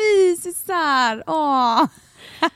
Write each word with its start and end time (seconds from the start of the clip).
Mysisar! 0.00 1.24
Åh! 1.26 1.84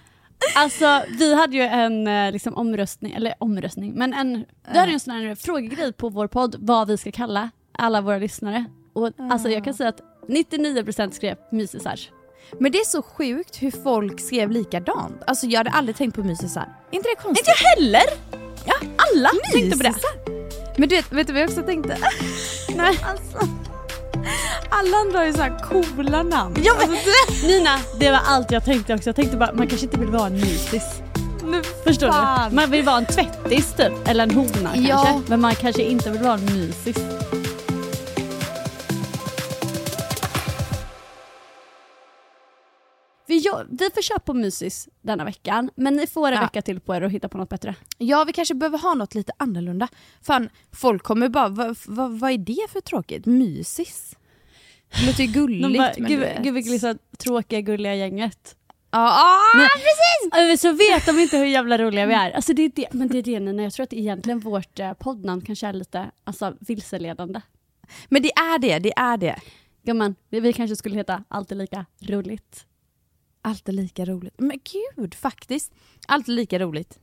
Alltså 0.56 1.02
vi 1.18 1.34
hade 1.34 1.56
ju 1.56 1.62
en 1.62 2.06
eh, 2.08 2.32
liksom, 2.32 2.54
omröstning, 2.54 3.12
eller 3.12 3.34
omröstning, 3.38 3.92
men 3.94 4.12
en, 4.12 4.44
vi 4.72 4.78
hade 4.78 4.90
ju 4.90 4.94
en 4.94 5.00
sån 5.00 5.14
här 5.14 5.34
frågegrej 5.34 5.92
på 5.92 6.08
vår 6.08 6.26
podd 6.26 6.56
vad 6.58 6.88
vi 6.88 6.96
ska 6.96 7.12
kalla 7.12 7.50
alla 7.78 8.00
våra 8.00 8.18
lyssnare. 8.18 8.64
Och 8.92 9.10
alltså 9.30 9.48
jag 9.48 9.64
kan 9.64 9.74
säga 9.74 9.88
att 9.88 10.00
99% 10.28 11.10
skrev 11.10 11.36
mysisar. 11.52 12.00
Men 12.60 12.72
det 12.72 12.78
är 12.78 12.84
så 12.84 13.02
sjukt 13.02 13.62
hur 13.62 13.70
folk 13.70 14.20
skrev 14.20 14.50
likadant. 14.50 15.22
Alltså 15.26 15.46
jag 15.46 15.60
hade 15.60 15.70
aldrig 15.70 15.96
tänkt 15.96 16.14
på 16.14 16.22
mysisar. 16.22 16.68
inte 16.90 17.08
det 17.08 17.22
konstigt? 17.22 17.48
Inte 17.48 17.50
jag 17.50 17.76
heller! 17.76 18.04
Ja, 18.66 18.74
Alla 19.14 19.30
tänkte 19.52 19.76
på 19.78 19.82
det. 19.82 19.94
Men 20.78 20.88
du 20.88 20.96
vet, 20.96 21.12
vet 21.12 21.26
du 21.26 21.32
vad 21.32 21.42
jag 21.42 21.48
också 21.48 21.62
tänkte? 21.62 21.96
Nej. 22.76 22.98
Alltså, 23.02 23.48
alla 24.70 24.96
andra 24.96 25.18
har 25.18 25.26
ju 25.26 25.32
så 25.32 25.42
här 25.42 25.58
coola 25.68 26.22
namn. 26.22 26.56
Ja, 26.64 26.74
men, 26.80 26.90
alltså, 26.90 27.06
det, 27.42 27.46
Nina, 27.48 27.78
det 28.00 28.10
var 28.10 28.20
allt 28.26 28.50
jag 28.50 28.64
tänkte 28.64 28.94
också. 28.94 29.08
Jag 29.08 29.16
tänkte 29.16 29.36
bara, 29.36 29.52
man 29.52 29.66
kanske 29.66 29.86
inte 29.86 29.98
vill 29.98 30.08
vara 30.10 30.26
en 30.26 30.34
mysis. 30.34 30.82
nu 31.44 31.62
Förstår 31.86 32.10
fan. 32.10 32.50
du? 32.50 32.56
Man 32.56 32.70
vill 32.70 32.84
vara 32.84 32.96
en 32.98 33.06
tvättis 33.06 33.72
typ, 33.76 33.92
eller 34.08 34.22
en 34.24 34.30
hona 34.30 34.70
Ja. 34.74 35.02
kanske. 35.04 35.30
Men 35.30 35.40
man 35.40 35.54
kanske 35.54 35.82
inte 35.82 36.10
vill 36.10 36.22
vara 36.22 36.34
en 36.34 36.44
mysis. 36.44 36.96
Vi, 43.34 43.40
gör, 43.40 43.66
vi 43.70 43.90
får 43.94 44.02
köra 44.02 44.18
på 44.18 44.34
mysis 44.34 44.88
denna 45.02 45.24
veckan, 45.24 45.70
men 45.74 45.96
ni 45.96 46.06
får 46.06 46.28
en 46.28 46.34
Ja. 46.34 46.40
vecka 46.40 46.62
till 46.62 46.80
på 46.80 46.94
er 46.94 47.02
att 47.02 47.12
hitta 47.12 47.28
på 47.28 47.38
något 47.38 47.48
bättre. 47.48 47.74
Ja, 47.98 48.24
vi 48.24 48.32
kanske 48.32 48.54
behöver 48.54 48.78
ha 48.78 48.94
något 48.94 49.14
lite 49.14 49.32
annorlunda. 49.36 49.88
Fan, 50.22 50.48
folk 50.72 51.02
kommer 51.02 51.28
bara, 51.28 51.48
vad, 51.48 51.76
vad, 51.86 52.18
vad 52.18 52.30
är 52.30 52.38
det 52.38 52.66
för 52.72 52.80
tråkigt? 52.80 53.26
Mysis? 53.26 54.16
Det 55.00 55.06
låter 55.06 55.22
ju 55.24 55.26
gulligt. 55.32 55.78
Bara, 55.78 55.92
men 55.98 56.08
gud, 56.08 56.28
gud 56.42 56.54
vilket 56.54 56.72
liksom 56.72 56.98
tråkiga 57.18 57.60
gulliga 57.60 57.94
gänget. 57.94 58.56
Ja, 58.90 58.98
ah, 59.10 59.58
Nej. 59.58 59.68
precis! 59.68 60.60
Så 60.60 60.72
vet 60.72 61.06
de 61.06 61.18
inte 61.18 61.38
hur 61.38 61.44
jävla 61.46 61.78
roliga 61.78 62.06
vi 62.06 62.14
är. 62.14 62.30
Alltså 62.30 62.52
det 62.52 62.62
är 62.62 62.72
det, 62.74 62.88
men 62.92 63.08
det 63.08 63.18
är 63.18 63.22
det 63.22 63.40
Nina, 63.40 63.62
jag 63.62 63.72
tror 63.72 63.84
att 63.84 63.92
egentligen 63.92 64.40
vårt 64.40 64.78
eh, 64.78 64.92
poddnamn 64.92 65.40
kanske 65.40 65.66
är 65.66 65.72
lite 65.72 66.10
alltså, 66.24 66.54
vilseledande. 66.60 67.40
Men 68.08 68.22
det 68.22 68.32
är 68.32 68.58
det, 68.58 68.78
det 68.78 68.92
är 68.96 69.16
det. 69.16 69.36
Gumman, 69.82 70.14
vi, 70.28 70.40
vi 70.40 70.52
kanske 70.52 70.76
skulle 70.76 70.96
heta 70.96 71.24
Alltid 71.28 71.58
lika 71.58 71.86
roligt. 72.00 72.66
Alltid 73.44 73.74
lika 73.74 74.04
roligt. 74.04 74.34
Men 74.38 74.58
gud, 74.96 75.14
faktiskt. 75.14 75.72
Alltid 76.08 76.34
lika 76.34 76.58
roligt. 76.58 76.98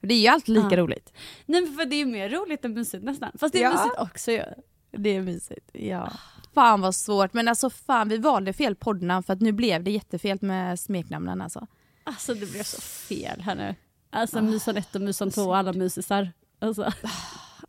Det 0.00 0.14
är 0.14 0.18
ju 0.18 0.26
alltid 0.28 0.54
lika 0.54 0.68
Ja. 0.70 0.76
roligt. 0.76 1.12
Nej 1.46 1.60
men 1.62 1.74
för 1.74 1.84
det 1.84 1.96
är 1.96 2.06
mer 2.06 2.28
roligt 2.28 2.64
än 2.64 2.72
mysigt 2.74 3.04
nästan. 3.04 3.32
Fast 3.38 3.52
det 3.52 3.58
är 3.58 3.62
Ja. 3.62 3.72
mysigt 3.72 3.94
också 3.98 4.30
ju. 4.30 4.42
Det 4.90 5.10
är 5.16 5.22
mysigt. 5.22 5.70
Ja. 5.72 6.12
Fan 6.54 6.80
vad 6.80 6.94
svårt, 6.94 7.32
men 7.32 7.48
alltså 7.48 7.70
fan 7.70 8.08
vi 8.08 8.18
valde 8.18 8.52
fel 8.52 8.74
poddnamn 8.76 9.22
för 9.22 9.32
att 9.32 9.40
nu 9.40 9.52
blev 9.52 9.84
det 9.84 9.90
jättefel 9.90 10.38
med 10.40 10.80
smeknamnen 10.80 11.40
alltså. 11.40 11.66
Alltså 12.04 12.34
det 12.34 12.46
blev 12.52 12.62
så 12.62 12.80
fel 12.80 13.40
här 13.40 13.54
nu. 13.54 13.74
Alltså 14.10 14.42
myson 14.42 14.76
1 14.76 14.94
och 14.94 15.00
myson 15.00 15.30
2 15.30 15.42
och 15.42 15.56
alla 15.56 15.72
mysisar. 15.72 16.32
Alltså. 16.58 16.92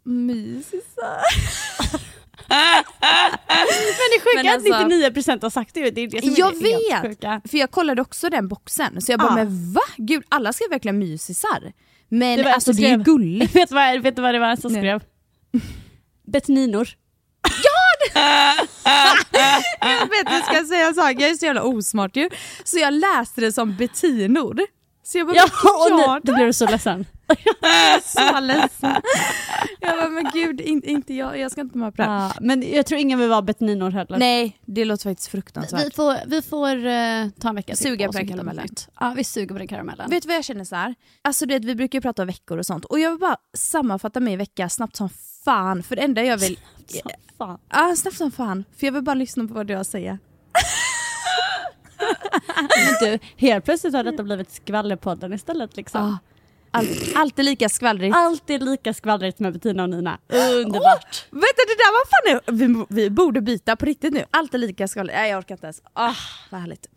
Mysisar. 0.03 1.21
Men 2.53 4.09
det 4.11 4.19
sjuka 4.23 4.49
är 4.49 4.53
alltså- 4.53 4.73
att 4.73 4.87
99% 4.87 5.41
har 5.43 5.49
sagt 5.49 5.73
det. 5.73 5.91
Det 5.91 6.01
är 6.01 6.07
det 6.07 6.21
som 6.21 6.33
Jag 6.37 6.53
är 6.55 6.59
det 6.59 7.19
vet! 7.41 7.51
För 7.51 7.57
jag 7.57 7.71
kollade 7.71 8.01
också 8.01 8.29
den 8.29 8.47
boxen, 8.47 9.01
så 9.01 9.11
jag 9.11 9.19
bara 9.19 9.29
Ja. 9.29 9.35
men 9.35 9.73
va? 9.73 9.81
Gud 9.97 10.23
alla 10.29 10.53
skrev 10.53 10.69
verkligen 10.69 10.99
mysisar. 10.99 11.73
Men 12.09 12.37
Det 12.37 12.43
var 12.43 12.51
alltså 12.51 12.71
det 12.73 12.85
är 12.85 12.97
ju 12.97 13.03
gulligt. 13.03 13.55
Vet 13.55 13.69
du 13.69 13.75
vad, 13.75 14.01
vet 14.01 14.15
du 14.15 14.21
vad 14.21 14.33
det 14.35 14.39
var 14.39 14.55
som 14.55 14.69
skrev? 14.71 15.01
Betninor. 16.27 16.87
jag 19.79 20.07
vet 20.09 20.27
du 20.29 20.41
ska 20.45 20.53
jag 20.55 20.67
säga 20.67 20.87
en 20.87 20.95
sak, 20.95 21.11
jag 21.11 21.29
är 21.29 21.33
så 21.35 21.45
jävla 21.45 21.63
osmart 21.63 22.15
ju. 22.15 22.29
Så 22.63 22.77
jag 22.77 22.93
läste 22.93 23.41
det 23.41 23.51
som 23.51 23.75
betinor. 23.75 24.59
Så 25.03 25.17
jag 25.17 25.27
bara, 25.27 25.35
Ja, 25.35 25.45
nu, 25.89 26.21
då 26.23 26.33
blev 26.35 26.47
du 26.47 26.53
så 26.53 26.65
ledsen. 26.67 27.05
jag 27.61 28.03
så 28.03 28.39
ledsen. 28.39 29.01
Jag 29.85 29.97
bara, 29.97 30.09
men 30.09 30.31
gud 30.33 30.61
in, 30.61 30.83
inte 30.83 31.13
jag, 31.13 31.39
jag 31.39 31.51
ska 31.51 31.61
inte 31.61 31.77
vara 31.77 31.91
på 31.91 31.97
det 31.97 32.03
här. 32.03 32.19
Ja, 32.19 32.33
men 32.41 32.71
jag 32.71 32.85
tror 32.85 32.99
ingen 32.99 33.19
vill 33.19 33.29
vara 33.29 33.41
betninor 33.41 33.91
heller. 33.91 34.17
Nej, 34.17 34.59
det 34.65 34.85
låter 34.85 35.09
faktiskt 35.09 35.29
fruktansvärt. 35.31 35.85
Vi 35.85 35.91
får, 35.91 36.15
vi 36.27 36.41
får 36.41 36.85
eh, 36.85 37.29
ta 37.41 37.49
en 37.49 37.55
vecka 37.55 37.75
till 37.75 37.83
Suga 37.83 38.09
oss 38.09 38.15
på 38.15 38.19
och 38.21 38.25
den 38.25 38.27
hitta 38.27 38.35
något 38.35 38.45
karamellen. 38.45 38.63
nytt. 38.63 38.89
Ja, 38.99 39.13
vi 39.17 39.23
suger 39.23 39.47
på 39.47 39.57
den 39.57 39.67
karamellen. 39.67 40.09
Vet 40.09 40.23
du 40.23 40.27
vad 40.27 40.37
jag 40.37 40.43
känner 40.45 40.63
så 40.63 40.75
här? 40.75 40.95
Alltså 41.21 41.45
du 41.45 41.53
vet, 41.53 41.65
vi 41.65 41.75
brukar 41.75 41.97
ju 41.97 42.01
prata 42.01 42.21
om 42.21 42.27
veckor 42.27 42.57
och 42.57 42.65
sånt 42.65 42.85
och 42.85 42.99
jag 42.99 43.09
vill 43.09 43.19
bara 43.19 43.37
sammanfatta 43.53 44.19
min 44.19 44.37
vecka 44.37 44.69
snabbt 44.69 44.95
som 44.95 45.09
fan 45.45 45.83
för 45.83 45.95
det 45.95 46.01
enda 46.01 46.23
jag 46.23 46.37
vill... 46.37 46.59
Så, 46.87 47.09
fan. 47.37 47.59
Ja, 47.69 47.95
snabbt 47.97 48.17
som 48.17 48.31
fan. 48.31 48.63
För 48.77 48.87
jag 48.87 48.91
vill 48.93 49.03
bara 49.03 49.13
lyssna 49.15 49.47
på 49.47 49.53
vad 49.53 49.67
du 49.67 49.73
har 49.73 49.81
att 49.81 49.87
säga. 49.87 50.17
Men 52.57 53.09
du, 53.11 53.19
helt 53.37 53.65
plötsligt 53.65 53.93
har 53.93 54.03
detta 54.03 54.23
blivit 54.23 54.51
skvallerpodden 54.51 55.33
istället 55.33 55.77
liksom. 55.77 56.01
Ja. 56.01 56.17
All, 56.73 56.87
alltid 57.15 57.45
lika 57.45 57.69
skvallrigt. 57.69 58.15
Alltid 58.15 58.63
lika 58.63 58.93
skvallrigt 58.93 59.39
med 59.39 59.53
Bettina 59.53 59.83
och 59.83 59.89
Nina. 59.89 60.19
Underbart. 60.27 61.25
Vet 61.31 61.55
du 61.57 61.63
det 61.67 61.77
där 61.77 61.91
var 61.91 62.05
fan 62.09 62.41
nu, 62.55 62.67
vi, 62.67 62.85
vi 62.89 63.09
borde 63.09 63.41
byta 63.41 63.75
på 63.75 63.85
riktigt 63.85 64.13
nu. 64.13 64.25
Alltid 64.31 64.59
lika 64.59 64.87
skvallrigt. 64.87 65.15
Nej 65.15 65.29
jag 65.29 65.39
orkar 65.39 65.55
inte 65.55 65.65
ens. 65.65 65.81
Ah, 65.93 66.13
vad 66.49 66.61
härligt. 66.61 66.87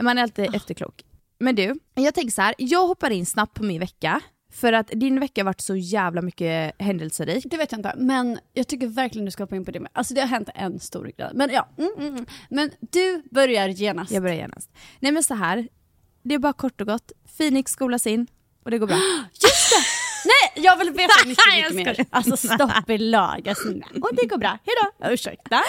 Man 0.00 0.18
är 0.18 0.22
alltid 0.22 0.54
efterklok. 0.54 1.02
Men 1.38 1.54
du, 1.54 1.74
jag 1.94 2.14
tänker 2.14 2.30
så 2.30 2.42
här. 2.42 2.54
jag 2.58 2.86
hoppar 2.86 3.10
in 3.10 3.26
snabbt 3.26 3.54
på 3.54 3.64
min 3.64 3.80
vecka. 3.80 4.20
För 4.52 4.72
att 4.72 4.88
din 4.88 5.20
vecka 5.20 5.40
har 5.40 5.44
varit 5.44 5.60
så 5.60 5.76
jävla 5.76 6.22
mycket 6.22 6.74
händelserik. 6.78 7.46
Det 7.50 7.56
vet 7.56 7.72
jag 7.72 7.78
inte, 7.78 7.94
men 7.96 8.38
jag 8.52 8.68
tycker 8.68 8.86
verkligen 8.86 9.24
du 9.24 9.30
ska 9.30 9.42
hoppa 9.42 9.56
in 9.56 9.64
på 9.64 9.70
det. 9.70 9.80
med. 9.80 9.90
Alltså 9.94 10.14
det 10.14 10.20
har 10.20 10.28
hänt 10.28 10.48
en 10.54 10.80
stor 10.80 11.04
grej. 11.04 11.30
Men 11.34 11.50
ja, 11.50 11.68
mm, 11.78 11.90
mm, 11.98 12.08
mm. 12.08 12.26
men 12.50 12.70
du 12.80 13.22
börjar 13.30 13.68
genast. 13.68 14.10
Jag 14.10 14.22
börjar 14.22 14.36
genast. 14.36 14.70
Nej 15.00 15.12
men 15.12 15.22
så 15.22 15.34
här. 15.34 15.68
det 16.22 16.34
är 16.34 16.38
bara 16.38 16.52
kort 16.52 16.80
och 16.80 16.86
gott. 16.86 17.12
Phoenix 17.38 17.72
skolas 17.72 18.06
in 18.06 18.26
och 18.66 18.70
det 18.70 18.78
går 18.78 18.86
bra. 18.86 18.96
Just 19.32 19.70
det! 19.70 19.84
Nej, 20.24 20.64
jag 20.64 20.76
vill 20.76 20.90
veta 20.90 21.12
mycket, 21.26 21.74
mycket 21.74 21.98
mer. 21.98 22.06
Alltså 22.10 22.36
stopp 22.54 22.90
i 22.90 22.98
lag. 22.98 23.48
Alltså, 23.48 23.68
och 24.02 24.10
det 24.12 24.26
går 24.26 24.38
bra, 24.38 24.58
hejdå. 24.64 25.14
Ursäkta. 25.14 25.62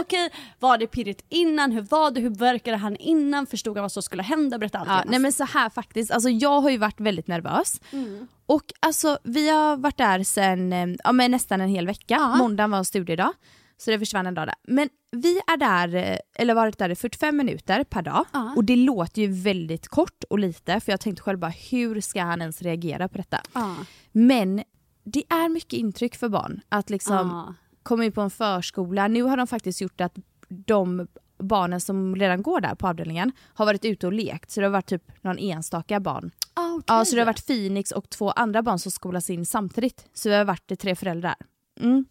Okej, 0.00 0.30
var 0.58 0.78
det 0.78 0.86
pirrigt 0.86 1.24
innan? 1.28 1.72
Hur 1.72 1.82
var 1.82 2.10
det? 2.10 2.20
Hur 2.20 2.30
verkade 2.30 2.76
han 2.76 2.96
innan? 2.96 3.46
Förstod 3.46 3.76
han 3.76 3.82
vad 3.82 3.92
som 3.92 4.02
skulle 4.02 4.22
hända? 4.22 4.58
Berätta 4.58 4.78
allt. 4.78 4.88
Ja, 4.88 5.02
nej 5.06 5.18
men 5.18 5.32
så 5.32 5.44
här 5.44 5.70
faktiskt, 5.70 6.10
alltså 6.10 6.28
jag 6.28 6.60
har 6.60 6.70
ju 6.70 6.78
varit 6.78 7.00
väldigt 7.00 7.26
nervös. 7.26 7.80
Mm. 7.92 8.28
Och 8.46 8.64
alltså 8.80 9.18
vi 9.22 9.48
har 9.50 9.76
varit 9.76 9.98
där 9.98 10.22
sen 10.24 10.72
eh, 10.72 10.88
ja, 11.04 11.12
men 11.12 11.30
nästan 11.30 11.60
en 11.60 11.68
hel 11.68 11.86
vecka. 11.86 12.14
Ja. 12.14 12.36
Måndagen 12.36 12.70
var 12.70 12.78
en 12.78 12.84
studiedag. 12.84 13.32
Så 13.80 13.90
det 13.90 13.98
försvann 13.98 14.26
en 14.26 14.34
dag 14.34 14.46
där. 14.48 14.54
Men 14.62 14.88
vi 15.10 15.36
är 15.46 15.56
där, 15.56 15.94
eh, 15.94 16.18
eller 16.34 16.54
varit 16.54 16.78
där 16.78 16.90
i 16.90 16.94
45 16.94 17.36
minuter 17.36 17.84
per 17.84 18.02
dag. 18.02 18.24
Ja. 18.32 18.52
Och 18.56 18.64
det 18.64 18.76
låter 18.76 19.22
ju 19.22 19.28
väldigt 19.42 19.88
kort 19.88 20.24
och 20.30 20.38
lite 20.38 20.80
för 20.80 20.92
jag 20.92 21.00
tänkte 21.00 21.22
själv 21.22 21.38
bara 21.38 21.50
hur 21.70 22.00
ska 22.00 22.22
han 22.22 22.40
ens 22.40 22.62
reagera 22.62 23.08
på 23.08 23.18
detta? 23.18 23.40
Ja. 23.52 23.76
Men 24.12 24.62
det 25.04 25.22
är 25.28 25.48
mycket 25.48 25.72
intryck 25.72 26.16
för 26.16 26.28
barn 26.28 26.60
att 26.68 26.90
liksom 26.90 27.14
Ja. 27.14 27.54
komma 27.82 28.04
in 28.04 28.12
på 28.12 28.20
en 28.20 28.30
förskola. 28.30 29.08
Nu 29.08 29.22
har 29.22 29.36
de 29.36 29.46
faktiskt 29.46 29.80
gjort 29.80 30.00
att 30.00 30.18
de 30.48 31.06
barnen 31.38 31.80
som 31.80 32.16
redan 32.16 32.42
går 32.42 32.60
där 32.60 32.74
på 32.74 32.88
avdelningen 32.88 33.32
har 33.54 33.66
varit 33.66 33.84
ute 33.84 34.06
och 34.06 34.12
lekt 34.12 34.50
så 34.50 34.60
det 34.60 34.66
har 34.66 34.72
varit 34.72 34.86
typ 34.86 35.22
någon 35.22 35.38
enstaka 35.38 36.00
barn. 36.00 36.30
Ah, 36.54 36.72
okej. 36.74 36.84
Ja, 36.86 37.04
så 37.04 37.14
det 37.14 37.20
har 37.20 37.26
varit 37.26 37.46
Phoenix 37.46 37.92
och 37.92 38.10
två 38.10 38.30
andra 38.30 38.62
barn 38.62 38.78
som 38.78 38.92
skolas 38.92 39.30
in 39.30 39.46
samtidigt. 39.46 40.06
Så 40.14 40.28
vi 40.28 40.34
har 40.34 40.44
varit 40.44 40.78
tre 40.80 40.96
föräldrar. 40.96 41.34
Mm. 41.80 42.04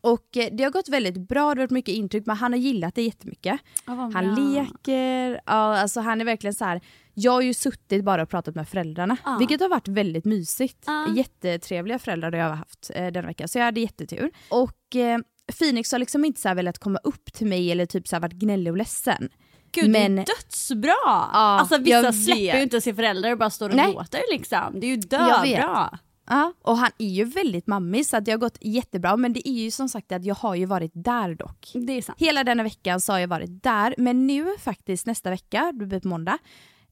Och 0.00 0.36
eh, 0.36 0.48
det 0.52 0.64
har 0.64 0.70
gått 0.70 0.88
väldigt 0.88 1.28
bra, 1.28 1.42
det 1.42 1.48
har 1.48 1.56
varit 1.56 1.70
mycket 1.70 1.94
intryck 1.94 2.26
men 2.26 2.36
han 2.36 2.52
har 2.52 2.58
gillat 2.58 2.94
det 2.94 3.02
jättemycket. 3.02 3.60
Ja, 3.86 3.94
vad 3.94 4.12
Han 4.14 4.34
leker, 4.54 5.40
ja, 5.46 5.78
alltså 5.78 6.00
han 6.00 6.20
är 6.20 6.24
verkligen 6.24 6.54
så 6.54 6.64
här. 6.64 6.80
Jag 7.14 7.32
har 7.32 7.40
ju 7.42 7.54
suttit 7.54 8.04
bara 8.04 8.22
och 8.22 8.28
pratat 8.28 8.54
med 8.54 8.68
föräldrarna 8.68 9.16
Ja. 9.24 9.36
vilket 9.38 9.60
har 9.60 9.68
varit 9.68 9.88
väldigt 9.88 10.24
mysigt. 10.24 10.84
Ja. 10.86 11.06
Jättetrevliga 11.14 11.98
föräldrar 11.98 12.32
har 12.32 12.38
jag 12.38 12.54
haft 12.56 12.90
eh, 12.94 13.06
den 13.06 13.26
veckan 13.26 13.48
så 13.48 13.58
jag 13.58 13.64
hade 13.64 13.80
jättetur. 13.80 14.30
Och 14.50 14.96
eh, 14.96 15.18
Phoenix 15.58 15.92
har 15.92 15.98
liksom 15.98 16.24
inte 16.24 16.40
så 16.40 16.48
här 16.48 16.54
velat 16.54 16.78
komma 16.78 16.98
upp 17.04 17.32
till 17.32 17.46
mig 17.46 17.72
eller 17.72 17.86
typ 17.86 18.08
så 18.08 18.16
här 18.16 18.20
varit 18.20 18.32
gnällig 18.32 18.72
och 18.72 18.76
ledsen. 18.76 19.28
Gud, 19.72 19.90
Men- 19.90 20.16
det 20.16 20.22
är 20.22 20.26
dödsbra! 20.26 20.94
alltså 21.32 21.78
vissa 21.78 22.12
släpper 22.12 22.56
ju 22.56 22.62
inte 22.62 22.80
sin 22.80 22.96
förälder 22.96 23.32
och 23.32 23.38
bara 23.38 23.50
står 23.50 23.68
och 23.70 23.76
Nej. 23.76 23.92
låter 23.94 24.20
liksom. 24.32 24.80
Det 24.80 24.86
är 24.86 24.88
ju 24.88 24.96
döbra. 24.96 25.98
Ja, 26.28 26.52
och 26.62 26.76
han 26.76 26.90
är 26.98 27.08
ju 27.08 27.24
väldigt 27.24 27.66
mammig 27.66 28.06
så 28.06 28.20
det 28.20 28.30
har 28.30 28.38
gått 28.38 28.58
jättebra 28.60 29.16
men 29.16 29.32
det 29.32 29.48
är 29.48 29.52
ju 29.52 29.70
som 29.70 29.88
sagt 29.88 30.12
att 30.12 30.24
jag 30.24 30.34
har 30.34 30.54
ju 30.54 30.66
varit 30.66 30.92
där 30.94 31.34
dock. 31.34 31.70
Det 31.74 31.92
är 31.92 32.02
sant. 32.02 32.20
Hela 32.20 32.44
denna 32.44 32.62
veckan 32.62 33.00
så 33.00 33.12
har 33.12 33.18
jag 33.18 33.28
varit 33.28 33.62
där 33.62 33.94
men 33.98 34.26
nu 34.26 34.46
faktiskt 34.58 35.06
nästa 35.06 35.30
vecka, 35.30 35.72
det 35.74 35.86
blir 35.86 36.00
på 36.00 36.08
måndag, 36.08 36.38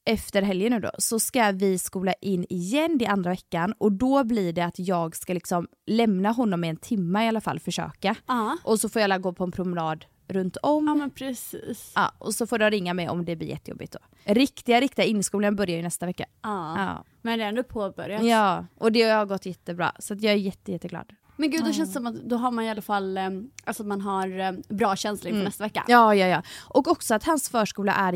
efter 0.05 0.43
helgen 0.43 0.73
nu 0.73 0.81
då, 0.81 0.91
så 0.99 1.21
ska 1.21 1.51
vi 1.51 1.79
skola 1.79 2.13
in 2.13 2.47
igen 2.49 2.99
det 2.99 3.07
andra 3.07 3.31
veckan 3.31 3.75
och 3.79 3.93
då 3.93 4.25
blir 4.25 4.53
det 4.53 4.65
att 4.65 4.79
jag 4.79 5.17
ska 5.17 5.35
liksom 5.35 5.69
lämna 5.87 6.33
honom 6.33 6.65
i 6.65 6.69
en 6.69 6.77
timme 6.77 7.25
i 7.25 7.29
alla 7.29 7.41
fall, 7.41 7.61
försöka. 7.61 8.17
Ja. 8.27 8.57
Och 8.65 8.81
så 8.81 8.89
får 8.89 9.03
jag 9.03 9.23
gå 9.23 9.33
på 9.33 9.45
en 9.45 9.53
promenad 9.53 10.05
runt 10.29 10.57
om. 10.63 10.87
Ja 10.87 10.95
men 10.95 11.11
precis. 11.11 11.93
Ja, 11.95 12.13
och 12.19 12.35
så 12.35 12.47
får 12.47 12.59
de 12.59 12.71
ringa 12.71 12.95
mig 12.95 13.09
om 13.09 13.25
det 13.25 13.37
blir 13.37 13.49
jättejobbigt 13.49 13.93
då. 13.93 13.99
Riktiga, 14.35 14.81
riktiga 14.81 15.05
inskolningen 15.05 15.57
börjar 15.57 15.77
ju 15.77 15.83
nästa 15.83 16.07
vecka. 16.07 16.25
Ja. 16.43 16.79
Ja. 16.79 17.05
Men 17.23 17.39
det 17.39 17.45
är 17.45 17.49
ändå 17.49 17.63
påbörjat. 17.63 18.25
Ja, 18.25 18.67
och 18.79 18.93
det 18.93 19.03
har 19.03 19.27
gått 19.27 19.47
jättebra 19.47 19.93
så 19.99 20.15
att 20.15 20.23
jag 20.23 20.33
är 20.33 20.37
jätte, 20.37 20.73
jätteglad. 20.73 21.13
Men 21.37 21.51
gud, 21.51 21.65
då 21.65 21.73
känns 21.73 21.89
det 21.89 21.93
som 21.93 22.07
att 22.07 22.15
då 22.15 22.37
har 22.37 22.51
man 22.51 22.65
i 22.65 22.71
alla 22.71 22.83
fall 22.83 23.17
eh, 23.17 23.31
alltså 23.65 23.85
man 23.85 24.01
har 24.01 24.39
eh, 24.39 24.53
bra 24.69 24.97
känsla 24.97 25.31
inför 25.31 25.45
nästa 25.45 25.65
vecka. 25.65 25.85
Ja, 25.89 26.15
ja, 26.15 26.27
ja. 26.27 26.43
Och 26.69 26.89
också 26.89 27.15
att 27.15 27.25
hans 27.25 27.49
förskola 27.49 27.95
är 27.95 28.13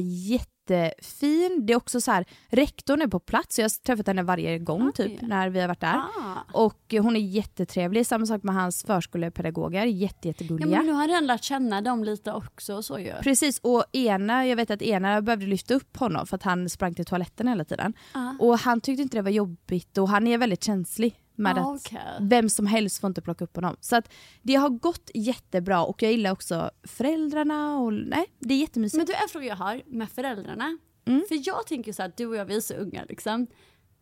jättefin. 0.74 1.66
Det 1.66 1.72
är 1.72 1.76
också 1.76 2.00
så 2.00 2.10
här, 2.10 2.24
rektorn 2.48 3.02
är 3.02 3.06
på 3.06 3.18
plats, 3.20 3.58
jag 3.58 3.64
har 3.64 3.82
träffat 3.82 4.06
henne 4.06 4.22
varje 4.22 4.58
gång 4.58 4.86
Oj. 4.86 4.92
typ 4.92 5.22
när 5.22 5.48
vi 5.48 5.60
har 5.60 5.68
varit 5.68 5.80
där. 5.80 5.94
Ah. 5.96 6.36
Och 6.52 6.94
hon 7.00 7.16
är 7.16 7.20
jättetrevlig, 7.20 8.06
samma 8.06 8.26
sak 8.26 8.42
med 8.42 8.54
hans 8.54 8.84
förskolepedagoger, 8.84 9.84
jätte, 9.84 10.16
Ja, 10.22 10.28
jättegulliga. 10.28 10.76
men 10.76 10.86
nu 10.86 10.92
har 10.92 11.08
redan 11.08 11.26
lärt 11.26 11.44
känna 11.44 11.80
dem 11.80 12.04
lite 12.04 12.32
också 12.32 12.74
och 12.74 12.84
så 12.84 12.98
ju. 12.98 13.12
Precis, 13.22 13.58
och 13.58 13.84
ena, 13.92 14.46
jag 14.46 14.56
vet 14.56 14.70
att 14.70 14.82
ena 14.82 15.22
behövde 15.22 15.46
lyfta 15.46 15.74
upp 15.74 15.96
honom 15.96 16.26
för 16.26 16.36
att 16.36 16.42
han 16.42 16.68
sprang 16.70 16.94
till 16.94 17.04
toaletten 17.04 17.48
hela 17.48 17.64
tiden. 17.64 17.92
Ah. 18.12 18.32
Och 18.38 18.58
han 18.58 18.80
tyckte 18.80 19.02
inte 19.02 19.16
det 19.16 19.22
var 19.22 19.30
jobbigt 19.30 19.98
och 19.98 20.08
han 20.08 20.26
är 20.26 20.38
väldigt 20.38 20.64
känslig 20.64 21.14
med 21.40 21.58
Ah, 21.58 21.74
att 21.74 21.92
vem 22.20 22.48
som 22.48 22.66
helst 22.66 23.00
får 23.00 23.08
inte 23.08 23.22
plocka 23.22 23.44
upp 23.44 23.56
honom. 23.56 23.76
Så 23.80 23.96
att 23.96 24.12
det 24.42 24.54
har 24.54 24.68
gått 24.68 25.10
jättebra 25.14 25.84
och 25.84 26.02
jag 26.02 26.10
gillar 26.12 26.30
också 26.32 26.70
föräldrarna 26.82 27.78
och 27.78 27.92
nej, 27.92 28.26
det 28.38 28.54
är 28.54 28.58
jättemysigt. 28.58 28.96
Men 28.96 29.06
du, 29.06 29.12
en 29.12 29.28
fråga 29.28 29.46
jag 29.46 29.56
har 29.56 29.82
med 29.86 30.10
föräldrarna. 30.10 30.78
Mm. 31.04 31.22
För 31.28 31.38
jag 31.46 31.66
tänker 31.66 31.92
så 31.92 32.02
här, 32.02 32.12
du 32.16 32.26
och 32.26 32.36
jag 32.36 32.44
vi 32.44 32.56
är 32.56 32.60
så 32.60 32.74
unga 32.74 33.04
liksom. 33.08 33.46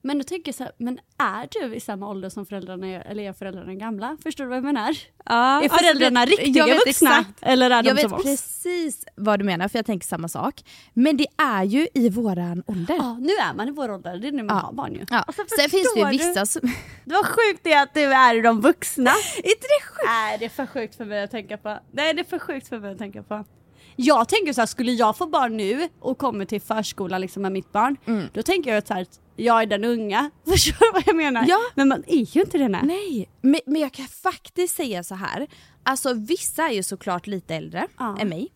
Men 0.03 0.19
då 0.19 0.25
tänker 0.25 0.49
jag 0.49 0.55
så 0.55 0.65
här, 0.65 0.73
men 0.79 0.99
är 1.19 1.49
du 1.51 1.75
i 1.75 1.81
samma 1.81 2.09
ålder 2.09 2.29
som 2.29 2.47
föräldrarna 2.47 2.87
är, 2.87 3.01
eller 3.01 3.23
är 3.23 3.33
föräldrarna 3.33 3.75
gamla? 3.75 4.17
Förstår 4.23 4.45
du 4.45 4.49
vad 4.49 4.57
jag 4.57 4.65
menar? 4.65 4.97
Ja, 5.25 5.63
är 5.65 5.69
föräldrarna 5.69 6.21
alltså 6.21 6.37
riktiga 6.37 6.67
jag 6.67 6.75
vet 6.75 6.87
vuxna? 6.87 7.11
exakt. 7.19 7.39
Eller 7.43 7.71
är 7.71 7.83
de 7.83 7.89
Jag 7.89 7.95
vet 7.95 8.03
som 8.03 8.13
oss? 8.13 8.23
precis 8.23 9.05
vad 9.15 9.39
du 9.39 9.45
menar 9.45 9.69
för 9.69 9.79
jag 9.79 9.87
tänker 9.87 10.07
samma 10.07 10.29
sak. 10.29 10.61
Men 10.95 11.17
det 11.17 11.27
är 11.37 11.65
ju 11.65 11.89
i 11.95 12.09
våran 12.11 12.63
ålder. 12.67 12.95
Ja, 12.95 13.19
nu 13.21 13.33
är 13.33 13.55
man 13.55 13.69
i 13.69 13.71
vår 13.71 13.91
ålder, 13.91 14.17
det 14.19 14.29
är 14.29 14.33
nu 14.33 14.43
man 14.43 14.57
Ja. 14.57 14.63
har 14.63 14.73
barn 14.73 14.95
ju. 14.95 15.05
Ja. 15.11 15.19
Alltså, 15.19 15.43
Sen 15.61 15.71
finns 15.71 15.95
det 15.95 16.01
ju 16.01 16.07
vissa 16.07 16.47
som... 16.47 16.61
Det 17.05 17.15
var 17.15 17.25
sjukt 17.25 17.61
det 17.65 17.75
att 17.75 17.95
du 17.95 18.03
är 18.05 18.43
de 18.43 18.61
vuxna. 18.61 19.11
inte 19.37 19.47
det 19.61 19.85
sjukt? 19.87 20.05
Nej 20.07 20.37
det 20.39 20.45
är 20.45 20.49
för 20.49 20.67
sjukt 20.67 20.95
för 20.97 21.05
mig 21.05 21.23
att 21.23 21.31
tänka 21.31 21.57
på. 21.59 21.79
Nej 21.93 22.15
det 22.15 22.21
är 22.21 22.25
för 22.25 22.39
sjukt 22.39 22.69
för 22.69 22.79
mig 22.79 22.93
att 22.93 22.99
tänka 22.99 23.23
på. 23.23 23.45
Jag 23.97 24.29
tänker 24.29 24.53
så 24.53 24.61
här, 24.61 24.67
skulle 24.67 24.93
jag 24.93 25.17
få 25.17 25.27
barn 25.27 25.57
nu 25.57 25.89
och 26.01 26.19
kommer 26.19 26.45
till 26.45 26.61
förskolan 26.61 27.21
liksom 27.21 27.43
med 27.43 27.53
mitt 27.53 27.73
barn, 27.73 27.97
då 28.33 28.43
tänker 28.43 28.71
jag 28.71 28.79
att 28.79 28.87
så 28.87 28.95
här, 28.95 29.07
jag 29.39 29.63
är 29.63 29.67
den 29.67 29.85
unga. 29.85 30.31
Förstår 30.47 30.87
du 30.87 30.93
vad 30.93 31.03
jag 31.07 31.17
menar? 31.17 31.45
Ja. 31.49 31.59
Men 31.75 31.89
man 31.89 32.05
är 32.07 32.37
ju 32.37 32.41
inte 32.41 32.59
det. 32.59 32.69
Nej. 32.69 32.81
Nej, 32.85 33.29
men, 33.41 33.61
men 33.67 33.81
jag 33.81 33.93
kan 33.93 34.07
faktiskt 34.09 34.77
säga 34.77 35.05
så 35.05 35.15
här. 35.15 35.47
Alltså 35.83 36.15
vissa 36.15 36.69
är 36.69 36.73
ju 36.73 36.83
såklart 36.83 37.27
lite 37.27 37.55
äldre 37.55 37.87
Ja. 37.99 38.17
än 38.21 38.29
mig. 38.29 38.49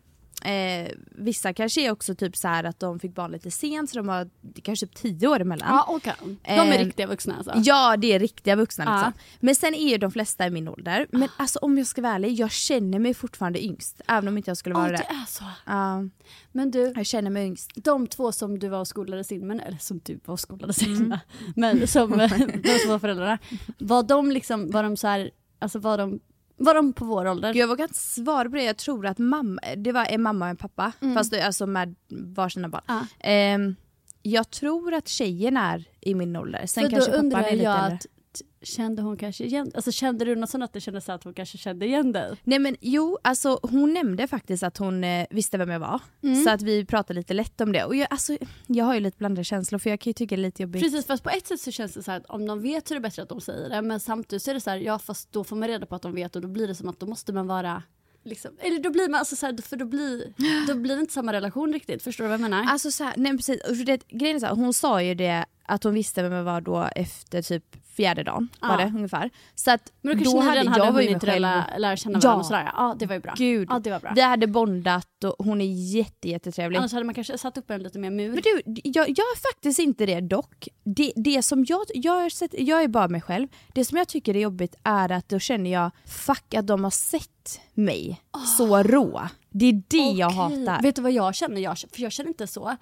Eh, 0.44 0.90
vissa 1.10 1.52
kanske 1.52 1.86
är 1.86 1.90
också 1.90 2.14
typ 2.14 2.36
så 2.36 2.48
att 2.48 2.80
de 2.80 2.98
fick 3.00 3.14
barn 3.14 3.30
lite 3.32 3.50
sent 3.50 3.90
så 3.90 3.96
de 3.98 4.08
har 4.08 4.28
kanske 4.62 4.86
typ 4.86 4.94
tio 4.96 5.28
år 5.28 5.40
emellan. 5.40 5.68
Ja 5.70 5.86
okej. 5.88 6.14
De 6.42 6.50
är 6.52 6.78
Eh, 6.78 6.84
riktiga 6.84 7.06
vuxna 7.06 7.34
alltså. 7.36 7.52
Ja 7.56 7.96
det 7.96 8.12
är 8.12 8.18
riktiga 8.18 8.56
vuxna 8.56 8.84
Ja. 8.84 8.96
liksom. 8.96 9.12
Men 9.40 9.54
sen 9.54 9.74
är 9.74 9.88
ju 9.90 9.98
de 9.98 10.10
flesta 10.10 10.46
i 10.46 10.50
min 10.50 10.68
ålder. 10.68 11.06
Men 11.10 11.28
alltså 11.36 11.58
om 11.58 11.78
jag 11.78 11.86
ska 11.86 12.02
vara 12.02 12.12
ärlig, 12.14 12.32
jag 12.40 12.50
känner 12.50 12.98
mig 12.98 13.14
fortfarande 13.14 13.64
yngst. 13.64 14.00
Även 14.08 14.28
om 14.28 14.36
inte 14.36 14.50
jag 14.50 14.56
skulle 14.56 14.74
vara 14.74 14.88
det 14.90 14.96
det. 14.96 15.04
är 15.04 15.24
så. 15.28 15.44
Ja, 15.66 16.04
Men 16.52 16.70
du, 16.70 16.92
jag 16.96 17.06
känner 17.06 17.30
mig 17.30 17.46
yngst. 17.46 17.70
de 17.74 18.06
två 18.06 18.32
som 18.32 18.58
du 18.58 18.68
var 18.68 18.80
och 18.80 18.88
skolades 18.88 19.32
in 19.32 19.46
med, 19.46 19.60
eller 19.66 19.78
som 19.78 20.00
du 20.04 20.20
var 20.24 20.32
och 20.32 20.40
skolades 20.40 20.82
in 20.82 20.96
Mm. 20.96 21.08
med, 21.08 21.20
men 21.56 21.86
som 21.88 22.10
de 22.62 22.78
som 22.78 22.90
var 22.90 22.98
föräldrarna, 22.98 23.38
var 23.78 24.02
de 24.02 24.30
liksom, 24.32 24.70
var 24.70 24.82
de 24.82 24.96
så 24.96 25.06
här, 25.08 25.30
alltså 25.58 25.78
var 25.78 25.98
de, 25.98 26.20
var 26.64 26.74
de 26.74 26.92
på 26.92 27.04
vår 27.04 27.26
ålder? 27.28 27.54
Jag 27.54 27.68
vågar 27.68 27.84
inte 27.84 27.98
svara 27.98 28.50
på 28.50 28.56
det. 28.56 28.62
Jag 28.64 28.76
tror 28.76 29.06
att 29.06 29.18
mamma, 29.18 29.60
det 29.76 29.92
var 29.92 30.04
en 30.04 30.22
mamma 30.22 30.44
och 30.44 30.50
en 30.50 30.56
pappa. 30.56 30.92
Fast 31.14 31.30
det, 31.30 31.42
alltså 31.42 31.66
med 31.66 31.94
varsina 32.08 32.68
barn. 32.68 32.82
Mm. 32.88 33.04
Ja. 33.20 33.28
Ehm, 33.28 33.76
jag 34.22 34.50
tror 34.50 34.94
att 34.94 35.08
tjejen 35.08 35.56
är 35.56 35.84
i 36.00 36.14
min 36.14 36.36
ålder. 36.36 36.66
Sen 36.66 36.84
För 36.84 36.90
kanske 36.90 37.10
då 37.10 37.16
undrar 37.18 37.42
lite 37.50 37.64
jag 37.64 37.84
äldre. 37.84 37.96
att, 37.96 38.06
kände 38.62 39.02
hon 39.02 39.16
kanske 39.16 39.44
igen, 39.44 39.72
alltså 39.74 39.92
kände 39.92 40.24
du 40.24 40.36
något 40.36 40.50
sånt 40.50 40.64
att 40.64 40.72
det 40.72 40.80
kändes 40.80 41.04
så 41.04 41.12
att 41.12 41.24
hon 41.24 41.34
kanske 41.34 41.58
kände 41.58 41.86
igen 41.86 42.12
dig? 42.12 42.36
Nej 42.44 42.58
men 42.58 42.76
jo, 42.80 43.18
alltså 43.22 43.58
hon 43.62 43.92
nämnde 43.92 44.26
faktiskt 44.26 44.62
att 44.62 44.78
hon 44.78 45.04
eh, 45.04 45.26
visste 45.30 45.58
vem 45.58 45.70
jag 45.70 45.80
var. 45.80 46.00
Mm. 46.22 46.44
Så 46.44 46.50
att 46.50 46.62
vi 46.62 46.84
pratade 46.84 47.20
lite 47.20 47.34
lätt 47.34 47.60
om 47.60 47.72
det. 47.72 47.84
Och 47.84 47.96
jag, 47.96 48.06
alltså, 48.10 48.38
jag 48.66 48.84
har 48.84 48.94
ju 48.94 49.00
lite 49.00 49.18
blandade 49.18 49.44
känslor 49.44 49.78
för 49.78 49.90
jag 49.90 50.00
kan 50.00 50.10
ju 50.10 50.14
tycka 50.14 50.36
det 50.36 50.40
är 50.40 50.42
lite 50.42 50.62
jobbigt. 50.62 50.82
Precis, 50.82 51.06
fast 51.06 51.24
på 51.24 51.30
ett 51.30 51.46
sätt 51.46 51.60
så 51.60 51.70
känns 51.70 51.94
det 51.94 52.02
så 52.02 52.10
här 52.10 52.18
att 52.18 52.26
om 52.26 52.46
de 52.46 52.62
vet 52.62 52.88
så 52.88 52.94
är 52.94 52.96
det 52.96 53.02
bättre 53.02 53.22
att 53.22 53.28
de 53.28 53.40
säger 53.40 53.68
det, 53.68 53.82
men 53.82 54.00
samtidigt 54.00 54.42
så 54.42 54.50
är 54.50 54.54
det 54.54 54.60
så 54.60 54.70
här, 54.70 54.76
ja 54.76 54.98
fast 54.98 55.32
då 55.32 55.44
får 55.44 55.56
man 55.56 55.68
reda 55.68 55.86
på 55.86 55.94
att 55.94 56.02
de 56.02 56.14
vet 56.14 56.36
och 56.36 56.42
då 56.42 56.48
blir 56.48 56.68
det 56.68 56.74
som 56.74 56.88
att 56.88 57.00
då 57.00 57.06
måste 57.06 57.32
man 57.32 57.46
vara 57.46 57.82
Liksom, 58.24 58.50
eller 58.58 58.78
då 58.78 58.90
blir 58.90 59.08
man 59.08 59.18
alltså 59.18 59.36
så 59.36 59.46
här, 59.46 59.62
för 59.62 59.76
då 59.76 59.84
blir, 59.84 60.32
då 60.66 60.74
blir 60.74 60.94
det 60.94 61.00
inte 61.00 61.12
samma 61.12 61.32
relation 61.32 61.72
riktigt, 61.72 62.02
förstår 62.02 62.24
du 62.24 62.28
vad 62.28 62.34
jag 62.34 62.50
menar? 62.50 62.64
Alltså 62.68 62.90
så 62.90 63.04
här, 63.04 63.14
nej 63.16 63.36
precis, 63.36 63.60
och 63.70 63.76
för 63.76 63.84
det, 63.84 64.08
grejen 64.08 64.36
är 64.36 64.40
så 64.40 64.46
här, 64.46 64.54
hon 64.54 64.74
sa 64.74 65.02
ju 65.02 65.14
det 65.14 65.44
att 65.72 65.84
hon 65.84 65.94
visste 65.94 66.22
vem 66.22 66.32
jag 66.32 66.44
var 66.44 66.60
då 66.60 66.88
efter 66.96 67.42
typ 67.42 67.64
fjärde 67.96 68.22
dagen 68.22 68.48
var 68.60 68.70
Ja. 68.70 68.76
det 68.76 68.84
ungefär. 68.96 69.30
Så 69.54 69.70
att 69.70 69.92
men 70.02 70.24
då 70.24 70.40
redan 70.40 70.68
hade 70.68 70.84
jag 70.84 70.92
var 70.92 71.00
ju 71.00 71.06
hunnit 71.08 71.22
lära, 71.22 71.64
lära 71.78 71.96
känna 71.96 72.18
Ja. 72.22 72.28
varandra 72.28 72.40
och 72.40 72.46
sådär. 72.46 72.70
Ja 72.76 72.96
det 72.98 73.06
var 73.06 73.14
ju 73.14 73.20
bra. 73.20 73.34
Gud, 73.36 73.68
Ja 73.70 73.78
det 73.78 73.90
var 73.90 74.00
bra. 74.00 74.12
vi 74.14 74.20
hade 74.20 74.46
bondat 74.46 75.24
och 75.24 75.44
hon 75.44 75.60
är 75.60 75.94
jätte, 75.96 76.28
jättetrevlig. 76.28 76.78
Annars 76.78 76.92
hade 76.92 77.04
man 77.04 77.14
kanske 77.14 77.38
satt 77.38 77.58
upp 77.58 77.70
en 77.70 77.82
lite 77.82 77.98
mer 77.98 78.10
mur. 78.10 78.32
Men 78.32 78.42
du, 78.42 78.80
jag, 78.84 79.08
jag 79.08 79.18
är 79.18 79.52
faktiskt 79.52 79.78
inte 79.78 80.06
det 80.06 80.20
dock. 80.20 80.68
Det, 80.84 81.12
det 81.16 81.42
som 81.42 81.64
jag, 81.68 81.80
jag, 81.94 82.32
sett, 82.32 82.54
jag 82.58 82.82
är 82.82 82.88
bara 82.88 83.08
mig 83.08 83.20
själv. 83.20 83.48
Det 83.74 83.84
som 83.84 83.98
jag 83.98 84.08
tycker 84.08 84.36
är 84.36 84.40
jobbigt 84.40 84.74
är 84.82 85.12
att 85.12 85.28
då 85.28 85.38
känner 85.38 85.70
jag 85.72 85.90
fuck 86.06 86.54
att 86.54 86.66
de 86.66 86.84
har 86.84 86.90
sett 86.90 87.60
mig 87.74 88.20
så 88.58 88.82
rå. 88.82 89.22
Det 89.50 89.66
är 89.66 89.82
det 89.88 89.96
jag 90.18 90.28
Okej. 90.46 90.66
hatar. 90.66 90.82
Vet 90.82 90.96
du 90.96 91.02
vad 91.02 91.12
jag 91.12 91.34
känner? 91.34 91.60
Jag, 91.60 91.78
för 91.78 92.02
jag 92.02 92.12
känner 92.12 92.28
inte 92.30 92.46
så. 92.46 92.76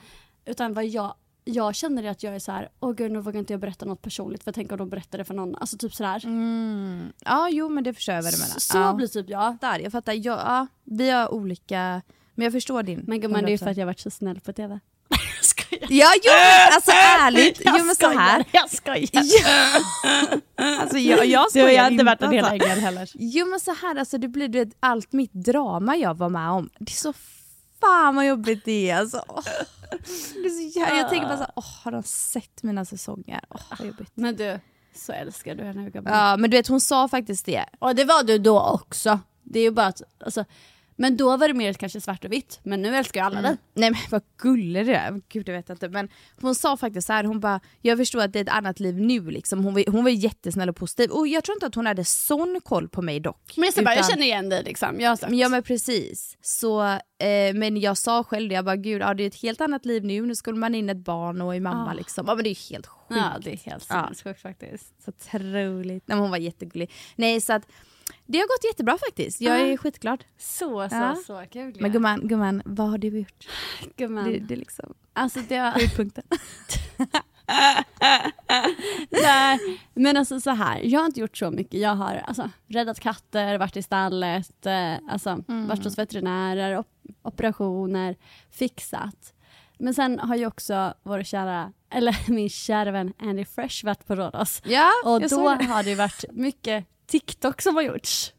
Utan 0.45 0.75
vad 0.75 0.87
jag, 0.87 1.15
jag 1.45 1.75
känner 1.75 2.05
att 2.11 2.23
jag 2.23 2.35
är 2.35 2.39
så 2.39 2.53
här, 2.53 2.69
åh 2.81 2.93
gud 2.93 3.13
nu 3.13 3.21
vågar 3.21 3.41
inte 3.41 3.53
jag 3.53 3.61
berätta 3.61 3.85
något 3.85 4.03
personligt 4.03 4.45
för 4.45 4.53
tänk 4.53 4.73
om 4.73 4.79
de 4.79 4.89
berättar 4.89 5.19
det 5.19 5.25
för 5.25 5.35
någon. 5.35 5.57
Alltså 5.57 5.79
typ 5.79 5.95
sådär. 5.95 6.25
Mm. 6.25 7.13
Ja 7.25 7.49
jo 7.51 7.69
men 7.69 7.85
det 7.85 7.95
förstår 7.95 8.15
jag 8.15 8.23
vad 8.23 8.33
du 8.33 8.39
menar. 8.39 8.59
Så 8.59 8.79
ja. 8.79 8.95
blir 8.95 9.07
typ 9.07 9.29
jag. 9.29 9.57
Där, 9.61 9.79
jag 9.79 9.93
fattar. 9.93 10.13
Ja, 10.13 10.21
ja, 10.23 10.67
vi 10.85 11.11
har 11.11 11.35
olika, 11.35 12.03
men 12.35 12.45
jag 12.45 12.53
förstår 12.53 12.83
din. 12.83 13.05
Men 13.07 13.21
gumman 13.21 13.45
det 13.45 13.53
är 13.53 13.59
för 13.59 13.67
100%. 13.67 13.71
att 13.71 13.77
jag 13.77 13.83
har 13.83 13.87
varit 13.87 14.01
så 14.01 14.11
snäll 14.11 14.41
på 14.41 14.53
TV. 14.53 14.81
Jag 15.37 15.45
skojar. 15.45 15.87
Ja, 15.91 16.13
jo 16.25 16.33
men 16.33 16.75
alltså 16.75 16.91
ärligt, 17.21 17.63
jo 17.65 17.85
men 17.85 17.95
så 17.95 18.09
här. 18.09 18.45
Jag 18.53 18.71
skojar. 18.71 19.09
Ja. 19.13 19.81
Alltså 20.81 20.99
jag, 20.99 21.27
jag 21.27 21.47
Du 21.53 21.61
har 21.61 21.69
skojar 21.69 21.91
inte 21.91 22.05
varit 22.05 22.23
en 22.23 22.33
hel 22.33 22.45
ängel 22.45 22.79
heller. 22.79 23.11
Jo 23.15 23.47
men 23.47 23.61
så 23.61 23.75
här, 23.75 23.99
alltså 23.99 24.19
det 24.19 24.29
blir 24.29 24.49
du 24.49 24.59
vet, 24.59 24.77
allt 24.81 25.13
mitt 25.13 25.33
drama 25.33 25.97
jag 25.97 26.15
var 26.15 26.29
med 26.29 26.51
om. 26.51 26.71
Det 26.79 26.93
är 26.93 26.97
så 26.97 27.13
fan 27.81 28.15
vad 28.17 28.27
jobbigt 28.27 28.65
det 28.65 28.91
är 28.91 28.97
alltså. 28.97 29.25
Åh. 29.29 29.43
Det 29.91 30.47
är 30.47 30.73
så 30.73 30.79
jä- 30.79 30.97
jag 30.99 31.09
tänker 31.09 31.27
bara 31.27 31.37
så 31.37 31.43
här, 31.43 31.53
åh, 31.57 31.65
har 31.85 31.93
de 31.93 32.03
sett 32.03 32.63
mina 32.63 32.85
säsonger? 32.85 33.41
Åh, 33.51 33.61
vad 33.79 33.87
jobbigt. 33.89 34.11
Men 34.15 34.37
du, 34.37 34.61
så 34.95 35.13
älskar 35.13 35.55
du 35.55 35.65
henne. 35.65 35.91
Ja 36.05 36.37
men 36.37 36.51
du 36.51 36.57
vet 36.57 36.67
hon 36.69 36.81
sa 36.81 37.09
faktiskt 37.09 37.47
det. 37.47 37.65
Och 37.79 37.95
det 37.95 38.05
var 38.05 38.23
du 38.25 38.39
då 38.39 38.61
också. 38.61 39.19
Det 39.43 39.59
är 39.59 39.63
ju 39.63 39.71
bara 39.71 39.87
att, 39.87 40.03
alltså, 40.25 40.45
men 41.01 41.17
då 41.17 41.37
var 41.37 41.49
det 41.49 41.55
mer 41.55 41.73
kanske 41.73 42.01
svart 42.01 42.25
och 42.25 42.33
vitt, 42.33 42.61
men 42.63 42.83
nu 42.83 42.97
älskar 42.97 43.21
ju 43.21 43.27
alla 43.27 43.43
dig. 43.43 43.57
Nej 43.75 43.91
men 43.91 44.01
vad 44.11 44.23
gullig 44.39 44.87
du 44.87 44.93
är, 44.95 45.21
gud 45.29 45.49
jag 45.49 45.55
vet 45.55 45.71
inte. 45.71 45.89
Men 45.89 46.09
hon 46.41 46.55
sa 46.55 46.77
faktiskt 46.77 47.07
så 47.07 47.13
här, 47.13 47.25
hon 47.25 47.41
bara, 47.41 47.61
jag 47.83 47.99
förstår 47.99 48.21
att 48.21 48.33
det 48.33 48.39
är 48.39 48.43
ett 48.43 48.49
annat 48.49 48.81
liv 48.81 48.95
nu 49.01 49.21
liksom. 49.31 49.65
Hon 49.65 49.75
var, 49.75 49.91
hon 49.91 50.05
var 50.05 50.11
jättesnäll 50.11 50.69
och 50.69 50.77
positiv. 50.77 51.11
Och 51.11 51.29
jag 51.29 51.45
tror 51.45 51.57
inte 51.57 51.67
att 51.67 51.75
hon 51.75 51.87
hade 51.87 52.05
sån 52.05 52.61
koll 52.65 52.89
på 52.89 53.03
mig 53.03 53.21
dock. 53.21 53.53
Men 53.57 53.65
jag, 53.65 53.75
säger 53.75 53.85
bara, 53.85 53.95
jag 53.95 53.99
Utan- 54.01 54.11
känner 54.11 54.27
igen 54.27 54.49
dig 54.49 54.63
liksom. 54.65 55.01
Jag 55.01 55.09
har 55.09 55.17
sagt. 55.17 55.33
Ja 55.33 55.49
men 55.49 55.63
precis. 55.63 56.37
Så, 56.41 56.83
eh, 56.85 57.55
men 57.55 57.81
jag 57.81 57.97
sa 57.97 58.25
själv 58.25 58.49
det, 58.49 58.55
jag 58.55 58.65
bara 58.65 58.77
gud 58.77 59.03
ja, 59.03 59.15
det 59.15 59.23
är 59.23 59.27
ett 59.27 59.43
helt 59.43 59.61
annat 59.61 59.85
liv 59.87 60.05
nu, 60.05 60.23
nu 60.27 60.35
skulle 60.35 60.59
man 60.59 60.75
in 60.75 60.91
ett 60.91 60.97
barn 61.05 61.41
och 61.41 61.55
är 61.57 61.61
mamma 61.61 61.91
Ah. 61.91 61.95
liksom. 61.95 62.25
Ja 62.29 62.35
men 62.35 62.45
det 62.45 62.51
är 62.51 62.71
helt 62.71 62.87
sjukt. 62.87 63.21
Ja, 63.21 63.39
det 63.45 63.53
är 63.53 63.57
helt 63.57 63.87
Ja. 63.89 64.03
sinnessjukt 64.05 64.43
faktiskt. 64.43 65.03
Så 65.05 65.11
otroligt. 65.11 65.87
Nej, 66.09 66.17
men 66.17 66.19
hon 66.19 66.31
var 66.31 66.39
jättegullig. 66.39 66.91
Nej 67.17 67.41
så 67.41 67.53
att 67.53 67.63
det 68.27 68.39
har 68.39 68.47
gått 68.47 68.65
jättebra 68.65 68.99
faktiskt, 68.99 69.41
jag 69.41 69.61
är 69.61 69.75
Ah. 69.75 69.77
skitglad. 69.77 70.25
Så, 70.39 70.89
så, 70.89 70.95
Ja. 70.97 71.17
så 71.27 71.45
kul. 71.51 71.77
Men 71.81 71.93
gumman, 71.93 72.29
gumman 72.29 72.63
vad 72.65 72.89
har 72.91 72.99
du 72.99 73.09
gjort? 73.19 73.47
gumman. 73.97 74.25
Det, 74.25 74.39
det 74.39 74.55
är 74.55 74.59
liksom 74.59 74.95
Alltså 75.13 75.41
det 75.49 75.57
har... 75.57 75.71
höjdpunkten. 75.71 76.25
Nej, 79.11 79.59
men 79.95 80.17
alltså 80.17 80.41
så 80.41 80.51
här, 80.51 80.81
jag 80.85 81.01
har 81.01 81.07
inte 81.07 81.21
gjort 81.21 81.37
så 81.37 81.51
mycket. 81.51 81.81
Jag 81.81 81.95
har 81.95 82.15
alltså, 82.27 82.51
räddat 82.67 83.01
katter, 83.01 83.59
varit 83.59 83.77
i 83.77 83.83
stallet, 83.83 84.67
eh, 84.67 84.95
alltså, 85.09 85.45
varit 85.47 85.85
hos 85.85 85.99
veterinärer, 85.99 86.79
op 86.79 86.87
operationer, 87.23 88.17
fixat. 88.51 89.33
Men 89.79 89.95
sen 89.95 90.19
har 90.19 90.37
ju 90.37 90.47
också 90.47 90.95
vår 91.03 91.23
kära, 91.23 91.73
eller 91.91 92.17
min 92.31 92.49
kära 92.51 92.91
vän 92.91 93.13
Andy 93.19 93.45
Fresh 93.45 93.85
varit 93.85 94.07
på 94.07 94.15
Rhodos. 94.15 94.63
Ja, 94.65 94.91
Och 95.05 95.21
då 95.21 95.49
har 95.49 95.83
det 95.83 95.95
varit 95.95 96.25
mycket 96.33 96.85
TikTok 97.11 97.63
som 97.63 97.75
har 97.77 97.83
gjorts. 97.83 98.33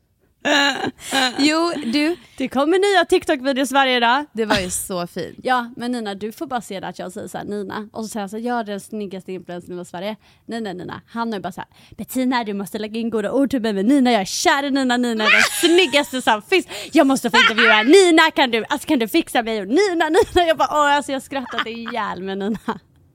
Jo 1.37 1.73
du, 1.93 2.15
Det 2.37 2.47
kommer 2.47 2.79
nya 2.79 3.05
TikTok-videos 3.05 3.71
varje 3.71 3.99
dag. 3.99 4.25
det 4.33 4.45
var 4.45 4.59
ju 4.59 4.69
så 4.69 5.07
fint. 5.07 5.39
Ja, 5.43 5.69
men 5.77 5.91
Nina 5.91 6.15
du 6.15 6.31
får 6.31 6.47
bara 6.47 6.61
se 6.61 6.79
det 6.79 6.87
att 6.87 6.99
jag 6.99 7.11
säger 7.11 7.27
såhär 7.27 7.45
Nina 7.45 7.89
och 7.93 8.03
så 8.03 8.07
säger 8.07 8.21
han 8.21 8.29
såhär, 8.29 8.43
jag 8.43 8.59
är 8.59 8.63
den 8.63 8.79
snyggaste 8.79 9.31
influencern 9.31 9.79
i 9.79 9.85
Sverige. 9.85 10.15
Nej 10.45 10.61
nej 10.61 10.73
Nina, 10.73 11.01
han 11.07 11.33
är 11.33 11.39
bara 11.39 11.51
såhär 11.51 11.69
Bettina 11.97 12.43
du 12.43 12.53
måste 12.53 12.79
lägga 12.79 12.99
in 12.99 13.09
goda 13.09 13.31
ord 13.31 13.49
till 13.49 13.61
mig 13.61 13.73
med 13.73 13.85
Nina, 13.85 14.11
jag 14.11 14.21
är 14.21 14.25
kär 14.25 14.63
i 14.63 14.69
Nina, 14.71 14.97
Nina 14.97 15.23
är 15.23 15.31
den 15.31 15.41
snyggaste 15.71 16.21
som 16.21 16.41
finns. 16.41 16.67
Jag 16.91 17.07
måste 17.07 17.29
få 17.29 17.37
intervjua 17.37 17.83
Nina, 17.83 18.31
kan 18.31 18.51
du, 18.51 18.65
alltså, 18.69 18.87
kan 18.87 18.99
du 18.99 19.07
fixa 19.07 19.43
mig? 19.43 19.61
Och 19.61 19.67
Nina, 19.67 20.05
Nina, 20.09 20.47
jag 20.47 20.57
bara 20.57 20.69
åh 20.71 20.95
alltså 20.95 21.11
jag 21.11 21.21
skrattade 21.21 21.69
ihjäl 21.71 22.23
med 22.23 22.37
Nina. 22.37 22.59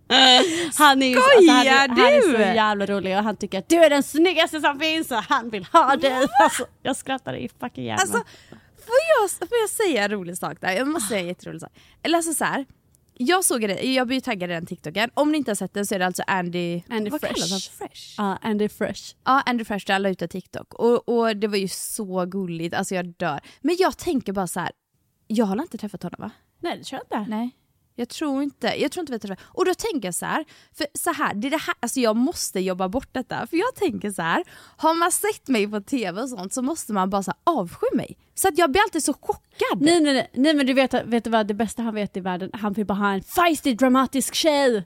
Han 0.79 1.03
är 1.03 1.07
ju 1.07 1.17
alltså, 1.17 1.51
han, 1.51 1.67
är, 1.67 1.89
han 1.89 1.99
är 1.99 2.21
så 2.21 2.39
jävla 2.39 2.87
rolig 2.87 3.17
och 3.17 3.25
han 3.25 3.37
tycker 3.37 3.59
att 3.59 3.69
du 3.69 3.77
är 3.77 3.91
den 3.91 4.03
snyggaste 4.03 4.61
som 4.61 4.81
finns 4.81 5.11
och 5.11 5.17
han 5.17 5.51
vill 5.51 5.65
ha 5.65 5.97
dig. 5.97 6.27
Alltså, 6.43 6.67
jag 6.83 6.97
skrattade 6.97 7.39
i 7.39 7.49
fucking 7.61 7.85
ihjäl 7.85 7.99
Alltså, 8.01 8.19
får 8.87 8.97
jag, 9.21 9.49
får 9.49 9.59
jag 9.61 9.71
säga 9.71 10.05
en 10.05 10.11
rolig 10.11 10.39
sak 10.39 10.61
där? 10.61 10.73
Jag 10.73 10.89
måste 10.89 11.09
säga 11.09 11.21
en 11.21 11.27
jätterolig 11.27 11.61
sak. 11.61 11.73
Eller 12.03 12.17
alltså 12.17 12.35
så 12.35 12.45
här. 12.45 12.67
Jag 13.19 13.45
såg 13.45 13.61
det, 13.61 13.83
jag 13.83 14.07
blir 14.07 14.21
taggad 14.21 14.51
i 14.51 14.53
den 14.53 14.67
TikToken. 14.67 15.11
Om 15.15 15.33
ni 15.33 15.39
inte 15.39 15.51
har 15.51 15.57
sett 15.57 15.75
den 15.75 15.87
så 15.87 15.95
är 15.95 15.99
det 15.99 16.07
alltså 16.07 16.23
Andy... 16.27 16.83
Andy 16.91 17.11
vad 17.11 17.21
Fresh. 17.21 17.35
kallas 17.35 17.51
han? 17.51 17.89
Fresh? 17.89 18.15
Ja, 18.19 18.39
Andy 18.43 18.69
Fresh. 18.69 19.15
Ja, 19.25 19.43
Andy 19.47 19.65
Fresh 19.65 19.87
där 19.87 19.99
la 19.99 20.09
ut 20.09 20.23
en 20.23 20.29
TikTok 20.29 20.75
och, 20.75 21.09
och 21.09 21.37
det 21.37 21.47
var 21.49 21.57
ju 21.57 21.69
så 21.69 22.25
gulligt, 22.27 22.75
alltså 22.75 22.95
jag 22.95 23.07
dör. 23.07 23.41
Men 23.61 23.77
jag 23.79 23.99
tänker 23.99 24.33
bara 24.33 24.47
så 24.47 24.61
här. 24.61 24.71
jag 25.27 25.47
har 25.47 25.63
inte 25.63 25.79
träffat 25.79 26.03
honom 26.03 26.17
va? 26.19 26.31
Nej 26.61 26.79
det 26.79 26.85
tror 26.85 27.01
jag 27.11 27.19
inte. 27.21 27.31
Nej. 27.31 27.51
Jag 27.99 28.09
tror 28.09 28.43
inte, 28.43 28.67
jag 28.67 28.93
tror 28.93 29.03
inte 29.03 29.13
vi 29.13 29.19
träffas. 29.19 29.45
Och 29.45 29.65
då 29.65 29.75
tänker 29.75 30.09
jag 30.09 30.15
så 30.15 30.27
här, 30.27 30.45
för 30.73 30.87
så 30.95 31.13
här, 31.13 31.35
det 31.35 31.49
är 31.49 31.51
det 31.51 31.57
här, 31.57 31.75
alltså 31.81 32.01
jag 32.01 32.17
måste 32.17 32.61
jobba 32.61 32.89
bort 32.89 33.09
detta. 33.13 33.47
För 33.47 33.57
jag 33.57 33.75
tänker 33.75 34.11
så 34.11 34.23
här, 34.23 34.45
har 34.77 34.95
man 34.95 35.13
sett 35.13 35.49
mig 35.49 35.71
på 35.71 35.81
tv 35.81 36.23
och 36.23 36.29
sånt 36.29 36.53
så 36.55 36.63
måste 36.63 36.93
man 36.93 37.11
bara 37.11 37.23
så 37.23 37.31
här, 37.31 37.55
avsky 37.55 37.87
mig. 37.93 38.17
Så 38.35 38.49
att 38.49 38.59
jag 38.59 38.71
blir 38.71 38.83
alltid 38.83 39.03
så 39.03 39.13
chockad. 39.13 39.81
Nej, 39.81 40.01
nej, 40.01 40.15
nej, 40.15 40.31
nej 40.35 40.55
men 40.55 40.67
du 40.67 40.73
vet, 40.73 40.95
vet 40.95 41.25
du 41.25 41.31
vad 41.31 41.47
det 41.47 41.55
bästa 41.55 41.83
han 41.83 41.95
vet 41.95 42.17
i 42.17 42.21
världen? 42.21 42.51
Han 42.53 42.73
vill 42.73 42.87
bara 42.87 42.99
ha 42.99 43.13
en 43.13 43.23
feisty 43.23 43.75
dramatisk 43.75 44.35
tjej. 44.35 44.85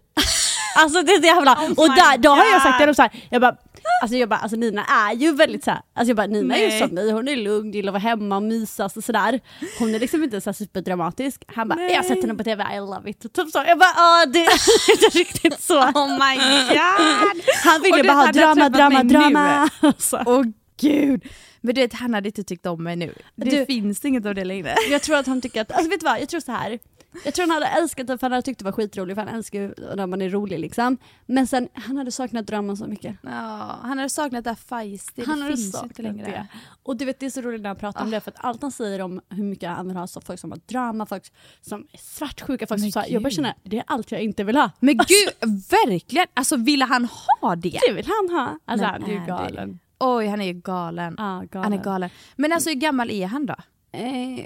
Alltså 0.76 1.02
det 1.02 1.12
är 1.12 1.20
så 1.20 1.26
jävla, 1.26 1.52
Oh 1.52 1.70
och 1.70 1.88
där, 1.88 2.18
då 2.18 2.30
har 2.30 2.44
jag 2.44 2.62
sagt 2.62 2.76
till 2.78 2.82
honom 2.82 2.94
såhär, 2.94 3.10
jag 3.30 3.40
bara, 3.40 3.56
alltså 4.02 4.16
jag 4.16 4.28
bara, 4.28 4.38
alltså 4.40 4.56
Nina 4.56 4.84
är 4.84 5.12
ju 5.14 5.32
väldigt 5.34 5.64
såhär, 5.64 5.80
alltså 5.94 6.08
jag 6.10 6.16
bara 6.16 6.26
Nina 6.26 6.56
är 6.56 6.60
ju 6.62 6.68
Nej. 6.68 6.78
som 6.80 6.88
mig, 6.94 7.10
hon 7.10 7.28
är 7.28 7.36
lugn, 7.36 7.72
gillar 7.72 7.90
att 7.90 8.02
vara 8.02 8.10
hemma 8.10 8.36
och 8.36 8.42
mysas 8.42 8.96
och 8.96 9.04
sådär. 9.04 9.40
Hon 9.78 9.94
är 9.94 9.98
liksom 9.98 10.24
inte 10.24 10.40
så 10.40 10.50
här 10.50 10.54
superdramatisk. 10.54 11.42
Han 11.46 11.68
bara, 11.68 11.80
jag 11.82 11.96
har 11.96 12.02
sett 12.02 12.22
henne 12.22 12.34
på 12.34 12.44
tv, 12.44 12.64
I 12.74 12.78
love 12.78 13.10
it. 13.10 13.20
Typ 13.34 13.48
så. 13.50 13.64
Jag 13.66 13.78
bara, 13.78 14.26
det 14.26 14.44
är 14.44 14.52
inte 15.04 15.18
riktigt 15.18 15.60
så. 15.62 15.78
Oh 15.80 16.08
my 16.10 16.36
god! 16.68 17.42
Han 17.64 17.82
vill 17.82 17.92
Och 17.92 17.98
ju 17.98 18.02
du, 18.02 18.08
bara 18.08 18.16
ha 18.18 18.32
drama, 18.32 18.68
drama, 18.68 19.02
drama. 19.02 19.68
Åh 20.26 20.42
gud! 20.80 21.24
Men 21.60 21.74
du 21.74 21.80
vet, 21.80 21.92
han 21.94 22.14
hade 22.14 22.28
inte 22.28 22.44
tyckt 22.44 22.66
om 22.66 22.84
mig 22.84 22.96
nu. 22.96 23.14
Det 23.36 23.50
Du- 23.50 23.66
finns 23.66 24.04
inget 24.04 24.26
av 24.26 24.34
det 24.34 24.44
längre. 24.44 24.74
Jag 24.90 25.02
tror 25.02 25.16
att 25.16 25.26
han 25.26 25.40
tycker 25.40 25.60
att, 25.60 25.72
alltså 25.72 25.90
vet 25.90 26.00
du 26.00 26.04
vad, 26.06 26.20
jag 26.20 26.28
tror 26.28 26.40
så 26.40 26.52
här. 26.52 26.78
Jag 27.24 27.34
tror 27.34 27.42
han 27.46 27.50
hade 27.50 27.66
älskat 27.66 28.06
det 28.06 28.18
för 28.18 28.24
han 28.26 28.32
hade 28.32 28.42
tyckt 28.42 28.58
det 28.58 28.64
var 28.64 28.72
skitroligt 28.72 29.14
för 29.20 29.26
han 29.26 29.34
älskar 29.34 29.60
ju 29.60 29.74
när 29.96 30.06
man 30.06 30.22
är 30.22 30.28
rolig 30.30 30.58
liksom. 30.58 30.96
Men 31.26 31.46
sen, 31.46 31.68
han 31.74 31.96
hade 31.96 32.10
saknat 32.12 32.46
drömmen 32.46 32.76
så 32.76 32.86
mycket. 32.86 33.16
Ja, 33.22 33.78
han 33.82 33.98
hade 33.98 34.08
saknat 34.10 34.44
det 34.44 34.50
här 34.50 34.54
feisty, 34.56 35.22
Han 35.26 35.38
det 35.38 35.44
hade 35.44 35.56
finns 35.56 35.72
saknat 35.72 35.90
inte 35.90 36.02
längre. 36.02 36.26
det. 36.26 36.46
Och 36.82 36.96
du 36.96 37.04
vet 37.04 37.20
det 37.20 37.26
är 37.26 37.30
så 37.30 37.40
roligt 37.40 37.60
när 37.62 37.68
han 37.68 37.76
pratar 37.76 38.02
om 38.04 38.10
det 38.10 38.20
för 38.20 38.30
att 38.30 38.44
allt 38.44 38.62
han 38.62 38.72
säger 38.72 39.00
om 39.00 39.20
hur 39.28 39.44
mycket 39.44 39.70
han 39.70 39.88
vill 39.88 39.96
ha 39.96 40.06
så 40.06 40.20
folk 40.20 40.40
som 40.40 40.50
har 40.50 40.58
drama, 40.66 41.06
folk 41.06 41.32
som 41.60 41.86
är 41.92 41.98
svartsjuka, 41.98 42.66
folk 42.66 42.78
som 42.80 42.84
Men 42.84 42.92
så 42.92 43.00
här, 43.00 43.08
jag 43.08 43.22
bara 43.22 43.30
känner 43.30 43.54
det 43.62 43.78
är 43.78 43.84
allt 43.86 44.12
jag 44.12 44.20
inte 44.22 44.44
vill 44.44 44.56
ha. 44.56 44.70
Men 44.80 44.96
gud, 44.96 45.50
verkligen! 45.70 46.26
Alltså 46.34 46.56
ville 46.56 46.84
han 46.84 47.08
ha 47.40 47.56
det? 47.56 47.78
Det 47.88 47.92
vill 47.94 48.06
han 48.06 48.38
ha. 48.38 48.58
Alltså 48.64 48.86
Men 48.86 48.92
han 48.92 49.02
är 49.04 49.08
ju 49.08 49.16
är 49.16 49.20
det- 49.20 49.26
galen. 49.26 49.78
Oj, 50.02 50.26
han 50.26 50.40
är 50.40 50.44
ju 50.46 50.52
galen. 50.52 51.14
Ja, 51.18 51.24
galen. 51.50 51.64
Han 51.64 51.72
är 51.72 51.84
galen. 51.84 52.10
Men 52.36 52.52
alltså 52.52 52.70
hur 52.70 52.76
gammal 52.76 53.10
är 53.10 53.26
han 53.26 53.46
då? 53.46 53.54
Eh, 53.92 54.38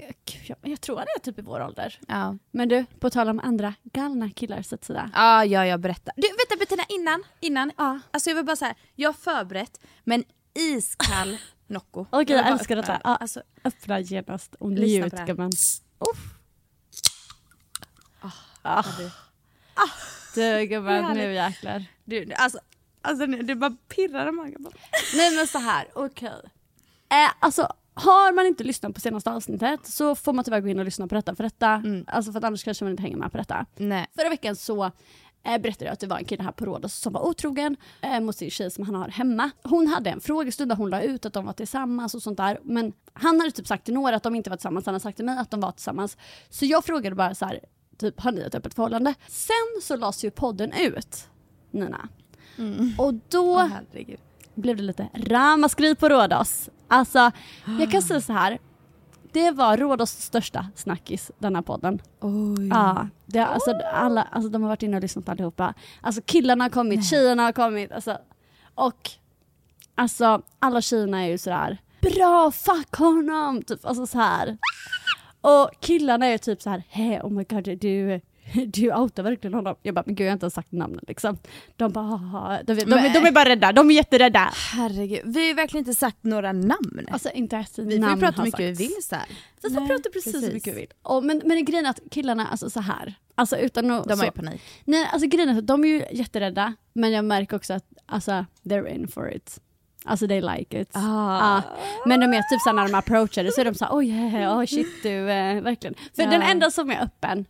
jag, 0.47 0.57
jag 0.61 0.81
tror 0.81 0.97
han 0.97 1.05
är 1.15 1.19
typ 1.19 1.39
i 1.39 1.41
vår 1.41 1.61
ålder. 1.61 1.99
Ja, 2.07 2.37
Men 2.51 2.69
du, 2.69 2.85
på 2.99 3.09
tal 3.09 3.29
om 3.29 3.39
andra 3.39 3.73
galna 3.83 4.29
killar 4.29 4.61
så 4.61 4.75
att 4.75 4.85
säga. 4.85 5.09
ah, 5.13 5.43
ja 5.43 5.65
jag 5.65 5.79
berättar. 5.79 6.13
Du 6.17 6.27
vänta 6.27 6.55
Bettina, 6.59 6.83
innan, 6.89 7.23
innan. 7.39 7.71
Ja. 7.77 7.99
Alltså 8.11 8.29
jag 8.29 8.35
vill 8.35 8.45
bara 8.45 8.55
säga, 8.55 8.75
jag 8.95 9.09
har 9.09 9.13
förberett 9.13 9.79
men 10.03 10.23
iskall 10.53 11.37
Nocco. 11.67 12.05
Okej, 12.09 12.25
vill 12.25 12.35
jag 12.35 12.45
bara 12.45 12.53
älskar 12.53 12.77
öppna 12.77 12.93
detta. 12.93 13.01
Ja. 13.09 13.15
Alltså, 13.15 13.41
Öppna 13.63 13.99
genast 13.99 14.55
och 14.55 14.71
njut 14.71 15.11
det 15.11 15.23
gumman. 15.27 15.51
ah, 18.21 18.31
Ah. 18.61 18.83
du, 18.97 19.03
Du 20.35 20.41
Det 20.41 20.65
gumman, 20.65 21.13
nu 21.17 21.33
jäklar. 21.33 21.85
du, 22.05 22.33
alltså, 22.33 22.59
alltså 23.01 23.25
det 23.27 23.55
bara 23.55 23.75
pirrar 23.87 24.27
i 24.27 24.31
magen. 24.31 24.67
Nej 25.15 25.35
men 25.35 25.47
så 25.47 25.57
här, 25.59 25.87
okej. 25.95 26.41
Eh, 27.09 27.29
alltså 27.39 27.73
har 27.95 28.33
man 28.33 28.45
inte 28.45 28.63
lyssnat 28.63 28.93
på 28.93 29.01
senaste 29.01 29.31
avsnittet 29.31 29.85
så 29.87 30.15
får 30.15 30.33
man 30.33 30.45
tyvärr 30.45 30.59
gå 30.61 30.67
in 30.67 30.79
och 30.79 30.85
lyssna 30.85 31.07
på 31.07 31.15
detta 31.15 31.35
för 31.35 31.43
detta, 31.43 31.67
Mm. 31.73 32.05
alltså 32.07 32.31
för 32.31 32.37
att 32.39 32.43
annars 32.43 32.63
kanske 32.63 32.83
man 32.85 32.91
inte 32.91 33.03
hänger 33.03 33.17
med 33.17 33.31
på 33.31 33.37
detta. 33.37 33.65
Nej. 33.75 34.07
Förra 34.15 34.29
veckan 34.29 34.55
så 34.55 34.83
eh, 35.43 35.57
berättade 35.61 35.85
jag 35.85 35.93
att 35.93 35.99
det 35.99 36.07
var 36.07 36.17
en 36.17 36.25
kille 36.25 36.43
här 36.43 36.51
på 36.51 36.65
Rhodos 36.65 36.93
som 36.93 37.13
var 37.13 37.21
otrogen 37.27 37.77
eh, 38.01 38.19
mot 38.19 38.35
sin 38.35 38.49
tjej 38.51 38.71
som 38.71 38.85
han 38.85 38.95
har 38.95 39.07
hemma. 39.07 39.49
Hon 39.63 39.87
hade 39.87 40.09
en 40.09 40.21
frågestund 40.21 40.71
där 40.71 40.75
hon 40.75 40.89
la 40.89 41.01
ut 41.01 41.25
att 41.25 41.33
de 41.33 41.45
var 41.45 41.53
tillsammans 41.53 42.15
och 42.15 42.21
sånt 42.23 42.37
där. 42.37 42.59
Men 42.63 42.93
han 43.13 43.39
hade 43.39 43.51
typ 43.51 43.67
sagt 43.67 43.85
till 43.85 43.93
några 43.93 44.15
att 44.15 44.23
de 44.23 44.35
inte 44.35 44.49
var 44.49 44.57
tillsammans, 44.57 44.85
han 44.85 44.93
hade 44.93 45.03
sagt 45.03 45.15
till 45.15 45.25
mig 45.25 45.37
att 45.37 45.51
de 45.51 45.59
var 45.59 45.71
tillsammans. 45.71 46.17
Så 46.49 46.65
jag 46.65 46.85
frågade 46.85 47.15
bara 47.15 47.35
så 47.35 47.45
här, 47.45 47.59
typ 47.97 48.19
har 48.21 48.31
ni 48.31 48.41
ett 48.41 48.55
öppet 48.55 48.73
förhållande? 48.73 49.13
Sen 49.27 49.81
så 49.83 49.95
lades 49.95 50.23
ju 50.25 50.31
podden 50.31 50.73
ut, 50.73 51.27
Nina. 51.71 52.09
Och 52.97 53.13
då 53.29 53.53
Åh 53.55 53.67
herregud. 53.67 54.19
Blev 54.55 54.77
det 54.77 54.83
lite 54.83 55.09
ramaskri 55.13 55.95
på 55.95 56.09
Rhodos. 56.09 56.69
Alltså, 56.87 57.31
jag 57.79 57.91
kan 57.91 58.01
säga 58.01 58.21
så 58.21 58.33
här. 58.33 58.59
Det 59.31 59.51
var 59.51 59.77
Rhodos 59.77 60.11
största 60.11 60.65
snackis, 60.75 61.31
den 61.39 61.55
här 61.55 61.61
podden. 61.61 62.01
Oj. 62.21 62.67
Ja, 62.67 63.07
det, 63.25 63.45
alltså, 63.45 63.71
alla, 63.93 64.21
alltså, 64.23 64.49
de 64.49 64.61
har 64.61 64.69
varit 64.69 64.83
inne 64.83 64.97
och 64.97 65.01
lyssnat 65.01 65.29
allihopa. 65.29 65.73
Alltså 66.01 66.21
killarna 66.21 66.63
har 66.63 66.69
kommit, 66.69 67.09
tjejerna 67.09 67.43
har 67.43 67.51
kommit. 67.51 67.91
Alltså, 67.91 68.17
och 68.75 69.09
alltså 69.95 70.41
alla 70.59 70.81
tjejerna 70.81 71.25
är 71.25 71.27
ju 71.27 71.37
sådär, 71.37 71.77
bra 72.01 72.51
fuck 72.51 72.95
honom! 72.95 73.61
Typ, 73.61 73.85
alltså 73.85 74.07
så 74.07 74.17
här. 74.17 74.57
Och 75.41 75.69
killarna 75.79 76.25
är 76.25 76.37
typ 76.37 76.61
så 76.61 76.69
här, 76.69 76.83
hey, 76.89 77.19
oh 77.19 77.29
my 77.29 77.43
god 77.43 77.63
du 77.63 78.21
du 78.67 78.93
outar 78.93 79.23
verkligen 79.23 79.53
honom. 79.53 79.75
Jag 79.81 79.95
bara, 79.95 80.03
men 80.05 80.15
gud 80.15 80.25
jag 80.27 80.31
har 80.31 80.33
inte 80.33 80.43
ens 80.43 80.53
sagt 80.53 80.71
namnen 80.71 81.03
liksom. 81.07 81.37
De 81.75 81.91
bara, 81.91 82.05
"Haha." 82.05 82.59
de, 82.63 82.73
de, 82.73 82.85
de, 82.85 83.09
de 83.13 83.25
är 83.25 83.31
bara 83.31 83.49
rädda, 83.49 83.71
de 83.71 83.89
är 83.91 83.95
jätterädda. 83.95 84.53
Herregud, 84.73 85.21
vi 85.25 85.39
har 85.39 85.47
ju 85.47 85.53
verkligen 85.53 85.81
inte 85.87 85.99
sagt 85.99 86.17
några 86.23 86.51
namn. 86.51 87.07
Alltså 87.11 87.29
inte 87.31 87.55
ens 87.55 87.79
vi 87.79 87.83
får 87.83 87.91
ju 87.93 87.99
namn 87.99 88.19
prata 88.21 88.35
hur 88.41 88.43
mycket 88.45 88.59
vi 88.59 88.71
vill 88.71 88.95
så 89.03 89.15
här. 89.15 89.25
Vi 89.63 89.69
får 89.73 89.79
Nej, 89.79 89.89
prata 89.89 90.09
precis, 90.09 90.33
precis. 90.33 90.49
hur 90.49 90.53
mycket 90.53 90.73
vi 90.75 90.79
vill. 90.79 90.89
Och, 91.01 91.23
men, 91.23 91.41
men 91.45 91.65
grejen 91.65 91.85
är 91.85 91.89
att 91.89 91.99
killarna, 92.11 92.47
alltså 92.47 92.69
så 92.69 92.79
här. 92.79 93.13
Alltså 93.35 93.57
utan 93.57 93.91
att, 93.91 94.07
De 94.07 94.19
har 94.19 94.25
ju 94.25 94.31
panik. 94.31 94.61
Nej, 94.85 95.09
alltså 95.13 95.27
grejen 95.27 95.49
är 95.49 95.57
att 95.57 95.67
de 95.67 95.83
är 95.83 95.87
ju 95.87 96.05
jätterädda, 96.11 96.73
men 96.93 97.11
jag 97.11 97.25
märker 97.25 97.55
också 97.55 97.73
att 97.73 97.85
alltså, 98.05 98.45
they're 98.63 98.87
in 98.95 99.07
for 99.07 99.33
it. 99.33 99.59
Alltså 100.07 100.27
they 100.27 100.41
like 100.41 100.81
it. 100.81 100.89
Ah. 100.93 100.99
Ja. 101.39 101.61
men 102.05 102.19
de 102.19 102.33
är 102.33 102.41
typ 102.41 102.61
såhär 102.61 102.73
när 102.75 102.87
de 102.87 102.95
approachar 102.95 103.43
det 103.43 103.51
så 103.51 103.61
är 103.61 103.65
de 103.65 103.75
såhär 103.75 103.95
oj, 103.97 104.11
oh, 104.11 104.59
oh 104.59 104.65
shit 104.65 105.03
du, 105.03 105.29
eh, 105.31 105.61
verkligen. 105.61 105.95
För 106.15 106.23
Ja. 106.23 106.29
den 106.29 106.41
enda 106.41 106.71
som 106.71 106.89
är 106.91 107.03
öppen, 107.03 107.45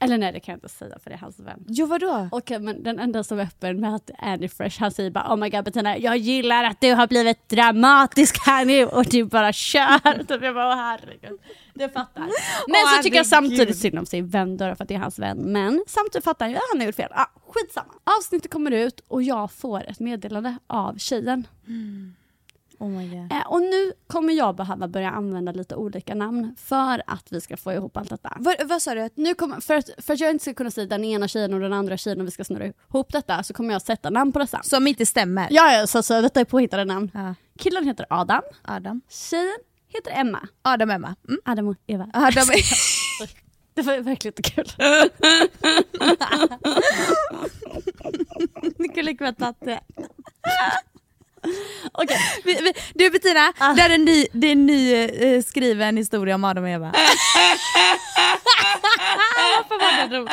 eller 0.00 0.18
nej 0.18 0.32
det 0.32 0.40
kan 0.40 0.52
jag 0.52 0.56
inte 0.56 0.68
säga 0.68 0.98
för 1.02 1.10
det 1.10 1.16
är 1.16 1.20
hans 1.20 1.40
vän. 1.40 1.64
Jo 1.68 1.86
vadå? 1.86 2.28
Okej 2.32 2.58
men 2.60 2.82
den 2.82 2.98
enda 2.98 3.24
som 3.24 3.38
är 3.38 3.42
öppen 3.42 3.80
med 3.80 3.94
att 3.94 4.10
Andy 4.18 4.48
Fresh 4.48 4.80
han 4.80 4.90
säger 4.90 5.10
bara 5.10 5.32
oh 5.32 5.36
my 5.36 5.48
god 5.50 5.64
Bettina 5.64 5.98
jag 5.98 6.16
gillar 6.16 6.64
att 6.64 6.80
du 6.80 6.92
har 6.92 7.06
blivit 7.06 7.48
dramatisk 7.48 8.46
här 8.46 8.64
nu 8.64 8.86
och 8.86 9.04
du 9.04 9.24
bara 9.24 9.52
kör. 9.52 10.18
Typ 10.24 10.42
jag 10.42 10.54
bara 10.54 10.68
åh 10.68 10.76
herregud. 10.76 11.40
Det 11.74 11.88
fattar. 11.88 12.22
Men 12.68 12.76
Åh, 12.84 12.96
så 12.96 13.02
tycker 13.02 13.16
jag 13.16 13.26
samtidigt 13.26 13.78
synd 13.78 13.98
om 13.98 14.06
sin 14.06 14.28
vän 14.28 14.56
då 14.56 14.74
för 14.74 14.82
att 14.82 14.88
det 14.88 14.94
är 14.94 14.98
hans 14.98 15.18
vän. 15.18 15.38
Men 15.38 15.84
samtidigt 15.86 16.24
fattar 16.24 16.46
jag 16.46 16.56
att 16.56 16.62
han 16.72 16.80
har 16.80 16.86
gjort 16.86 16.94
fel. 16.94 17.10
Ah, 17.14 17.26
skitsamma. 17.48 17.92
Avsnittet 18.18 18.50
kommer 18.50 18.70
ut 18.70 19.00
och 19.08 19.22
jag 19.22 19.52
får 19.52 19.84
ett 19.90 20.00
meddelande 20.00 20.58
av 20.66 20.98
tjejen. 20.98 21.46
Oh. 22.78 23.14
Eh, 23.14 23.46
och 23.46 23.60
nu 23.60 23.92
kommer 24.06 24.32
jag 24.32 24.56
behöva 24.56 24.88
börja 24.88 25.10
använda 25.10 25.52
lite 25.52 25.74
olika 25.76 26.14
namn 26.14 26.54
för 26.58 27.02
att 27.06 27.32
vi 27.32 27.40
ska 27.40 27.56
få 27.56 27.72
ihop 27.72 27.96
allt 27.96 28.10
detta. 28.10 28.36
Vad, 28.40 28.54
vad 28.64 28.82
sa 28.82 28.94
du? 28.94 29.10
Nu 29.14 29.34
kommer, 29.34 29.60
för, 29.60 29.74
att, 29.74 29.90
för 29.98 30.14
att 30.14 30.20
jag 30.20 30.30
inte 30.30 30.42
ska 30.42 30.54
kunna 30.54 30.70
säga 30.70 30.86
den 30.86 31.04
ena 31.04 31.28
tjejen 31.28 31.54
och 31.54 31.60
den 31.60 31.72
andra 31.72 31.96
tjejen 31.96 32.20
och 32.20 32.26
vi 32.26 32.30
ska 32.30 32.44
snurra 32.44 32.66
ihop 32.66 33.12
detta 33.12 33.42
så 33.42 33.54
kommer 33.54 33.72
jag 33.72 33.82
sätta 33.82 34.10
namn 34.10 34.32
på 34.32 34.38
dessa. 34.38 34.62
Som 34.62 34.86
inte 34.86 35.06
stämmer? 35.06 35.46
Ja, 35.50 35.72
ja 35.72 35.86
så, 35.86 36.02
så 36.02 36.20
detta 36.20 36.40
är 36.40 36.44
påhittade 36.44 36.84
namn. 36.84 37.10
Ja. 37.14 37.34
Killen 37.58 37.84
heter 37.84 38.06
Adam, 38.10 38.42
Adam. 38.62 39.00
tjejen 39.08 39.58
heter 39.88 40.20
Emma. 40.20 40.48
Adam 40.62 40.90
Emma. 40.90 41.14
Mm. 41.28 41.40
Adam 41.44 41.68
och 41.68 41.76
Eva. 41.86 42.10
Adam 42.14 42.46
Det 43.74 43.82
var 43.82 43.98
verkligen 43.98 44.34
inte 44.36 44.50
kul. 44.50 44.66
Ni 48.78 48.88
kunde 48.88 49.02
lika 49.02 49.24
väl 49.24 49.34
tagit 49.34 49.60
det. 49.60 49.80
Okej, 51.92 52.18
vi- 52.44 52.72
Du 52.94 53.10
Bettina, 53.10 53.52
Ah. 53.58 53.72
det 53.72 53.82
är 53.82 53.90
en 53.90 54.04
ny, 54.04 54.26
det 54.32 54.46
är 54.46 54.52
en 54.52 54.66
ny 54.66 54.94
eh, 54.94 55.42
skriven 55.42 55.96
historia 55.96 56.34
om 56.34 56.44
Adam 56.44 56.64
och 56.64 56.70
Eva. 56.70 56.92
varför 59.68 59.78
var 59.78 60.08
det 60.08 60.16
roligt? 60.18 60.30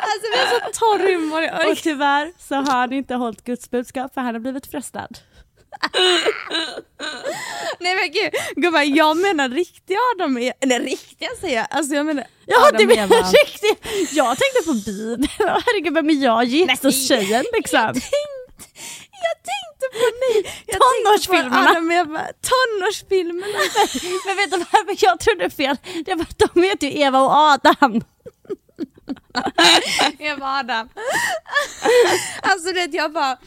Alltså 0.00 0.26
vi 0.32 0.38
har 0.38 0.46
så 0.46 0.78
torr 0.78 0.98
humor. 1.12 1.70
Och 1.70 1.76
tyvärr 1.76 2.32
så 2.48 2.54
har 2.54 2.64
han 2.80 2.92
inte 2.92 3.14
hållit 3.14 3.44
Guds 3.44 3.70
budskap 3.70 4.14
för 4.14 4.20
han 4.20 4.34
har 4.34 4.40
blivit 4.40 4.66
frestad. 4.70 5.18
Nej 7.80 7.96
men 7.96 8.10
gud, 8.12 8.32
gumman 8.64 8.94
jag 8.94 9.16
menar 9.16 9.48
riktiga 9.48 9.98
Adam 10.14 10.36
och 10.36 10.42
Eva. 10.42 10.52
Nej 10.66 10.78
riktiga 10.78 11.28
säger 11.40 11.56
jag, 11.56 11.66
alltså 11.70 11.94
jag 11.94 12.06
menar 12.06 12.24
Ja, 12.46 12.68
Adam 12.68 12.80
och 12.82 12.96
menar 12.96 13.16
Eva. 13.16 13.28
riktigt. 13.28 14.12
Jag 14.12 14.38
tänkte 14.38 14.62
på 14.66 14.72
Bibeln. 14.72 15.28
Herregud, 15.38 15.94
vem 15.94 16.10
är 16.10 16.24
jag? 16.24 16.44
Jesus-tjejen 16.44 17.44
liksom. 17.52 17.78
Jag 17.80 17.94
tänkte, 17.94 18.10
jag 19.28 19.36
tänkte 19.50 19.86
på 19.98 20.06
ni, 20.22 20.50
jag 20.66 20.80
Tonårsfilmerna. 20.80 21.64
på 21.64 21.70
Adam 21.70 21.86
och 21.86 21.92
Eva. 21.92 22.20
Tonårsfilmerna. 22.50 23.58
Men 24.26 24.36
vet 24.36 24.50
du 24.50 24.58
varför 24.58 25.04
jag 25.04 25.20
trodde 25.20 25.50
fel? 25.50 25.76
Det 26.04 26.14
var 26.14 26.22
att 26.22 26.38
de 26.54 26.62
heter 26.62 26.86
ju 26.86 27.00
Eva 27.00 27.20
och 27.20 27.32
Adam. 27.32 28.02
Eva 30.18 30.46
och 30.46 30.52
Adam. 30.58 30.88
Alltså 32.42 32.72
det 32.72 32.94
jag 32.94 33.12
bara 33.12 33.38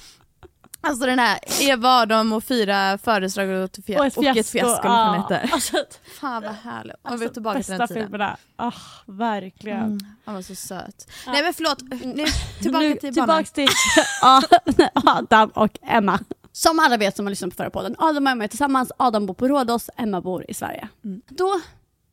Alltså 0.81 1.05
den 1.05 1.19
här 1.19 1.39
Eva 1.62 1.89
Adam 1.89 2.33
och 2.33 2.43
fyra 2.43 2.98
födelsedagar 2.98 3.53
och, 3.53 3.63
ett 3.63 3.86
fia- 3.86 4.00
och 4.00 4.05
ett 4.05 4.48
fiasko 4.50 4.88
den 4.88 5.13
heter. 5.21 5.50
Alltså, 5.53 5.77
Fan 6.19 6.43
vad 6.43 6.51
härligt. 6.53 6.95
Och 7.01 7.05
vi 7.05 7.09
är 7.09 7.13
alltså, 7.13 7.29
tillbaka 7.33 7.63
till 7.63 7.69
den 7.71 7.77
bästa 7.79 7.88
tiden. 7.93 8.03
filmerna. 8.07 8.38
Ah, 8.55 8.71
verkligen. 9.05 9.83
Mm, 9.83 10.00
han 10.25 10.36
var 10.36 10.41
så 10.41 10.55
söt. 10.55 11.12
Nej 11.27 11.43
men 11.43 11.53
förlåt, 11.53 11.81
nu, 12.05 12.25
tillbaka 12.62 12.86
nu, 12.86 12.95
till 12.95 13.13
banan. 13.13 13.43
tillbaks 13.43 13.51
till 13.51 13.69
Adam 15.05 15.50
och 15.50 15.79
Emma. 15.81 16.19
Som 16.51 16.79
alla 16.79 16.98
vet 16.98 17.15
som 17.15 17.25
har 17.25 17.29
lyssnat 17.29 17.50
på 17.50 17.55
förra 17.55 17.69
podden, 17.69 17.95
Adam 17.98 18.25
och 18.25 18.31
Emma 18.31 18.43
är 18.43 18.48
tillsammans, 18.48 18.91
Adam 18.98 19.25
bor 19.25 19.33
på 19.33 19.48
Rhodos, 19.48 19.89
Emma 19.98 20.21
bor 20.21 20.45
i 20.48 20.53
Sverige. 20.53 20.88
Mm. 21.05 21.21
Då 21.27 21.62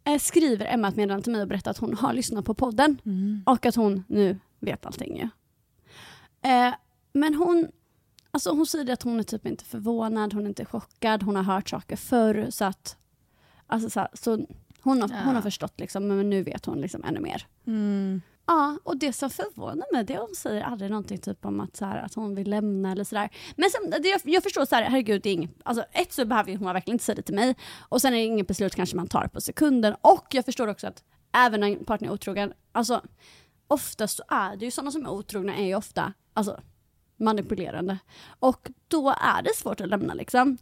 eh, 0.04 0.18
skriver 0.18 0.66
Emma 0.66 0.88
ett 0.88 0.96
meddelande 0.96 1.23
till 1.25 1.32
mig 1.32 1.42
och 1.42 1.49
berättar 1.49 1.70
att 1.70 1.78
hon 1.78 1.96
har 1.96 2.12
lyssnat 2.12 2.44
på 2.44 2.54
podden 2.54 2.99
Mm. 3.04 3.42
och 3.46 3.66
att 3.66 3.75
hon 3.76 4.04
nu 4.08 4.38
vet 4.61 4.87
allting 4.87 5.16
ju. 5.16 5.28
Eh, 6.50 6.75
men 7.12 7.35
hon, 7.35 7.68
alltså 8.36 8.50
hon 8.50 8.66
säger 8.66 8.92
att 8.92 9.02
hon 9.02 9.18
är 9.18 9.22
typ 9.22 9.46
inte 9.46 9.64
förvånad, 9.64 10.32
hon 10.32 10.44
är 10.44 10.48
inte 10.48 10.64
chockad, 10.64 11.22
hon 11.22 11.36
har 11.36 11.42
hört 11.42 11.68
saker 11.68 11.96
förr 11.96 12.46
så 12.50 12.64
att 12.64 12.96
alltså 13.66 13.90
så, 13.90 14.00
här, 14.00 14.08
så 14.12 14.46
hon, 14.80 15.02
har, 15.02 15.24
hon 15.24 15.34
har 15.34 15.42
förstått 15.42 15.80
liksom, 15.80 16.08
men 16.08 16.30
nu 16.30 16.42
vet 16.42 16.66
hon 16.66 16.80
liksom 16.80 17.04
ännu 17.04 17.20
mer. 17.20 17.46
Mm. 17.66 18.22
Ja, 18.46 18.78
och 18.82 18.96
det 18.96 19.12
som 19.12 19.30
förvånar 19.30 19.92
mig 19.92 20.04
det 20.04 20.14
är 20.14 20.18
att 20.18 20.26
hon 20.26 20.34
säger 20.34 20.62
aldrig 20.62 20.90
någonting 20.90 21.18
typ 21.18 21.44
om 21.44 21.60
att, 21.60 21.76
så 21.76 21.84
här, 21.84 22.02
att 22.02 22.14
hon 22.14 22.34
vill 22.34 22.50
lämna 22.50 22.92
eller 22.92 23.04
sådär. 23.04 23.30
Men 23.56 23.70
sen, 23.70 24.02
det, 24.02 24.08
jag, 24.08 24.20
jag 24.25 24.42
förstår 24.42 24.64
så 24.64 24.75
här, 24.75 24.82
herregud, 24.82 25.22
det 25.22 25.28
är 25.28 25.34
inget, 25.34 25.50
alltså, 25.62 25.84
ett 25.92 26.12
så 26.12 26.25
behöver 26.25 26.56
hon 26.56 26.72
verkligen 26.72 26.94
inte 26.94 27.04
säga 27.04 27.16
det 27.16 27.22
till 27.22 27.34
mig 27.34 27.56
och 27.78 28.00
sen 28.00 28.12
är 28.12 28.16
det 28.16 28.25
inget 28.25 28.49
beslut 28.49 28.75
kanske 28.75 28.96
man 28.96 29.08
tar 29.08 29.26
på 29.28 29.40
sekunden 29.40 29.94
och 30.00 30.26
jag 30.30 30.44
förstår 30.44 30.68
också 30.68 30.86
att 30.86 31.04
även 31.32 31.60
när 31.60 31.68
en 31.68 31.84
partner 31.84 32.08
är 32.08 32.12
otrogen, 32.12 32.52
alltså 32.72 33.02
oftast 33.66 34.16
så 34.16 34.22
är 34.28 34.56
det 34.56 34.64
ju 34.64 34.70
sådana 34.70 34.90
som 34.90 35.06
är 35.06 35.10
otrogna 35.10 35.56
är 35.56 35.66
ju 35.66 35.75
ofta 35.75 36.12
alltså, 36.34 36.60
manipulerande 37.16 37.98
och 38.40 38.70
då 38.88 39.10
är 39.10 39.42
det 39.42 39.56
svårt 39.56 39.80
att 39.80 39.88
lämna 39.88 40.14
liksom. 40.14 40.58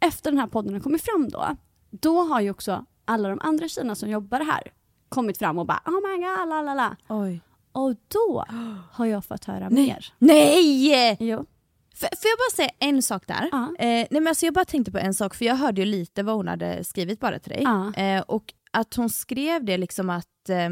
Efter 0.00 0.30
den 0.30 0.40
här 0.40 0.46
podden 0.46 0.72
har 0.74 0.80
kommit 0.80 1.02
fram 1.02 1.28
då, 1.28 1.56
då 1.90 2.20
har 2.22 2.40
ju 2.40 2.50
också 2.50 2.84
alla 3.04 3.28
de 3.28 3.40
andra 3.42 3.68
tjejerna 3.68 3.94
som 3.94 4.10
jobbar 4.10 4.40
här 4.40 4.62
kommit 5.08 5.38
fram 5.38 5.58
och 5.58 5.66
bara 5.66 5.80
oh 5.86 5.92
my 6.10 6.16
god, 6.26 6.48
la 6.48 6.62
la 6.62 6.74
la. 6.74 6.96
Och 7.72 7.94
då 8.08 8.44
har 8.92 9.06
jag 9.06 9.24
fått 9.24 9.44
höra 9.44 9.70
mer. 9.70 10.12
Nej! 10.18 11.16
Jo. 11.20 11.46
F- 11.94 12.00
får 12.22 12.28
jag 12.30 12.38
bara 12.38 12.56
säga 12.56 12.70
en 12.78 13.02
sak 13.02 13.26
där? 13.26 13.48
Ja. 13.52 13.64
Eh, 13.78 13.86
nej 13.86 14.08
men 14.10 14.26
alltså 14.26 14.46
jag 14.46 14.54
bara 14.54 14.64
tänkte 14.64 14.92
på 14.92 14.98
en 14.98 15.14
sak, 15.14 15.34
för 15.34 15.44
jag 15.44 15.54
hörde 15.54 15.80
ju 15.80 15.84
lite 15.86 16.22
vad 16.22 16.34
hon 16.36 16.48
hade 16.48 16.84
skrivit 16.84 17.20
bara 17.20 17.38
till 17.38 17.52
dig. 17.52 17.62
Ja. 17.62 17.94
Eh, 17.94 18.20
och 18.22 18.54
att 18.70 18.94
hon 18.94 19.10
skrev 19.10 19.64
det 19.64 19.76
liksom 19.78 20.10
att, 20.10 20.48
eh, 20.48 20.70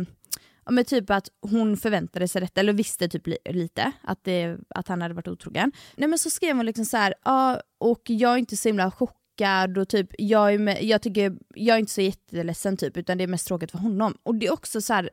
ja, 0.64 0.72
men 0.72 0.84
typ 0.84 1.10
att 1.10 1.28
hon 1.40 1.76
förväntade 1.76 2.28
sig 2.28 2.40
detta, 2.40 2.60
eller 2.60 2.72
visste 2.72 3.08
typ 3.08 3.26
li- 3.26 3.38
lite 3.44 3.92
att, 4.02 4.24
det, 4.24 4.58
att 4.68 4.88
han 4.88 5.02
hade 5.02 5.14
varit 5.14 5.28
otrogen. 5.28 5.72
Nej 5.96 6.08
men 6.08 6.18
så 6.18 6.30
skrev 6.30 6.56
hon 6.56 6.66
liksom 6.66 6.84
så 6.84 6.96
här, 6.96 7.14
ja 7.24 7.60
och 7.78 8.02
jag 8.04 8.32
är 8.32 8.36
inte 8.36 8.56
så 8.56 8.68
himla 8.68 8.90
chockad 8.90 9.78
och 9.78 9.88
typ 9.88 10.08
jag 10.18 10.54
är, 10.54 10.58
med, 10.58 10.84
jag 10.84 11.02
tycker, 11.02 11.36
jag 11.54 11.74
är 11.74 11.80
inte 11.80 11.92
så 11.92 12.00
jätteledsen 12.00 12.76
typ 12.76 12.96
utan 12.96 13.18
det 13.18 13.24
är 13.24 13.28
mest 13.28 13.46
tråkigt 13.46 13.70
för 13.70 13.78
honom. 13.78 14.14
Och 14.22 14.34
det 14.34 14.46
är 14.46 14.52
också 14.52 14.80
så 14.80 14.92
här, 14.92 15.10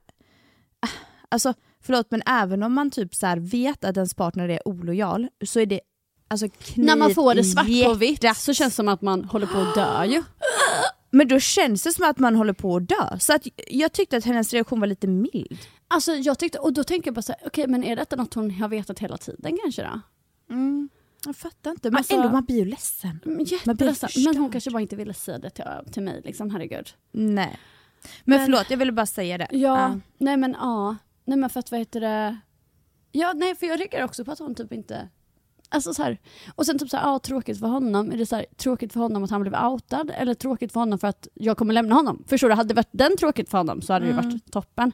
ah, 0.79 0.89
alltså 1.29 1.53
förlåt 1.81 2.11
men 2.11 2.21
även 2.25 2.63
om 2.63 2.73
man 2.73 2.91
typ 2.91 3.15
så 3.15 3.35
vet 3.37 3.83
att 3.83 3.97
ens 3.97 4.13
partner 4.13 4.49
är 4.49 4.67
olojal 4.67 5.27
så 5.45 5.59
är 5.59 5.65
det 5.65 5.79
alltså 6.27 6.47
När 6.75 6.95
man 6.95 7.13
får 7.13 7.35
det 7.35 7.43
svart 7.43 7.83
på 7.85 7.93
vitt 7.93 8.37
så 8.37 8.53
känns 8.53 8.73
det 8.73 8.75
som 8.75 8.87
att 8.87 9.01
man 9.01 9.23
håller 9.23 9.47
på 9.47 9.57
att 9.57 9.75
dö 9.75 10.05
ju. 10.05 10.23
Men 11.09 11.27
då 11.27 11.39
känns 11.39 11.83
det 11.83 11.91
som 11.91 12.09
att 12.09 12.19
man 12.19 12.35
håller 12.35 12.53
på 12.53 12.75
att 12.75 12.89
dö. 12.89 13.19
Så 13.19 13.33
att 13.33 13.47
jag 13.67 13.91
tyckte 13.93 14.17
att 14.17 14.25
hennes 14.25 14.53
reaktion 14.53 14.79
var 14.79 14.87
lite 14.87 15.07
mild. 15.07 15.57
Alltså 15.87 16.11
jag 16.13 16.39
tyckte, 16.39 16.59
och 16.59 16.73
då 16.73 16.83
tänker 16.83 17.07
jag 17.07 17.15
bara 17.15 17.21
så 17.21 17.31
här, 17.39 17.47
okej 17.47 17.67
men 17.67 17.83
är 17.83 17.95
detta 17.95 18.15
något 18.15 18.33
hon 18.33 18.51
har 18.51 18.67
vetat 18.69 18.99
hela 18.99 19.17
tiden 19.17 19.57
kanske 19.63 19.83
då? 19.83 20.01
Jag 21.25 21.35
fattar 21.35 21.71
inte, 21.71 21.89
men 21.91 21.97
Alltså- 21.97 22.13
ändå 22.15 22.29
man 22.29 22.45
blir 22.45 22.55
ju 22.55 22.65
ledsen. 22.65 23.19
Mm, 23.25 23.39
Jätteledsen. 23.43 24.09
Men 24.25 24.37
hon 24.37 24.51
kanske 24.51 24.71
bara 24.71 24.81
inte 24.81 24.95
ville 24.95 25.13
säga 25.13 25.37
det 25.37 25.49
till, 25.49 25.65
till 25.91 26.03
mig 26.03 26.21
liksom, 26.25 26.49
herregud. 26.49 26.89
Nej. 27.11 27.59
Men, 28.23 28.37
Men- 28.37 28.45
förlåt, 28.45 28.69
jag 28.69 28.77
ville 28.77 28.91
bara 28.91 29.05
säga 29.05 29.37
det. 29.37 29.47
Ja, 29.51 29.99
nej 30.17 30.37
men 30.37 30.55
ja. 30.59 30.95
Nej 31.25 31.37
men 31.37 31.49
för 31.49 31.59
att 31.59 31.71
vad 31.71 31.79
heter 31.79 32.01
det? 32.01 32.37
Ja, 33.11 33.33
nej 33.35 33.55
för 33.55 33.65
jag 33.67 33.79
reagerar 33.79 34.03
också 34.05 34.25
på 34.25 34.31
att 34.31 34.39
hon 34.39 34.55
typ 34.55 34.73
inte 34.73 35.09
Alltså 35.69 35.93
så 35.93 36.03
här. 36.03 36.17
Och 36.55 36.65
sen 36.65 36.79
typ 36.79 36.89
så 36.89 36.97
här, 36.97 37.03
ja, 37.03 37.19
tråkigt 37.19 37.59
för 37.59 37.67
honom. 37.67 38.11
Är 38.11 38.17
det 38.17 38.25
så 38.25 38.35
här, 38.35 38.45
tråkigt 38.57 38.93
för 38.93 38.99
honom 38.99 39.23
att 39.23 39.29
han 39.29 39.41
blev 39.41 39.55
outad? 39.55 40.11
Eller 40.15 40.33
tråkigt 40.33 40.71
för 40.73 40.79
honom 40.79 40.99
för 40.99 41.07
att 41.07 41.27
jag 41.33 41.57
kommer 41.57 41.73
lämna 41.73 41.95
honom? 41.95 42.23
Förstår 42.27 42.49
du? 42.49 42.55
Hade 42.55 42.67
det 42.67 42.73
varit 42.73 42.89
den 42.91 43.17
tråkigt 43.17 43.49
för 43.49 43.57
honom 43.57 43.81
så 43.81 43.93
hade 43.93 44.05
det 44.05 44.09
ju 44.09 44.15
varit 44.15 44.51
toppen. 44.51 44.91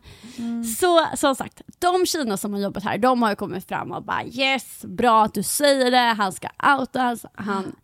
Så 0.79 1.05
som 1.15 1.35
sagt, 1.35 1.61
de 1.79 2.05
tjejerna 2.05 2.37
som 2.37 2.53
har 2.53 2.59
jobbat 2.59 2.83
här, 2.83 2.97
de 2.97 3.21
har 3.21 3.29
ju 3.29 3.35
kommit 3.35 3.67
fram 3.67 3.91
och 3.91 4.03
bara 4.03 4.23
yes, 4.25 4.81
bra 4.85 5.23
att 5.23 5.33
du 5.33 5.43
säger 5.43 5.91
det, 5.91 6.13
han 6.13 6.31
ska 6.31 6.47
outas. 6.79 7.25
Han, 7.33 7.75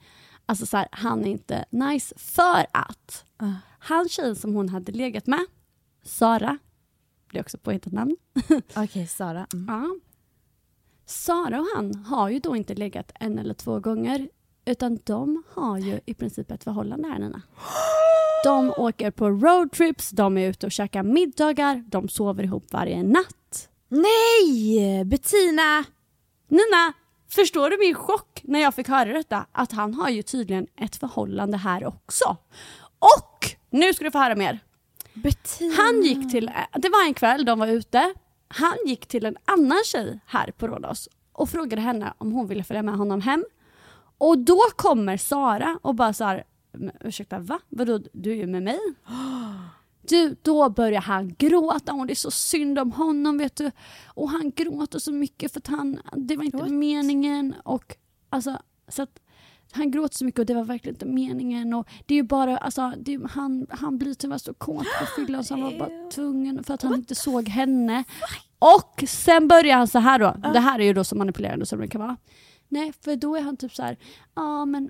alltså 0.45 0.65
så 0.65 0.77
här, 0.77 0.87
han 0.91 1.21
är 1.25 1.31
inte 1.31 1.65
nice 1.69 2.15
för 2.17 2.65
att 2.73 3.25
han 3.79 4.09
tjejen 4.09 4.35
som 4.35 4.53
hon 4.53 4.69
hade 4.69 4.91
legat 4.91 5.27
med, 5.27 5.45
Sara, 6.03 6.57
det 7.31 7.37
är 7.37 7.41
också 7.43 7.57
påhittat 7.57 7.93
namn. 7.93 8.15
Okej, 8.75 9.07
Sara. 9.07 9.47
Mm. 9.53 9.65
Ja. 9.67 9.95
Sara 11.09 11.59
och 11.59 11.67
han 11.75 11.95
har 11.95 12.29
ju 12.29 12.39
då 12.39 12.55
inte 12.55 12.75
legat 12.75 13.11
en 13.19 13.39
eller 13.39 13.53
två 13.53 13.79
gånger 13.79 14.29
utan 14.65 14.99
de 15.03 15.43
har 15.53 15.77
ju 15.77 15.99
i 16.05 16.13
princip 16.13 16.51
ett 16.51 16.63
förhållande 16.63 17.07
här 17.07 17.19
Nina. 17.19 17.41
De 18.43 18.73
åker 18.77 19.11
på 19.11 19.29
roadtrips, 19.29 20.09
de 20.09 20.37
är 20.37 20.49
ute 20.49 20.65
och 20.65 20.71
käkar 20.71 21.03
middagar, 21.03 21.83
de 21.87 22.09
sover 22.09 22.43
ihop 22.43 22.65
varje 22.71 23.03
natt. 23.03 23.69
Nej! 23.87 25.05
Bettina! 25.05 25.83
Nina, 26.47 26.93
förstår 27.29 27.69
du 27.69 27.77
min 27.77 27.95
chock 27.95 28.41
när 28.43 28.59
jag 28.59 28.75
fick 28.75 28.87
höra 28.87 29.13
detta? 29.13 29.45
Att 29.51 29.71
han 29.71 29.93
har 29.93 30.09
ju 30.09 30.21
tydligen 30.21 30.67
ett 30.81 30.95
förhållande 30.95 31.57
här 31.57 31.85
också. 31.85 32.37
Och 32.99 33.45
nu 33.69 33.93
ska 33.93 34.05
du 34.05 34.11
få 34.11 34.17
höra 34.17 34.35
mer. 34.35 34.59
Bettina. 35.13 35.73
Han 35.77 36.01
gick 36.03 36.31
till, 36.31 36.51
det 36.73 36.89
var 36.89 37.05
en 37.05 37.13
kväll 37.13 37.45
de 37.45 37.59
var 37.59 37.67
ute, 37.67 38.13
han 38.49 38.77
gick 38.85 39.05
till 39.07 39.25
en 39.25 39.37
annan 39.45 39.83
tjej 39.85 40.19
här 40.25 40.51
på 40.51 40.67
Rhodos 40.67 41.09
och 41.31 41.49
frågade 41.49 41.81
henne 41.81 42.13
om 42.17 42.31
hon 42.31 42.47
ville 42.47 42.63
följa 42.63 42.83
med 42.83 42.95
honom 42.97 43.21
hem. 43.21 43.45
Och 44.17 44.37
då 44.37 44.59
kommer 44.75 45.17
Sara 45.17 45.79
och 45.81 45.95
bara 45.95 46.13
så 46.13 46.23
här, 46.23 46.43
"Men 46.71 46.91
ursäkta 46.99 47.39
va? 47.39 47.59
Vadå 47.69 47.99
du 48.13 48.31
är 48.31 48.35
ju 48.35 48.47
med 48.47 48.63
mig? 48.63 48.79
Du, 50.01 50.35
då 50.41 50.69
börjar 50.69 51.01
han 51.01 51.35
gråta 51.37 51.93
och 51.93 52.07
det 52.07 52.13
är 52.13 52.15
så 52.15 52.31
synd 52.31 52.79
om 52.79 52.91
honom 52.91 53.37
vet 53.37 53.55
du. 53.55 53.71
Och 54.07 54.29
han 54.29 54.51
gråter 54.51 54.99
så 54.99 55.11
mycket 55.11 55.53
för 55.53 55.59
att 55.59 55.67
han, 55.67 55.99
det 56.15 56.35
var 56.35 56.43
inte 56.43 56.57
What? 56.57 56.69
meningen 56.69 57.55
och 57.63 57.95
alltså 58.29 58.57
så 58.87 59.01
att 59.01 59.19
han 59.71 59.91
gråter 59.91 60.17
så 60.17 60.25
mycket 60.25 60.39
och 60.39 60.45
det 60.45 60.53
var 60.53 60.63
verkligen 60.63 60.95
inte 60.95 61.05
meningen. 61.05 61.73
Och 61.73 61.87
det 62.05 62.13
är 62.13 62.15
ju 62.15 62.23
bara, 62.23 62.57
alltså, 62.57 62.93
det 62.97 63.19
han, 63.29 63.67
han 63.69 63.97
blir 63.97 64.13
tyvärr 64.13 64.37
så 64.37 64.53
kåt 64.53 64.85
på 64.99 65.05
fyllan 65.15 65.43
så 65.43 65.53
han 65.53 65.63
var 65.63 65.79
bara 65.79 66.09
tvungen 66.11 66.63
för 66.63 66.73
att 66.73 66.81
han 66.81 66.93
inte 66.93 67.15
såg 67.15 67.49
henne. 67.49 68.03
Och 68.59 69.03
sen 69.07 69.47
börjar 69.47 69.77
han 69.77 69.87
så 69.87 69.99
här 69.99 70.19
då. 70.19 70.35
Det 70.53 70.59
här 70.59 70.79
är 70.79 70.83
ju 70.83 70.93
då 70.93 71.03
så 71.03 71.15
manipulerande 71.15 71.65
som 71.65 71.79
det 71.79 71.87
kan 71.87 72.01
vara. 72.01 72.17
Nej, 72.67 72.93
för 73.03 73.15
då 73.15 73.35
är 73.35 73.41
han 73.41 73.57
typ 73.57 73.75
så 73.75 73.83
här, 73.83 73.97
ja 74.35 74.65
men 74.65 74.89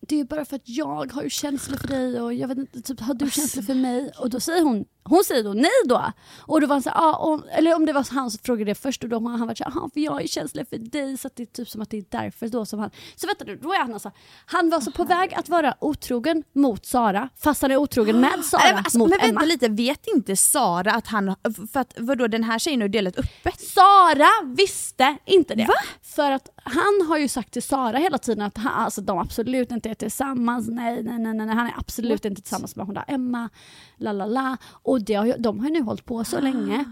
det 0.00 0.14
är 0.14 0.18
ju 0.18 0.24
bara 0.24 0.44
för 0.44 0.56
att 0.56 0.68
jag 0.68 1.12
har 1.12 1.22
ju 1.22 1.30
känslor 1.30 1.78
för 1.78 1.88
dig 1.88 2.20
och 2.20 2.34
jag 2.34 2.48
vet 2.48 2.58
inte, 2.58 2.82
typ 2.82 3.00
har 3.00 3.14
du 3.14 3.30
känslor 3.30 3.62
för 3.62 3.74
mig? 3.74 4.12
Och 4.18 4.30
då 4.30 4.40
säger 4.40 4.62
hon, 4.62 4.84
hon 5.04 5.24
säger 5.24 5.42
då 5.44 5.52
nej 5.52 5.70
då. 5.84 6.12
Och 6.40 6.60
då 6.60 6.66
var 6.66 6.74
han 6.74 6.82
så 6.82 6.90
ja, 6.94 7.16
om, 7.16 7.44
eller 7.52 7.74
om 7.76 7.86
det 7.86 7.92
var 7.92 8.06
han 8.14 8.30
som 8.30 8.38
frågade 8.44 8.70
det 8.70 8.74
först 8.74 9.02
och 9.04 9.08
då 9.08 9.20
har 9.20 9.30
han 9.38 9.46
varit 9.46 9.58
så 9.58 9.64
"Ja, 9.74 9.88
för 9.94 10.00
jag 10.00 10.12
har 10.12 10.20
ju 10.20 10.28
känslor 10.28 10.64
för 10.64 10.78
dig 10.78 11.16
så 11.18 11.26
att 11.26 11.36
det 11.36 11.42
är 11.42 11.46
typ 11.46 11.68
som 11.68 11.80
att 11.82 11.90
det 11.90 11.96
är 11.98 12.04
därför 12.08 12.48
då 12.48 12.66
som 12.66 12.78
han, 12.78 12.90
så 13.16 13.26
vänta 13.26 13.44
nu, 13.44 13.56
då 13.56 13.72
är 13.72 13.78
han 13.78 13.92
alltså, 13.92 14.10
han 14.46 14.70
var 14.70 14.80
så 14.80 14.90
på 14.92 15.04
väg 15.04 15.34
att 15.34 15.48
vara 15.48 15.74
otrogen 15.80 16.42
mot 16.52 16.86
Sara 16.86 17.28
fast 17.36 17.62
han 17.62 17.70
är 17.70 17.76
otrogen 17.76 18.20
med 18.20 18.44
Sara 18.44 18.62
men 18.66 18.76
alltså, 18.76 18.98
mot 18.98 19.08
men 19.10 19.18
vänta 19.18 19.30
Emma. 19.30 19.44
lite, 19.44 19.68
vet 19.68 20.06
inte 20.14 20.36
Sara 20.36 20.92
att 20.92 21.06
han, 21.06 21.34
för 21.72 21.80
att 21.80 21.94
vadå 21.96 22.26
den 22.26 22.44
här 22.44 22.58
tjejen 22.58 22.80
har 22.80 22.88
delat 22.88 23.18
öppet? 23.18 23.60
Sara 23.60 24.28
visste 24.56 25.16
inte 25.24 25.54
det. 25.54 25.68
För 26.02 26.30
att 26.30 26.48
han 26.64 27.06
har 27.08 27.18
ju 27.18 27.28
sagt 27.28 27.52
till 27.52 27.62
Sara 27.62 27.98
hela 27.98 28.18
tiden 28.18 28.42
att 28.46 28.56
han, 28.58 28.72
alltså, 28.84 29.00
de 29.00 29.18
absolut 29.18 29.70
inte 29.70 29.90
är 29.90 29.94
tillsammans. 29.94 30.68
Nej, 30.68 31.02
nej, 31.02 31.18
nej, 31.18 31.34
nej. 31.34 31.48
han 31.56 31.66
är 31.66 31.74
absolut 31.76 32.24
inte 32.24 32.42
tillsammans 32.42 32.76
med 32.76 32.86
hon 32.86 32.94
där 32.94 33.04
Emma. 33.08 33.48
La, 33.96 34.12
la, 34.12 34.26
la. 34.26 34.56
Och 34.66 34.93
det 35.00 35.14
har 35.14 35.38
de 35.38 35.60
har 35.60 35.66
ju 35.66 35.72
nu 35.72 35.82
hållit 35.82 36.04
på 36.04 36.24
så 36.24 36.40
länge 36.40 36.84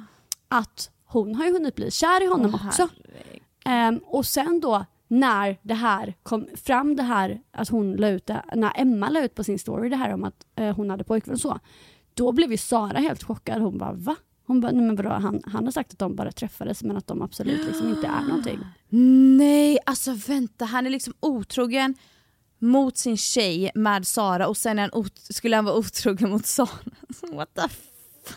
att 0.49 0.91
hon 1.05 1.35
har 1.35 1.45
ju 1.45 1.53
hunnit 1.53 1.75
bli 1.75 1.91
kär 1.91 2.23
i 2.23 2.27
honom 2.27 2.55
Åh, 2.55 2.67
också. 2.67 2.89
Ehm, 3.65 3.99
och 3.99 4.27
sen 4.27 4.61
då 4.61 4.85
när 5.09 5.59
det 5.63 5.75
här 5.75 6.15
kom 6.23 6.49
fram, 6.55 6.97
det 6.97 7.03
här 7.03 7.41
att 7.51 7.69
hon 7.69 7.93
la 7.97 8.09
ut 8.09 8.27
det, 8.27 8.43
när 8.55 8.73
Emma 8.81 9.09
la 9.09 9.25
ut 9.25 9.35
på 9.35 9.45
sin 9.45 9.59
story 9.59 9.89
det 9.89 9.97
här 9.97 10.15
om 10.15 10.25
att 10.25 10.47
eh, 10.57 10.77
hon 10.77 10.91
hade 10.91 11.05
pojkvän 11.05 11.35
och 11.35 11.41
så. 11.41 11.59
Då 12.15 12.33
blev 12.33 12.51
ju 12.51 12.57
Sara 12.57 12.99
helt 12.99 13.23
chockad. 13.23 13.63
Hon 13.63 13.79
bara 13.79 13.93
va? 13.93 14.17
Hon 14.47 14.61
bara, 14.61 14.73
nej 14.73 14.85
men 14.85 14.97
vadå, 14.97 15.11
han, 15.11 15.43
han 15.47 15.65
har 15.65 15.73
sagt 15.73 15.93
att 15.93 15.99
de 15.99 16.17
bara 16.17 16.33
träffades 16.33 16.83
men 16.83 16.97
att 16.97 17.07
de 17.07 17.23
absolut 17.23 17.67
liksom 17.67 17.89
inte 17.89 18.07
är 18.07 18.23
någonting. 18.29 18.59
Nej, 19.39 19.79
alltså 19.87 20.15
vänta, 20.27 20.65
han 20.65 20.87
är 20.87 20.91
liksom 20.91 21.15
otrogen 21.21 21.95
mot 22.59 22.97
sin 22.97 23.17
tjej 23.17 23.71
med 23.75 24.07
Sara 24.07 24.49
och 24.49 24.57
sen 24.57 24.79
han 24.79 24.91
skulle 25.15 25.57
han 25.57 25.65
vara 25.65 25.77
otrogen 25.77 26.31
mot 26.31 26.47
Sara. 26.47 26.69
What 27.33 27.55
the 27.55 27.92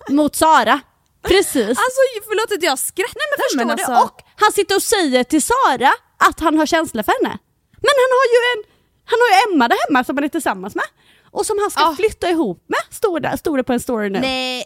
Mot 0.09 0.35
Sara! 0.35 0.79
Precis. 1.23 1.69
Alltså 1.69 2.01
förlåt 2.23 2.51
att 2.57 2.63
jag 2.63 2.79
skrattar 2.79 3.13
nej 3.15 3.27
men 3.31 3.43
förstår 3.45 3.71
alltså, 3.71 3.91
du? 4.07 4.11
Och 4.11 4.21
han 4.35 4.51
sitter 4.51 4.75
och 4.75 4.81
säger 4.81 5.23
till 5.23 5.41
Sara 5.41 5.91
att 6.29 6.39
han 6.39 6.57
har 6.57 6.65
känslor 6.65 7.03
för 7.03 7.11
henne. 7.23 7.37
Men 7.71 7.93
han 8.03 8.11
har 8.17 8.25
ju 8.33 8.39
en, 8.53 8.71
han 9.05 9.19
har 9.21 9.27
ju 9.49 9.53
Emma 9.53 9.67
där 9.67 9.77
hemma 9.87 10.03
som 10.03 10.17
han 10.17 10.23
är 10.23 10.29
tillsammans 10.29 10.75
med. 10.75 10.85
Och 11.31 11.45
som 11.45 11.57
han 11.61 11.71
ska 11.71 11.81
Ja. 11.81 11.95
flytta 11.95 12.29
ihop 12.29 12.63
med, 12.67 12.79
står 12.95 13.19
det, 13.19 13.37
står 13.37 13.57
det 13.57 13.63
på 13.63 13.73
en 13.73 13.79
story 13.79 14.09
nu. 14.09 14.19
Nej, 14.19 14.65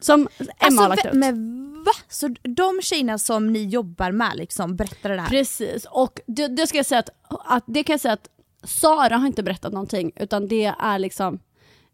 Som 0.00 0.28
Emma 0.38 0.48
alltså, 0.60 0.82
har 0.82 0.88
lagt 0.88 1.06
ut. 1.06 1.12
men 1.12 1.84
va? 1.84 1.92
Så 2.08 2.28
de 2.42 2.82
tjejerna 2.82 3.18
som 3.18 3.52
ni 3.52 3.64
jobbar 3.64 4.10
med 4.12 4.32
liksom 4.36 4.76
berättar 4.76 5.10
det 5.10 5.20
här? 5.20 5.28
Precis, 5.28 5.86
och 5.90 6.20
det, 6.26 6.48
det 6.48 6.66
ska 6.66 6.76
jag 6.76 6.86
säga 6.86 6.98
att, 6.98 7.10
att, 7.44 7.64
det 7.66 7.84
kan 7.84 7.92
jag 7.94 8.00
säga 8.00 8.14
att 8.14 8.28
Sara 8.64 9.16
har 9.16 9.26
inte 9.26 9.42
berättat 9.42 9.72
någonting 9.72 10.12
utan 10.16 10.48
det 10.48 10.74
är 10.78 10.98
liksom 10.98 11.38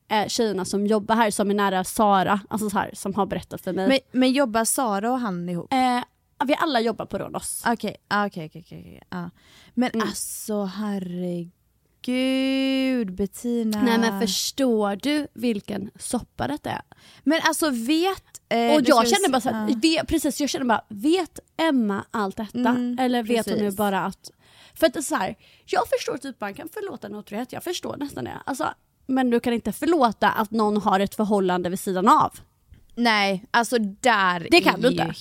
eh, 0.09 0.27
tjejerna 0.29 0.65
som 0.65 0.87
jobbar 0.87 1.15
här 1.17 1.31
som 1.31 1.51
är 1.51 1.55
nära 1.55 1.85
Sara, 1.85 2.41
alltså 2.51 2.71
så 2.71 2.79
här, 2.79 2.91
som 2.95 3.15
har 3.15 3.27
berättat 3.27 3.61
för 3.61 3.73
mig. 3.73 3.89
Men, 3.89 4.21
men 4.21 4.33
jobbar 4.33 4.65
Sara 4.65 5.13
och 5.13 5.19
han 5.21 5.49
ihop? 5.49 5.73
eh, 5.73 6.01
vi 6.47 6.55
alla 6.59 6.81
jobbar 6.81 7.07
på 7.07 7.19
Rhodos. 7.19 7.63
Okej, 7.67 7.97
ah, 8.09 8.27
okej, 8.27 8.47
okej, 8.47 8.63
okej, 8.67 8.81
okej, 8.87 9.03
ja. 9.11 9.31
Men 9.75 9.91
Mm. 9.95 10.07
alltså 10.09 10.65
herregud 12.05 13.13
Bettina. 13.15 13.83
Nej 13.83 13.99
men 13.99 14.21
förstår 14.21 14.97
du 14.97 15.27
vilken 15.35 15.91
soppa 15.99 16.49
detta 16.49 16.71
är? 16.71 16.83
Men 17.23 17.41
alltså 17.45 17.71
vet... 17.71 18.25
eh, 18.49 18.75
och 18.75 18.81
jag 18.85 19.09
känner 19.09 19.29
bara 19.29 19.41
se- 19.41 19.49
såhär, 19.49 19.69
ja. 19.69 19.77
vet, 19.83 20.09
precis 20.09 20.41
jag 20.41 20.51
känner 20.51 20.67
bara, 20.67 20.85
vet 20.89 21.39
Emma 21.57 22.05
allt 22.11 22.37
detta? 22.37 22.59
Mm, 22.59 22.99
Eller 23.01 23.23
vet 23.23 23.47
hon 23.47 23.55
nu 23.55 23.61
precis. 23.61 23.77
bara 23.79 24.01
att... 24.05 24.31
För 24.75 24.87
att 24.87 24.93
det 24.93 25.01
är 25.01 25.03
så 25.03 25.15
här, 25.15 25.35
jag 25.67 25.83
förstår 25.89 26.19
typ 26.19 26.41
man 26.41 26.55
kan 26.55 26.69
förlåta 26.69 27.07
en 27.07 27.15
otrohet, 27.15 27.53
jag 27.53 27.65
förstår 27.65 27.97
nästan 27.97 28.25
det. 28.25 28.39
Alltså, 28.47 28.69
men 29.07 29.31
du 29.31 29.41
kan 29.41 29.53
inte 29.53 29.73
förlåta 29.73 30.31
att 30.31 30.51
någon 30.51 30.77
har 30.77 31.01
ett 31.01 31.15
förhållande 31.15 31.69
vid 31.71 31.81
sidan 31.81 32.09
av. 32.09 32.33
Nej, 32.95 33.45
alltså 33.51 33.79
där 33.79 34.49
Det 34.51 34.61
kan 34.61 34.75
är 34.75 34.79
du 34.79 34.89
ju 34.89 35.03
inte. 35.03 35.15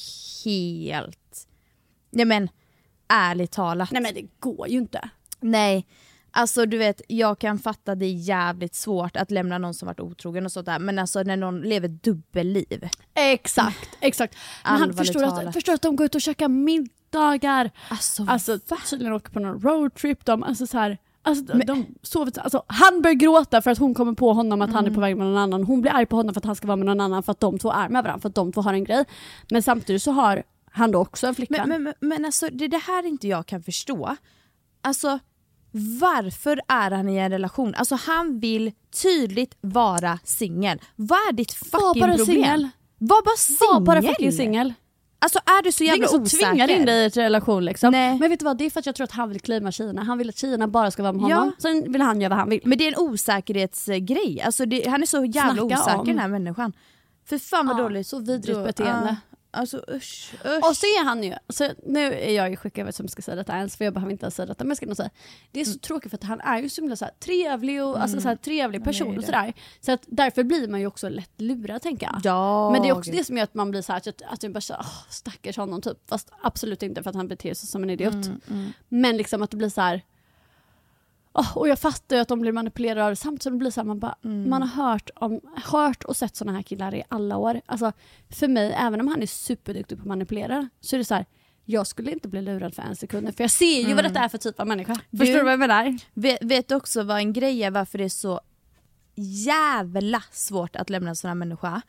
helt... 0.45 1.47
Nej 2.09 2.25
men 2.25 2.49
ärligt 3.07 3.51
talat. 3.51 3.91
Nej 3.91 4.01
men 4.01 4.13
det 4.13 4.27
går 4.39 4.67
ju 4.67 4.77
inte. 4.77 5.09
Nej. 5.39 5.87
Alltså 6.33 6.65
du 6.65 6.77
vet, 6.77 7.01
jag 7.07 7.39
kan 7.39 7.59
fatta 7.59 7.95
det 7.95 8.05
är 8.05 8.13
jävligt 8.13 8.75
svårt 8.75 9.17
att 9.17 9.31
lämna 9.31 9.57
någon 9.57 9.73
som 9.73 9.85
varit 9.85 9.99
otrogen 9.99 10.45
och 10.45 10.51
sånt 10.51 10.65
där 10.65 10.79
men 10.79 10.99
alltså 10.99 11.23
när 11.23 11.37
någon 11.37 11.61
lever 11.61 11.87
dubbelliv. 11.87 12.89
Exakt, 13.13 13.89
exakt. 13.99 14.35
Men 14.63 14.75
han 14.79 14.93
förstår 14.93 15.23
att, 15.23 15.53
förstår 15.53 15.73
att 15.73 15.81
de 15.81 15.95
går 15.95 16.05
ut 16.05 16.15
och 16.15 16.21
käkar 16.21 16.47
middagar. 16.47 17.71
Alltså, 17.89 18.25
Alltså 18.29 18.59
tydligen 18.89 19.13
åker 19.13 19.31
på 19.31 19.39
någon 19.39 19.61
roadtrip. 19.61 20.25
De, 20.25 20.43
alltså 20.43 20.67
så 20.67 20.77
här, 20.77 20.97
alltså, 21.23 21.43
de, 21.45 21.63
de 21.65 21.85
sover, 22.01 22.39
alltså, 22.39 22.63
han 22.67 23.01
börjar 23.01 23.15
gråta 23.15 23.61
för 23.61 23.71
att 23.71 23.77
hon 23.77 23.93
kommer 23.93 24.13
på 24.13 24.33
honom 24.33 24.61
att 24.61 24.69
han 24.71 24.79
Mm. 24.79 24.91
är 24.91 24.95
på 24.95 25.01
väg 25.01 25.17
med 25.17 25.27
någon 25.27 25.37
annan. 25.37 25.63
Hon 25.63 25.81
blir 25.81 25.91
arg 25.91 26.05
på 26.05 26.15
honom 26.15 26.33
för 26.33 26.41
att 26.41 26.45
han 26.45 26.55
ska 26.55 26.67
vara 26.67 26.77
med 26.77 26.85
någon 26.85 26.99
annan 27.01 27.23
för 27.23 27.31
att 27.31 27.39
de 27.39 27.59
två 27.59 27.71
är 27.71 27.89
med 27.89 28.03
varandra, 28.03 28.21
för 28.21 28.29
att 28.29 28.35
de 28.35 28.51
två 28.51 28.61
har 28.61 28.73
en 28.73 28.83
grej. 28.83 29.05
Men 29.51 29.63
samtidigt 29.63 30.03
så 30.03 30.11
har 30.11 30.43
han 30.71 30.91
då 30.91 30.99
också 30.99 31.27
en 31.27 31.35
flickvän. 31.35 31.69
men, 31.69 31.83
men, 31.83 31.93
men 31.99 32.25
alltså 32.25 32.47
det 32.51 32.65
är 32.65 32.69
det 32.69 32.77
här 32.87 33.05
inte 33.05 33.27
jag 33.27 33.45
kan 33.45 33.63
förstå. 33.63 34.15
Alltså 34.81 35.19
varför 36.01 36.61
är 36.67 36.91
han 36.91 37.09
i 37.09 37.17
en 37.17 37.31
relation? 37.31 37.75
Alltså 37.75 37.95
han 37.95 38.39
vill 38.39 38.71
tydligt 39.03 39.57
vara 39.61 40.19
singel. 40.23 40.81
Vad 40.95 41.17
är 41.29 41.33
ditt 41.33 41.55
Var 41.71 41.79
fucking 41.79 42.01
bara 42.01 42.11
problem? 42.17 42.25
singel. 42.25 42.69
Var 42.97 43.23
bara 43.25 43.35
singel. 43.37 43.73
Var 43.73 43.79
bara 43.81 44.01
fucking 44.01 44.31
singel. 44.31 44.73
Alltså 45.23 45.39
är 45.45 45.63
du 45.63 45.71
så 45.71 45.83
Det 45.83 45.83
är 45.83 45.87
jävla 45.87 45.97
ingen 45.97 46.09
som 46.09 46.21
osäker? 46.21 46.47
tvingar 46.49 46.71
in 46.71 46.85
dig 46.85 47.01
i 47.01 47.03
en 47.03 47.09
relation 47.09 47.65
liksom. 47.65 47.91
Nej. 47.91 48.19
Men 48.19 48.29
vet 48.29 48.39
du 48.39 48.45
vad, 48.45 48.57
det 48.57 48.65
är 48.65 48.69
för 48.69 48.79
att 48.79 48.85
jag 48.85 48.95
tror 48.95 49.03
att 49.03 49.11
han 49.11 49.29
vill 49.29 49.39
claima 49.41 49.71
tjejerna. 49.71 50.03
Han 50.03 50.17
vill 50.17 50.29
att 50.29 50.37
tjejerna 50.37 50.67
bara 50.67 50.91
ska 50.91 51.03
vara 51.03 51.13
med 51.13 51.29
Ja. 51.31 51.35
honom. 51.37 51.53
Sen 51.59 51.91
vill 51.91 52.01
han 52.01 52.21
göra 52.21 52.29
vad 52.29 52.37
han 52.39 52.49
vill. 52.49 52.59
Men 52.63 52.77
det 52.77 52.83
är 52.83 52.87
en 52.87 52.97
osäkerhetsgrej. 52.97 54.41
Alltså 54.45 54.65
det, 54.65 54.87
han 54.87 55.01
är 55.01 55.05
så 55.05 55.25
jävla 55.25 55.53
Snacka 55.63 55.81
osäker 55.81 55.99
om. 55.99 56.05
den 56.05 56.19
här 56.19 56.27
människan. 56.27 56.73
För 57.29 57.37
fan 57.37 57.67
vad 57.67 57.79
Ja, 57.79 57.83
dåligt. 57.83 58.07
så 58.07 58.19
vidrigt 58.19 58.63
beteende. 58.63 59.15
ja, 59.30 59.30
alltså 59.51 59.83
usch, 59.89 60.33
usch. 60.45 60.69
Och 60.69 60.77
så 60.77 60.85
är 60.85 61.05
han 61.05 61.23
ju, 61.23 61.33
så 61.49 61.69
nu 61.85 62.13
är 62.13 62.35
jag 62.35 62.49
ju 62.49 62.55
sjuk 62.55 62.77
över 62.77 62.91
som 62.91 63.07
ska 63.07 63.21
säga 63.21 63.35
detta 63.35 63.57
ens 63.57 63.75
för 63.77 63.85
jag 63.85 63.93
behöver 63.93 64.11
inte 64.11 64.23
ens 64.23 64.35
säga 64.35 64.45
detta 64.45 64.63
men 64.63 64.69
jag 64.69 64.77
ska 64.77 64.85
nog 64.85 64.97
säga. 64.97 65.09
Det 65.51 65.61
är 65.61 65.65
så 65.65 65.79
tråkigt 65.79 66.09
för 66.11 66.17
att 66.17 66.23
han 66.23 66.41
är 66.41 66.59
ju 66.61 66.69
så 66.69 66.81
himla 66.81 66.95
så 66.95 67.05
här, 67.05 67.13
trevlig 67.19 67.83
och 67.83 68.01
alltså 68.01 68.21
så 68.21 68.27
här, 68.27 68.35
trevlig 68.35 68.83
person 68.83 69.11
ju 69.11 69.17
och 69.17 69.23
sådär. 69.23 69.53
Så 69.81 69.91
att 69.91 70.01
därför 70.07 70.43
blir 70.43 70.67
man 70.67 70.79
ju 70.79 70.87
också 70.87 71.09
lätt 71.09 71.41
lurad 71.41 71.81
tänker 71.81 72.05
jag. 72.05 72.21
Ja, 72.23 72.71
Men 72.71 72.81
det 72.81 72.87
är 72.89 72.93
också 72.97 73.11
gud. 73.11 73.19
det 73.19 73.23
som 73.23 73.37
gör 73.37 73.43
att 73.43 73.53
man 73.53 73.71
blir 73.71 73.81
så 73.81 73.91
här, 73.91 73.99
att, 74.09 74.21
att 74.21 74.43
jag 74.43 74.53
bara 74.53 74.61
så, 74.61 74.73
här, 74.73 74.81
åh, 74.83 75.03
stackars 75.09 75.57
honom 75.57 75.81
typ. 75.81 76.09
Fast 76.09 76.31
absolut 76.41 76.83
inte 76.83 77.03
för 77.03 77.09
att 77.09 77.15
han 77.15 77.27
beter 77.27 77.53
sig 77.53 77.67
som 77.69 77.83
en 77.83 77.89
idiot. 77.89 78.13
Mm, 78.49 78.71
Men 78.89 79.17
liksom 79.17 79.41
att 79.41 79.51
det 79.51 79.57
blir 79.57 79.69
så 79.69 79.81
här. 79.81 80.01
Åh, 81.33 81.57
och 81.57 81.67
jag 81.67 81.79
fattar 81.79 82.15
ju 82.15 82.21
att 82.21 82.27
de 82.27 82.41
blir 82.41 82.51
manipulerade 82.51 83.03
av 83.05 83.09
det 83.09 83.15
samtidigt 83.15 83.43
som 83.43 83.53
det 83.53 83.57
blir 83.59 83.71
så 83.71 83.79
här, 83.81 83.85
man, 83.87 83.99
bara, 83.99 84.15
Mm. 84.23 84.49
man 84.49 84.61
har 84.63 84.83
hört, 84.83 85.09
om, 85.15 85.39
hört 85.71 86.03
och 86.03 86.17
sett 86.17 86.35
såna 86.35 86.51
här 86.51 86.61
killar 86.61 86.95
i 86.95 87.03
alla 87.09 87.37
år. 87.37 87.61
Alltså, 87.65 87.91
för 88.29 88.47
mig, 88.47 88.75
även 88.77 89.01
om 89.01 89.07
han 89.07 89.21
är 89.21 89.25
superduktig 89.27 89.97
på 89.97 90.01
att 90.01 90.07
manipulera, 90.07 90.69
så 90.81 90.95
är 90.95 90.97
det 90.97 91.05
så 91.05 91.13
här, 91.15 91.25
jag 91.65 91.87
skulle 91.87 92.11
inte 92.11 92.27
bli 92.27 92.41
lurad 92.41 92.73
för 92.75 92.81
en 92.83 92.95
sekund. 92.95 93.35
För 93.37 93.43
jag 93.43 93.51
ser 93.51 93.87
ju 93.87 93.93
vad 93.93 94.03
detta 94.03 94.19
är 94.19 94.29
för 94.29 94.37
typ 94.37 94.59
av 94.59 94.67
människa. 94.67 94.95
Du- 95.09 95.17
Förstår 95.17 95.37
du 95.37 95.43
vad 95.43 95.53
jag 95.53 95.59
menar? 95.59 95.97
Vet, 96.13 96.37
vet 96.43 96.71
också 96.71 97.03
vad 97.03 97.17
en 97.17 97.33
grej 97.33 97.63
är 97.63 97.71
varför 97.71 97.97
det 97.97 98.03
är 98.03 98.09
så 98.09 98.41
jävla 99.15 100.23
svårt 100.31 100.75
att 100.75 100.89
lämna 100.89 101.09
en 101.09 101.15
sån 101.15 101.27
här 101.27 101.35
människa? 101.35 101.81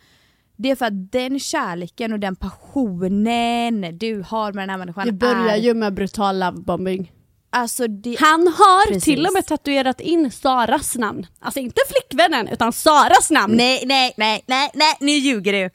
Det 0.56 0.70
är 0.70 0.76
för 0.76 0.86
att 0.86 1.12
den 1.12 1.40
kärleken 1.40 2.12
och 2.12 2.20
den 2.20 2.36
passionen 2.36 3.98
du 3.98 4.22
har 4.26 4.52
med 4.52 4.62
den 4.62 4.70
här 4.70 4.78
människan 4.78 5.06
Det 5.06 5.12
börjar 5.12 5.48
är... 5.48 5.56
ju 5.56 5.74
med 5.74 5.94
brutal 5.94 6.38
lovebombing. 6.38 7.12
Alltså 7.54 7.86
det... 7.88 8.16
Han 8.20 8.46
har 8.46 8.86
Precis. 8.86 9.04
till 9.04 9.26
och 9.26 9.32
med 9.32 9.46
tatuerat 9.46 10.00
in 10.00 10.30
Saras 10.30 10.96
namn. 10.96 11.26
Alltså 11.40 11.60
inte 11.60 11.80
flickvännen 11.88 12.48
utan 12.48 12.72
Saras 12.72 13.30
namn. 13.30 13.54
Nej, 13.56 13.82
nej, 13.86 14.14
nej, 14.16 14.44
nej, 14.46 14.70
nej, 14.74 14.96
nu 15.00 15.12
ljuger 15.12 15.52
du. 15.52 15.70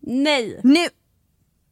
Nej. 0.00 0.60
Nu... 0.64 0.88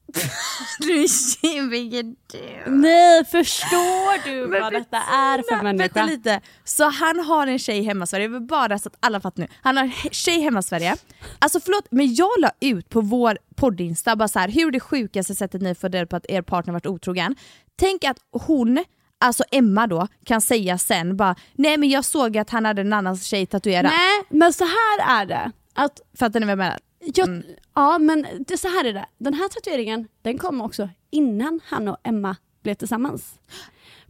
nu 0.81 1.07
ljuger 1.43 2.03
du. 2.03 2.71
Nej, 2.71 3.25
förstår 3.25 4.25
du 4.25 4.47
Men 4.47 4.63
vad 4.63 4.73
detta 4.73 4.97
är 4.97 5.37
för 5.37 5.51
Vänta 5.51 5.63
människa? 5.63 6.05
lite. 6.05 6.41
Så 6.65 6.85
han 6.85 7.21
har 7.21 7.47
en 7.47 7.59
tjej 7.59 7.83
hemma 7.83 8.05
i 8.05 8.07
Sverige, 8.07 8.29
bara 8.29 8.79
så 8.79 8.89
att 8.89 8.97
alla 9.01 9.21
fattar 9.21 9.43
nu. 9.43 9.49
Han 9.63 9.77
har 9.77 9.85
en 9.85 9.93
tjej 10.11 10.41
hemma 10.41 10.59
i 10.59 10.63
Sverige. 10.63 10.97
Alltså 11.39 11.61
förlåt, 11.61 11.87
men 11.91 12.15
jag 12.15 12.31
la 12.39 12.51
ut 12.61 12.89
på 12.89 13.01
vår 13.01 13.39
poddinsta 13.57 14.17
bara 14.17 14.29
så 14.29 14.39
här, 14.39 14.49
hur 14.49 14.67
är 14.67 14.71
det 14.71 14.81
sjukaste 14.81 15.35
sättet 15.35 15.63
ni 15.63 15.75
får 15.75 15.89
reda 15.89 16.07
på 16.07 16.17
att 16.17 16.27
er 16.29 16.43
partner 16.43 16.73
varit 16.73 16.87
otrogen? 16.87 17.37
Tänk 17.79 18.05
att 18.05 18.19
hon, 18.33 18.85
alltså 19.19 19.45
Emma 19.51 19.87
då, 19.87 20.09
kan 20.25 20.41
säga 20.41 20.79
sen 20.79 21.17
bara 21.17 21.37
nej 21.55 21.77
men 21.77 21.89
jag 21.89 22.05
såg 22.05 22.39
att 22.39 22.51
han 22.51 22.65
hade 22.65 22.81
en 22.81 22.93
annan 22.93 23.17
tjej 23.17 23.47
tatuerad. 23.47 23.85
Nej, 23.85 24.23
men 24.29 24.53
så 24.53 24.65
här 24.65 25.21
är 25.21 25.27
det. 25.27 25.53
Att 25.75 26.01
Fattar 26.19 26.41
ni 26.41 26.47
vad 26.47 26.51
jag 26.51 26.59
menar? 26.59 26.79
jag, 27.15 27.43
Ja, 27.75 27.99
men 27.99 28.27
det, 28.47 28.59
så 28.59 28.69
här 28.69 28.85
är 28.85 28.93
det. 28.93 29.07
Den 29.19 29.35
här 29.35 29.49
tatueringen 29.49 30.09
den 30.23 30.39
kom 30.39 30.61
också 30.61 30.89
innan 31.11 31.61
han 31.65 31.89
och 31.89 31.97
Emma 32.03 32.37
blev 32.63 32.75
tillsammans. 32.75 33.35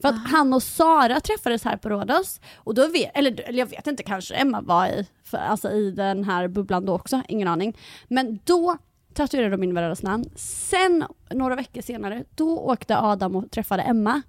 För 0.00 0.08
att 0.08 0.28
han 0.28 0.52
och 0.52 0.62
Sara 0.62 1.20
träffades 1.20 1.64
här 1.64 1.76
på 1.76 1.88
Rhodos, 1.88 2.40
och 2.56 2.74
då 2.74 2.88
vet, 2.88 3.10
eller, 3.14 3.48
eller 3.48 3.58
jag 3.58 3.66
vet 3.66 3.86
inte, 3.86 4.02
kanske 4.02 4.34
Emma 4.34 4.60
var 4.60 4.86
i, 4.86 5.06
för, 5.24 5.38
alltså 5.38 5.70
i 5.70 5.90
den 5.90 6.24
här 6.24 6.48
bubblan 6.48 6.86
då 6.86 6.94
också, 6.94 7.22
ingen 7.28 7.48
aning. 7.48 7.76
Men 8.08 8.38
då 8.44 8.76
tatuerade 9.14 9.50
de 9.50 9.62
in 9.62 9.74
varandras 9.74 10.02
namn. 10.02 10.24
Sen, 10.36 11.04
några 11.30 11.54
veckor 11.54 11.82
senare, 11.82 12.24
då 12.34 12.58
åkte 12.58 12.98
Adam 12.98 13.36
och 13.36 13.50
träffade 13.50 13.82
Emma. 13.82 14.22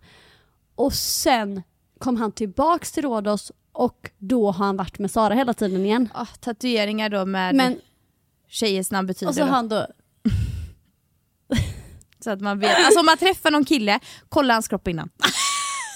Och 0.77 0.93
sen 0.93 1.63
kom 1.99 2.17
han 2.17 2.31
tillbaks 2.31 2.91
till 2.91 3.03
Rhodos 3.03 3.51
och 3.71 4.11
då 4.17 4.51
har 4.51 4.65
han 4.65 4.77
varit 4.77 4.99
med 4.99 5.11
Sara 5.11 5.33
hela 5.33 5.53
tiden 5.53 5.85
igen. 5.85 6.09
Ah, 6.13 6.25
tatueringar 6.25 7.09
då 7.09 7.25
med 7.25 7.55
Men, 7.55 7.79
tjejers 8.47 8.91
namn 8.91 9.07
betyder 9.07 9.29
och 9.29 9.35
så 9.35 9.41
då. 9.41 9.47
han 9.47 9.69
då 9.69 9.87
Så 12.19 12.31
att 12.31 12.41
man 12.41 12.59
vet. 12.59 12.85
Alltså 12.85 12.99
om 12.99 13.05
man 13.05 13.17
träffar 13.17 13.51
någon 13.51 13.65
kille, 13.65 13.99
kolla 14.29 14.53
hans 14.53 14.67
kropp 14.67 14.87
innan. 14.87 15.09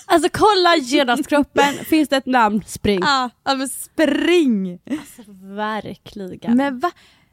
Alltså 0.06 0.30
kolla 0.34 0.76
genast 0.76 1.28
kroppen, 1.28 1.74
finns 1.86 2.10
det 2.10 2.18
ett 2.18 2.26
namn, 2.26 2.64
spring. 2.68 3.00
Ja, 3.02 3.30
ja 3.44 3.56
men 3.56 3.70
spring! 3.70 4.80
Verkligen. 5.56 6.58
Men 6.58 6.80
va? 6.80 6.92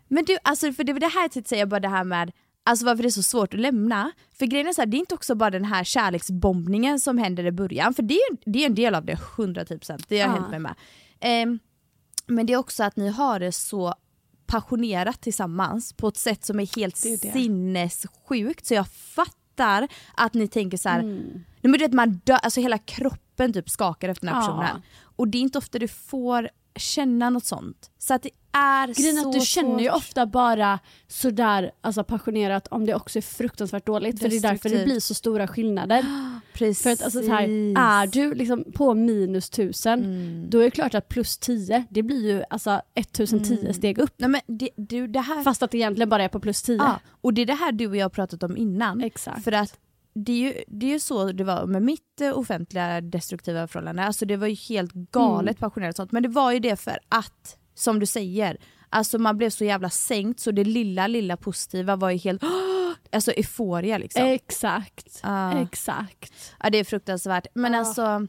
Men 0.08 0.24
du, 0.24 0.38
alltså 0.42 0.72
för 0.72 0.84
det 0.84 0.92
var 0.92 1.00
det 1.00 1.06
här 1.06 1.22
jag 1.22 1.30
tänkte 1.30 1.48
säga, 1.48 1.66
bara 1.66 1.80
det 1.80 1.88
här 1.88 2.04
med 2.04 2.32
Alltså 2.64 2.87
varför 2.87 3.03
det 3.03 3.09
är 3.09 3.11
så 3.11 3.23
svårt 3.23 3.55
att 3.55 3.61
lämna. 3.61 4.12
För 4.38 4.47
grejen 4.47 4.66
är 4.66 4.73
så 4.73 4.81
här, 4.81 4.87
det 4.87 4.97
är 4.97 4.99
inte 4.99 5.14
också 5.14 5.35
bara 5.35 5.51
den 5.51 5.64
här 5.64 5.85
kärleksbombningen 5.85 7.01
som 7.01 7.18
händer 7.18 7.47
i 7.47 7.53
början, 7.53 7.94
för 7.94 8.03
det 8.03 8.14
är, 8.14 8.37
det 8.53 8.62
är 8.62 8.66
en 8.66 8.75
del 8.75 8.94
av 8.94 9.05
det, 9.05 9.14
110%, 9.14 10.05
det 10.09 10.21
har 10.21 10.29
Ja. 10.29 10.35
hänt 10.40 10.51
mig 10.51 10.59
med. 10.61 10.75
Ehm, 11.21 11.59
men 12.27 12.47
det 12.47 12.53
är 12.53 12.57
också 12.57 12.85
att 12.85 12.97
ni 12.97 13.09
har 13.09 13.40
det 13.40 13.53
så 13.53 13.94
passionerat 14.47 15.21
tillsammans 15.21 15.92
på 15.92 16.09
ett 16.09 16.16
sätt 16.16 16.44
som 16.44 16.61
är 16.61 16.77
helt 16.77 17.03
Det 17.03 17.09
är 17.12 17.18
det. 17.23 17.33
sinnessjukt. 17.33 18.66
Så 18.66 18.75
jag 18.75 18.88
fattar 18.88 19.88
att 20.14 20.35
ni 20.35 20.49
tänker 20.49 20.77
så 20.77 20.88
här, 20.88 21.01
Mm. 21.01 21.44
Men 21.70 21.78
du 21.78 21.85
vet 21.85 21.92
man 21.92 22.20
dör, 22.24 22.35
alltså 22.42 22.61
hela 22.61 22.78
kroppen 22.78 23.52
typ 23.52 23.70
skakar 23.70 24.09
efter 24.09 24.26
den 24.26 24.35
här 24.35 24.42
personen. 24.42 24.83
Och 25.16 25.28
det 25.28 25.38
är 25.38 25.42
inte 25.42 25.59
ofta 25.59 25.78
du 25.78 25.88
får 25.88 26.48
känna 26.76 27.31
något 27.31 27.44
sånt. 27.44 27.90
Så 27.98 28.14
att 28.14 28.22
det 28.22 28.31
är 28.52 28.87
Grejen 28.94 29.16
så 29.22 29.28
att 29.28 29.35
du 29.35 29.40
känner 29.40 29.81
ju 29.81 29.90
ofta 29.90 30.26
bara 30.26 30.78
sådär 31.09 31.70
alltså, 31.81 32.04
passionerat 32.04 32.68
om 32.68 32.87
det 32.87 32.94
också 32.94 33.18
är 33.18 33.22
fruktansvärt 33.22 33.87
dåligt. 33.87 34.20
För 34.20 34.28
det 34.28 34.37
är 34.37 34.40
därför 34.40 34.68
det 34.68 34.85
blir 34.85 35.00
så 35.00 35.14
stora 35.14 35.48
skillnader. 35.48 36.04
Precis. 36.52 36.83
För 36.83 36.90
att 36.90 37.02
alltså, 37.02 37.22
så 37.22 37.31
här, 37.33 37.42
är 37.78 38.07
du 38.07 38.35
liksom 38.35 38.64
på 38.74 38.94
minus 38.94 39.50
tusen, 39.50 40.04
Mm. 40.04 40.50
då 40.50 40.59
är 40.59 40.64
det 40.64 40.70
klart 40.70 40.94
att 40.94 41.09
plus 41.09 41.38
10, 41.38 41.85
det 41.90 42.02
blir 42.02 42.33
ju 42.33 42.42
alltså 42.50 42.81
1010 42.94 43.59
Mm. 43.61 43.74
steg 43.74 43.98
upp. 43.98 44.14
Nej 44.16 44.28
men 44.28 44.40
det, 44.46 44.70
du, 44.76 45.07
det 45.07 45.20
här... 45.20 45.42
Fast 45.42 45.62
att 45.62 45.70
det 45.70 45.78
egentligen 45.78 46.09
bara 46.09 46.24
är 46.24 46.28
på 46.28 46.40
plus 46.40 46.62
10. 46.62 46.76
ja, 46.76 47.00
och 47.20 47.35
det 47.35 47.42
är 47.42 47.46
det 47.46 47.54
här 47.54 47.72
du 47.72 47.87
och 47.87 47.96
jag 47.96 48.04
har 48.04 48.11
pratat 48.11 48.42
om 48.42 48.57
innan. 48.57 49.00
Exakt. 49.04 49.44
För 49.44 49.52
att 49.52 49.78
det 50.24 50.33
är, 50.33 50.37
ju, 50.38 50.64
det 50.66 50.87
är 50.87 50.90
ju 50.90 51.00
så 51.00 51.33
det 51.33 51.44
var 51.44 51.66
med 51.66 51.83
mitt 51.83 52.20
eh, 52.20 52.38
offentliga 52.38 53.00
destruktiva 53.00 53.68
förhållande. 53.68 54.02
Alltså 54.04 54.26
det 54.26 54.37
var 54.37 54.46
ju 54.46 54.54
helt 54.54 54.92
galet 54.92 55.57
Mm. 55.57 55.61
passionerat 55.61 55.92
och 55.92 55.96
sånt. 55.96 56.12
Men 56.12 56.22
det 56.22 56.28
var 56.28 56.52
ju 56.52 56.59
det 56.59 56.76
för 56.76 56.98
att, 57.09 57.57
som 57.74 57.98
du 58.00 58.07
säger, 58.07 58.57
alltså 58.90 59.18
man 59.18 59.37
blev 59.38 59.50
så 59.50 59.64
jävla 59.64 59.90
sänkt 59.90 60.40
så 60.40 60.50
det 60.50 60.64
lilla, 60.64 61.07
lilla 61.07 61.37
positiva 61.37 61.96
var 61.96 62.11
ju 62.11 62.16
helt, 62.18 62.42
alltså 63.12 63.31
euforia 63.33 63.98
liksom. 63.98 64.22
Exakt. 64.26 65.20
Ja. 65.22 65.61
Exakt. 65.62 66.54
ja, 66.62 66.70
det 66.70 66.78
är 66.78 66.85
fruktansvärt. 66.85 67.46
Men 67.54 67.72
Ja. 67.72 67.78
alltså... 67.78 68.26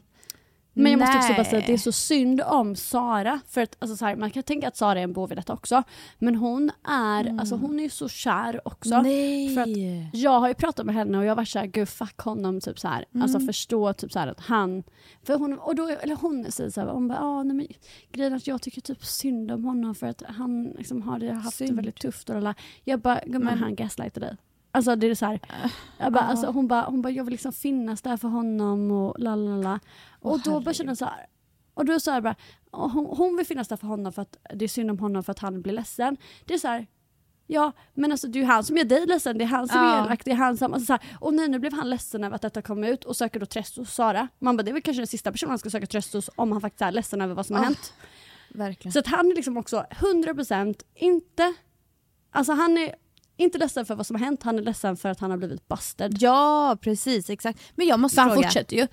Men 0.72 0.92
jag 0.92 1.00
måste 1.00 1.16
också 1.18 1.32
bara 1.32 1.44
säga 1.44 1.58
att 1.58 1.66
det 1.66 1.72
är 1.72 1.78
så 1.78 1.92
synd 1.92 2.40
om 2.40 2.76
Sara. 2.76 3.40
För 3.48 3.60
att, 3.60 3.76
alltså, 3.78 3.96
så 3.96 4.04
här, 4.04 4.16
man 4.16 4.30
kan 4.30 4.42
tänka 4.42 4.68
att 4.68 4.76
Sara 4.76 4.98
är 4.98 5.02
en 5.04 5.12
bov 5.12 5.32
i 5.32 5.34
detta 5.34 5.52
också. 5.52 5.82
Men 6.18 6.34
hon 6.34 6.70
är, 6.88 7.40
alltså, 7.40 7.56
hon 7.56 7.78
är 7.78 7.82
ju 7.82 7.90
så 7.90 8.08
kär 8.08 8.68
också. 8.68 8.94
Mm. 8.94 9.02
Nej! 9.02 9.54
För 9.54 9.62
att 9.62 10.14
jag 10.20 10.40
har 10.40 10.48
ju 10.48 10.54
pratat 10.54 10.86
med 10.86 10.94
henne 10.94 11.18
och 11.18 11.24
jag 11.24 11.30
har 11.30 11.36
varit 11.36 11.48
såhär, 11.48 11.66
gud 11.66 11.88
fuck 11.88 12.18
honom, 12.20 12.60
typ 12.60 12.78
så 12.78 12.88
här. 12.88 13.04
Mm. 13.14 13.22
Alltså 13.22 13.40
förstå 13.40 13.92
typ 13.92 14.12
så 14.12 14.18
här 14.18 14.26
att 14.28 14.40
han, 14.40 14.82
för 15.22 15.38
hon, 15.38 15.58
och 15.58 15.74
då, 15.74 15.88
eller 15.88 16.16
hon 16.16 16.52
säger 16.52 16.70
såhär, 16.70 16.88
hon 16.88 17.08
bara, 17.08 17.20
ah, 17.20 17.42
nej 17.42 17.56
men 17.56 17.66
grejen 18.12 18.34
att 18.34 18.46
jag 18.46 18.62
tycker 18.62 18.80
typ 18.80 19.04
synd 19.04 19.50
om 19.50 19.64
honom 19.64 19.94
för 19.94 20.06
att 20.06 20.22
han 20.28 20.64
liksom 20.64 21.02
har 21.02 21.18
det, 21.18 21.32
haft 21.32 21.58
det 21.58 21.66
Synd. 21.66 21.76
väldigt 21.76 22.00
tufft 22.00 22.30
och 22.30 22.36
alla. 22.36 22.54
Jag 22.84 23.00
bara, 23.00 23.20
gumman 23.26 23.44
Men- 23.44 23.58
han 23.58 23.74
gaslightar 23.74 24.20
dig. 24.20 24.36
Alltså 24.72 24.96
det 24.96 25.06
är 25.06 25.14
så 25.14 25.26
här, 25.26 25.40
jag 25.98 26.12
bara, 26.12 26.24
ja. 26.24 26.28
alltså, 26.28 26.46
hon 26.46 26.68
bara, 26.68 26.82
hon 26.82 27.02
bara, 27.02 27.10
jag 27.10 27.24
vill 27.24 27.32
liksom 27.32 27.52
finnas 27.52 28.02
där 28.02 28.16
för 28.16 28.28
honom 28.28 28.90
och 28.90 29.18
la 29.18 29.34
la 29.34 29.56
la. 29.56 29.80
Och 30.20 30.40
då 30.40 30.60
bara 30.60 30.74
känner 30.74 30.90
jag 30.90 30.98
så 30.98 31.04
här, 31.04 31.26
och 31.74 31.84
då 31.84 32.00
sa 32.00 32.14
jag 32.14 32.22
bara, 32.22 32.36
hon, 32.70 33.06
hon 33.06 33.36
vill 33.36 33.46
finnas 33.46 33.68
där 33.68 33.76
för 33.76 33.86
honom 33.86 34.12
för 34.12 34.22
att 34.22 34.36
det 34.54 34.64
är 34.64 34.68
synd 34.68 34.90
om 34.90 34.98
honom 34.98 35.24
för 35.24 35.30
att 35.30 35.38
han 35.38 35.62
blir 35.62 35.72
ledsen. 35.72 36.16
Det 36.44 36.54
är 36.54 36.58
så 36.58 36.68
här, 36.68 36.86
Ja, 37.52 37.72
men 37.94 38.12
alltså 38.12 38.28
det 38.28 38.38
är 38.38 38.40
ju 38.40 38.46
han 38.46 38.64
som 38.64 38.76
gör 38.76 38.84
dig 38.84 39.06
ledsen, 39.06 39.38
det 39.38 39.44
är 39.44 39.46
han 39.46 39.68
som 39.68 39.80
Ja. 39.80 39.96
är 39.96 40.04
elak, 40.04 40.24
det 40.24 40.30
är 40.30 40.34
han 40.34 40.56
som... 40.56 40.74
Alltså 40.74 40.86
så 40.86 40.92
här, 40.92 41.02
och 41.20 41.34
nej, 41.34 41.48
nu 41.48 41.58
blev 41.58 41.72
han 41.72 41.90
ledsen 41.90 42.24
över 42.24 42.36
att 42.36 42.42
detta 42.42 42.62
kom 42.62 42.84
ut 42.84 43.04
och 43.04 43.16
söker 43.16 43.40
då 43.40 43.46
tröst 43.46 43.76
hos 43.76 43.94
Sara. 43.94 44.28
Man 44.38 44.56
bara, 44.56 44.62
det 44.62 44.70
är 44.70 44.72
väl 44.72 44.82
kanske 44.82 45.00
den 45.00 45.06
sista 45.06 45.32
personen 45.32 45.50
han 45.50 45.58
ska 45.58 45.70
söka 45.70 45.86
tröst 45.86 46.12
hos 46.12 46.30
om 46.36 46.52
han 46.52 46.60
faktiskt 46.60 46.82
är 46.82 46.92
ledsen 46.92 47.20
över 47.20 47.34
vad 47.34 47.46
som 47.46 47.56
har 47.56 47.62
Åh. 47.62 47.66
hänt. 47.66 47.92
Verkligen. 48.54 48.92
Så 48.92 48.98
att 48.98 49.06
han 49.06 49.30
är 49.30 49.34
liksom 49.34 49.56
också 49.56 49.84
100% 49.90 50.82
inte... 50.94 51.54
Alltså 52.30 52.52
han 52.52 52.78
är 52.78 52.94
inte 53.40 53.58
ledsen 53.58 53.86
för 53.86 53.94
vad 53.94 54.06
som 54.06 54.16
har 54.16 54.24
hänt, 54.24 54.42
han 54.42 54.58
är 54.58 54.62
ledsen 54.62 54.96
för 54.96 55.08
att 55.08 55.20
han 55.20 55.30
har 55.30 55.38
blivit 55.38 55.68
busted. 55.68 56.16
Ja, 56.20 56.76
precis, 56.80 57.30
exakt. 57.30 57.60
Men 57.74 57.86
jag 57.86 58.00
måste 58.00 58.14
För 58.14 58.22
han 58.22 58.30
fråga, 58.32 58.48
fortsätter 58.48 58.76
ju. 58.76 58.86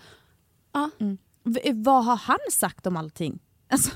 Ja, 0.73 0.89
v- 1.43 1.71
vad 1.73 2.05
har 2.05 2.15
han 2.15 2.37
sagt 2.51 2.87
om 2.87 2.97
allting? 2.97 3.39
Alltså, 3.69 3.91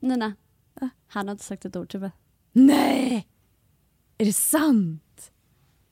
Nina. 0.00 0.32
Han 1.06 1.28
har 1.28 1.32
inte 1.32 1.44
sagt 1.44 1.64
ett 1.64 1.76
ord 1.76 1.88
tyvärr. 1.88 2.12
nej! 2.52 3.28
Är 4.18 4.24
det 4.24 4.32
sant? 4.32 5.30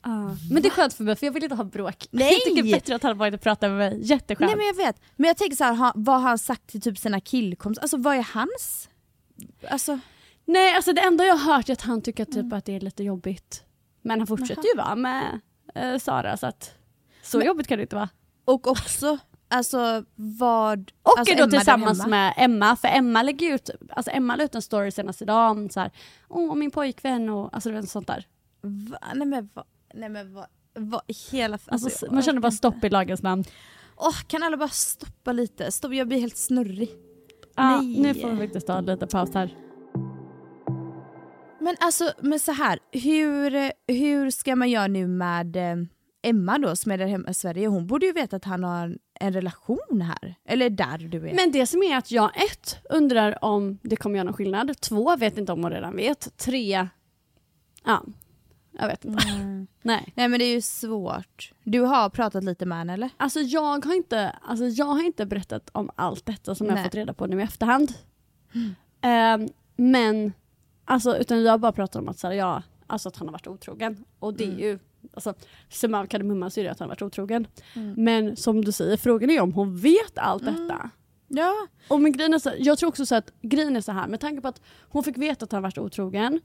Ja. 0.03 0.35
Men 0.51 0.61
det 0.61 0.67
är 0.67 0.69
skönt 0.69 0.93
för 0.93 1.03
mig 1.03 1.15
för 1.15 1.25
jag 1.25 1.33
vill 1.33 1.43
inte 1.43 1.55
ha 1.55 1.63
bråk. 1.63 2.07
Nej! 2.11 2.33
Jag 2.33 2.41
tycker 2.55 2.71
bättre 2.71 2.95
att 2.95 3.03
han 3.03 3.17
varit 3.17 3.33
och 3.33 3.41
pratat 3.41 3.69
med 3.71 3.77
mig. 3.77 3.99
Jätteskönt. 4.01 4.49
Nej 4.49 4.55
men 4.57 4.65
jag 4.65 4.75
vet. 4.85 5.01
Men 5.15 5.27
jag 5.27 5.37
tänker 5.37 5.55
så 5.55 5.63
här, 5.63 5.91
vad 5.95 6.21
har 6.21 6.29
han 6.29 6.37
sagt 6.37 6.67
till 6.67 6.81
typ 6.81 6.97
sina 6.97 7.21
killkompisar? 7.21 7.81
Alltså 7.81 7.97
vad 7.97 8.15
är 8.15 8.23
hans? 8.33 8.89
Alltså, 9.69 9.99
Nej, 10.51 10.75
alltså 10.75 10.93
det 10.93 11.01
enda 11.01 11.23
jag 11.25 11.35
har 11.35 11.53
hört 11.55 11.69
är 11.69 11.73
att 11.73 11.81
han 11.81 12.01
tycker 12.01 12.25
typ 12.25 12.53
att 12.53 12.65
det 12.65 12.75
är 12.75 12.79
lite 12.79 13.03
jobbigt. 13.03 13.63
Men 14.01 14.19
han 14.19 14.27
fortsätter 14.27 14.63
ju 14.63 14.77
vara 14.77 14.95
med 14.95 15.39
eh, 15.75 15.97
Sara 15.97 16.37
så 16.37 16.47
att 16.47 16.73
så 17.21 17.41
jobbigt 17.41 17.67
kan 17.67 17.77
det 17.77 17.81
inte 17.81 17.95
vara. 17.95 18.09
och 18.45 18.67
också, 18.67 19.17
alltså 19.49 20.03
vad... 20.15 20.91
Och 21.03 21.19
alltså, 21.19 21.33
är 21.33 21.37
då 21.37 21.43
Emma 21.43 21.51
tillsammans 21.51 22.07
med 22.07 22.33
Emma, 22.37 22.75
för 22.75 22.87
Emma 22.87 23.21
lägger 23.21 23.53
ut, 23.53 23.69
alltså 23.89 24.11
Emma 24.11 24.35
la 24.35 24.43
ut 24.43 24.55
en 24.55 24.61
story 24.61 24.91
senast 24.91 25.21
idag 25.21 25.51
om 25.51 25.69
så 25.69 25.79
här, 25.79 25.91
åh 26.29 26.55
min 26.55 26.71
pojkvän 26.71 27.29
och 27.29 27.49
alltså 27.55 27.69
det 27.71 27.87
sånt 27.87 28.07
där. 28.07 28.25
Va? 28.61 28.97
Nej 29.15 29.27
men 29.27 29.49
vad, 29.53 29.65
nej 29.93 30.09
men 30.09 30.33
vad, 30.33 30.45
vad 30.73 31.01
hela... 31.31 31.53
Alltså, 31.53 31.71
Alltså, 31.87 32.13
man 32.13 32.23
känner 32.23 32.39
bara 32.39 32.51
stopp 32.51 32.83
i 32.83 32.89
lagens 32.89 33.21
namn. 33.21 33.43
Åh, 33.97 34.15
kan 34.27 34.43
alla 34.43 34.57
bara 34.57 34.69
stoppa 34.69 35.31
lite? 35.31 35.71
Stopp, 35.71 35.93
jag 35.93 36.07
blir 36.07 36.19
helt 36.19 36.37
snurrig. 36.37 36.89
Ja, 37.55 37.81
Nej. 37.81 38.01
nu 38.01 38.13
får 38.13 38.29
vi 38.29 38.37
faktiskt 38.37 38.67
ta 38.67 38.81
lite 38.81 39.07
paus 39.07 39.33
här. 39.33 39.55
Men 41.61 41.75
alltså, 41.79 42.13
men 42.19 42.39
så 42.39 42.51
här, 42.51 42.79
hur, 42.91 43.71
hur 43.93 44.31
ska 44.31 44.55
man 44.55 44.69
göra 44.69 44.87
nu 44.87 45.07
med 45.07 45.55
eh, 45.55 45.75
Emma 46.23 46.57
då 46.57 46.75
som 46.75 46.91
är 46.91 46.97
där 46.97 47.07
hemma 47.07 47.29
i 47.29 47.33
Sverige? 47.33 47.67
Hon 47.67 47.87
borde 47.87 48.05
ju 48.05 48.11
veta 48.11 48.35
att 48.35 48.45
han 48.45 48.63
har 48.63 48.97
en 49.19 49.33
relation 49.33 50.01
här. 50.01 50.35
Eller 50.45 50.69
där 50.69 50.97
du 50.97 51.29
är. 51.29 51.33
Men 51.33 51.51
det 51.51 51.67
som 51.67 51.83
är 51.83 51.97
att 51.97 52.11
jag 52.11 52.31
ett 52.43 52.77
undrar 52.89 53.43
om 53.43 53.79
det 53.81 53.95
kommer 53.95 54.15
göra 54.15 54.23
någon 54.23 54.33
skillnad. 54.33 54.81
Två 54.81 55.15
vet 55.15 55.37
inte 55.37 55.51
om 55.51 55.63
hon 55.63 55.71
redan 55.71 55.95
vet. 55.95 56.37
Tre, 56.37 56.87
ja, 57.85 58.03
jag 58.71 58.87
vet 58.87 59.05
inte. 59.05 59.27
Mm. 59.27 59.67
Nej. 59.81 60.13
Nej 60.15 60.27
men 60.27 60.39
det 60.39 60.45
är 60.45 60.53
ju 60.53 60.61
svårt. 60.61 61.53
Du 61.63 61.79
har 61.79 62.09
pratat 62.09 62.43
lite 62.43 62.65
med 62.65 62.77
henne 62.77 62.93
eller? 62.93 63.09
Alltså 63.17 63.39
jag 63.39 63.85
har 63.85 63.93
inte, 63.93 64.35
alltså 64.41 64.65
jag 64.65 64.85
har 64.85 65.05
inte 65.05 65.25
berättat 65.25 65.69
om 65.71 65.89
allt 65.95 66.25
detta 66.25 66.55
som 66.55 66.67
jag 66.67 66.73
Nej. 66.73 66.83
har 66.83 66.89
fått 66.89 66.95
reda 66.95 67.13
på 67.13 67.25
nu 67.25 67.39
i 67.39 67.43
efterhand. 67.43 67.93
Ehm, 69.01 69.47
men, 69.75 70.33
alltså 70.85 71.17
utan 71.17 71.43
jag 71.43 71.51
har 71.51 71.57
bara 71.57 71.71
pratat 71.71 71.95
om 72.01 72.09
att, 72.09 72.19
så 72.19 72.27
här, 72.27 72.33
ja, 72.33 72.63
alltså 72.87 73.09
att 73.09 73.17
han 73.17 73.27
har 73.27 73.31
varit 73.31 73.47
otrogen. 73.47 74.05
Och 74.19 74.33
det 74.33 74.43
är 74.43 74.47
Mm. 74.47 74.59
ju 74.59 74.79
alltså, 75.13 75.33
summa 75.69 75.99
av 75.99 76.05
kardemumman 76.05 76.51
så 76.51 76.59
är 76.59 76.63
det 76.63 76.71
att 76.71 76.79
han 76.79 76.89
varit 76.89 77.01
otrogen. 77.01 77.47
Men 77.97 78.35
som 78.35 78.65
du 78.65 78.71
säger, 78.71 78.97
frågan 78.97 79.29
är 79.29 79.41
om 79.41 79.53
hon 79.53 79.77
vet 79.77 80.17
allt 80.17 80.45
detta. 80.45 80.89
Ja. 81.27 81.53
Och 81.87 82.01
men 82.01 82.11
grejen 82.11 82.33
är 82.33 82.39
så, 82.39 82.51
jag 82.57 82.77
tror 82.77 82.89
också 82.89 83.05
så 83.05 83.15
att 83.15 83.31
grejen 83.41 83.75
är 83.75 83.81
så 83.81 83.91
här 83.91 84.07
med 84.07 84.19
tanke 84.19 84.41
på 84.41 84.47
att 84.47 84.61
hon 84.89 85.03
fick 85.03 85.17
veta 85.17 85.45
att 85.45 85.51
han 85.51 85.61
varit 85.61 85.77
otrogen 85.77 86.41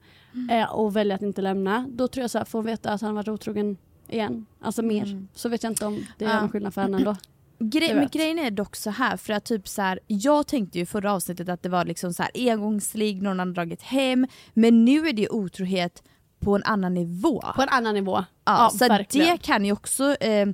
eh, 0.51 0.73
och 0.73 0.95
välja 0.95 1.15
att 1.15 1.21
inte 1.21 1.41
lämna. 1.41 1.87
Då 1.89 2.07
tror 2.07 2.21
jag 2.21 2.31
så 2.31 2.37
här, 2.37 2.45
får 2.45 2.59
hon 2.59 2.65
veta 2.65 2.91
att 2.91 3.01
han 3.01 3.15
varit 3.15 3.27
otrogen 3.27 3.77
igen, 4.07 4.45
alltså 4.61 4.81
mer, 4.81 5.25
så 5.33 5.49
vet 5.49 5.63
jag 5.63 5.71
inte 5.71 5.85
om 5.85 6.05
det 6.17 6.25
gör 6.25 6.39
någon 6.39 6.49
skillnad 6.49 6.73
för 6.73 6.81
henne 6.81 6.97
ändå. 6.97 7.15
Jag 7.57 7.95
men 7.95 8.07
grejen 8.11 8.39
är 8.39 8.51
dock 8.51 8.75
så 8.75 8.89
här 8.89 9.17
för 9.17 9.33
att 9.33 9.45
typ 9.45 9.67
så 9.67 9.81
här, 9.81 9.99
jag 10.07 10.47
tänkte 10.47 10.79
ju 10.79 10.85
förra 10.85 11.13
avsnittet 11.13 11.49
att 11.49 11.63
det 11.63 11.69
var 11.69 11.85
liksom 11.85 12.13
så 12.13 12.23
här 12.23 12.31
engångsligg, 12.35 13.21
någon 13.21 13.39
hade 13.39 13.53
dragit 13.53 13.81
hem, 13.81 14.27
men 14.53 14.85
nu 14.85 15.07
är 15.07 15.13
det 15.13 15.29
otrohet 15.29 16.03
på 16.39 16.55
en 16.55 16.63
annan 16.63 16.93
nivå. 16.93 17.43
På 17.55 17.61
en 17.61 17.69
annan 17.69 17.93
nivå. 17.93 18.25
ja, 18.45 18.69
så 18.73 18.87
verkligen. 18.87 19.27
det 19.27 19.37
kan 19.37 19.65
ju 19.65 19.71
också 19.71 20.15
eh, 20.15 20.47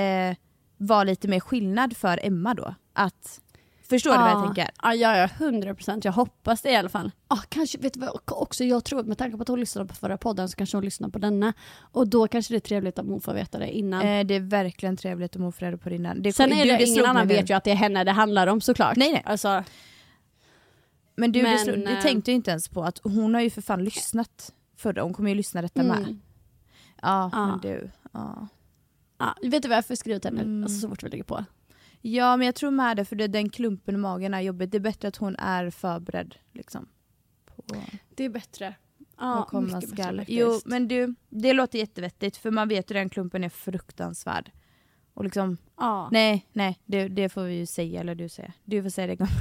eh, 0.00 0.36
vara 0.76 1.04
lite 1.04 1.28
mer 1.28 1.40
skillnad 1.40 1.96
för 1.96 2.20
Emma 2.22 2.54
då. 2.54 2.74
Att, 2.92 3.40
förstår 3.94 4.10
du 4.12 4.18
vad 4.18 4.30
jag 4.30 4.44
tänker? 4.44 4.70
Ja, 4.82 4.94
ja, 4.94 5.16
ja, 5.16 5.28
100 5.46 5.74
procent. 5.74 6.04
Jag 6.04 6.12
hoppas 6.12 6.62
det 6.62 6.70
i 6.70 6.76
alla 6.76 6.88
fall. 6.88 7.10
Ja, 7.28 7.38
kanske, 7.48 7.78
vet 7.78 7.92
du 7.94 8.00
vad 8.00 8.20
också 8.26 8.64
jag 8.64 8.84
tror, 8.84 9.02
med 9.02 9.18
tanke 9.18 9.36
på 9.36 9.42
att 9.42 9.48
hon 9.48 9.60
lyssnade 9.60 9.88
på 9.88 9.94
förra 9.94 10.16
podden 10.18 10.48
så 10.48 10.56
kanske 10.56 10.76
hon 10.76 10.84
lyssnar 10.84 11.08
på 11.08 11.18
denna. 11.18 11.52
Och 11.78 12.08
då 12.08 12.28
kanske 12.28 12.54
det 12.54 12.58
är 12.58 12.60
trevligt 12.60 12.98
att 12.98 13.06
hon 13.06 13.20
får 13.20 13.34
veta 13.34 13.58
det 13.58 13.70
innan. 13.76 14.00
Eh, 14.06 14.24
det 14.26 14.34
är 14.34 14.40
verkligen 14.40 14.96
trevligt 14.96 15.36
om 15.36 15.42
hon 15.42 15.52
får 15.52 15.66
reda 15.66 15.76
på 15.76 15.88
det 15.88 15.94
innan. 15.94 16.22
Det, 16.22 16.32
Sen 16.32 16.52
är 16.52 16.64
du, 16.64 16.70
det, 16.70 16.76
slog 16.86 16.88
ingen 16.98 17.10
annan 17.10 17.28
vet 17.28 17.50
ju 17.50 17.54
att 17.54 17.64
det 17.64 17.70
är 17.70 17.74
henne 17.74 18.04
det 18.04 18.12
handlar 18.12 18.46
om 18.46 18.60
såklart. 18.60 18.96
Nej, 18.96 19.12
nej. 19.12 19.22
Alltså, 19.26 19.64
Men 21.16 21.32
du, 21.32 21.42
det, 21.42 21.48
Men, 21.48 21.58
slog, 21.58 21.78
det 21.78 21.96
eh, 21.96 22.02
tänkte 22.02 22.30
jag 22.30 22.36
inte 22.36 22.50
ens 22.50 22.68
på 22.68 22.82
att 22.84 23.00
hon 23.02 23.34
har 23.34 23.40
ju 23.40 23.50
för 23.50 23.62
fan 23.62 23.84
lyssnat 23.84 24.52
förra, 24.76 25.02
hon 25.02 25.12
kommer 25.14 25.28
ju 25.30 25.34
lyssna 25.36 25.62
detta 25.62 25.82
med. 25.82 25.98
mm. 25.98 26.20
Ja, 27.02 27.30
Ja. 27.32 27.46
men 27.46 27.60
du. 27.60 27.90
Ja. 28.12 28.48
ja, 29.18 29.34
vet 29.42 29.62
du 29.62 29.68
vad 29.68 29.78
jag 29.78 29.86
får 29.86 29.94
skriva 29.94 30.18
till 30.20 30.30
henne 30.30 30.42
Mm. 30.42 30.62
alltså, 30.64 30.80
så 30.80 30.88
fort 30.88 31.02
vi 31.02 31.08
lägger 31.08 31.24
på? 31.24 31.44
Ja 32.06 32.36
men 32.36 32.46
jag 32.46 32.54
tror 32.54 32.70
med 32.70 32.96
det 32.96 33.04
för 33.04 33.16
det, 33.16 33.26
den 33.26 33.48
klumpen 33.48 33.94
i 33.94 33.98
magen 33.98 34.34
är 34.34 34.40
jobbigt. 34.40 34.70
Det 34.70 34.78
är 34.78 34.80
bättre 34.80 35.08
att 35.08 35.16
hon 35.16 35.36
är 35.36 35.70
förberedd 35.70 36.34
liksom. 36.52 36.88
På 37.46 37.62
Det 38.14 38.24
är 38.24 38.28
bättre. 38.28 38.74
Ja, 39.18 39.46
komma 39.50 39.74
mycket 39.76 39.90
skall. 39.90 40.24
Jo 40.28 40.60
men 40.64 40.88
du, 40.88 41.14
det 41.28 41.52
låter 41.52 41.78
jättevettigt 41.78 42.36
för 42.36 42.50
man 42.50 42.68
vet 42.68 42.90
ju 42.90 42.94
den 42.94 43.08
klumpen 43.08 43.44
är 43.44 43.48
fruktansvärd. 43.48 44.50
Och 45.14 45.24
liksom, 45.24 45.56
Ja. 45.76 46.08
nej, 46.12 46.46
nej, 46.52 46.80
det, 46.84 47.08
det 47.08 47.28
får 47.28 47.42
vi 47.42 47.54
ju 47.54 47.66
säga 47.66 48.00
eller 48.00 48.14
du 48.14 48.28
säger. 48.28 48.52
Du 48.64 48.82
får 48.82 48.90
säga 48.90 49.06
det 49.06 49.16
gumman. 49.16 49.32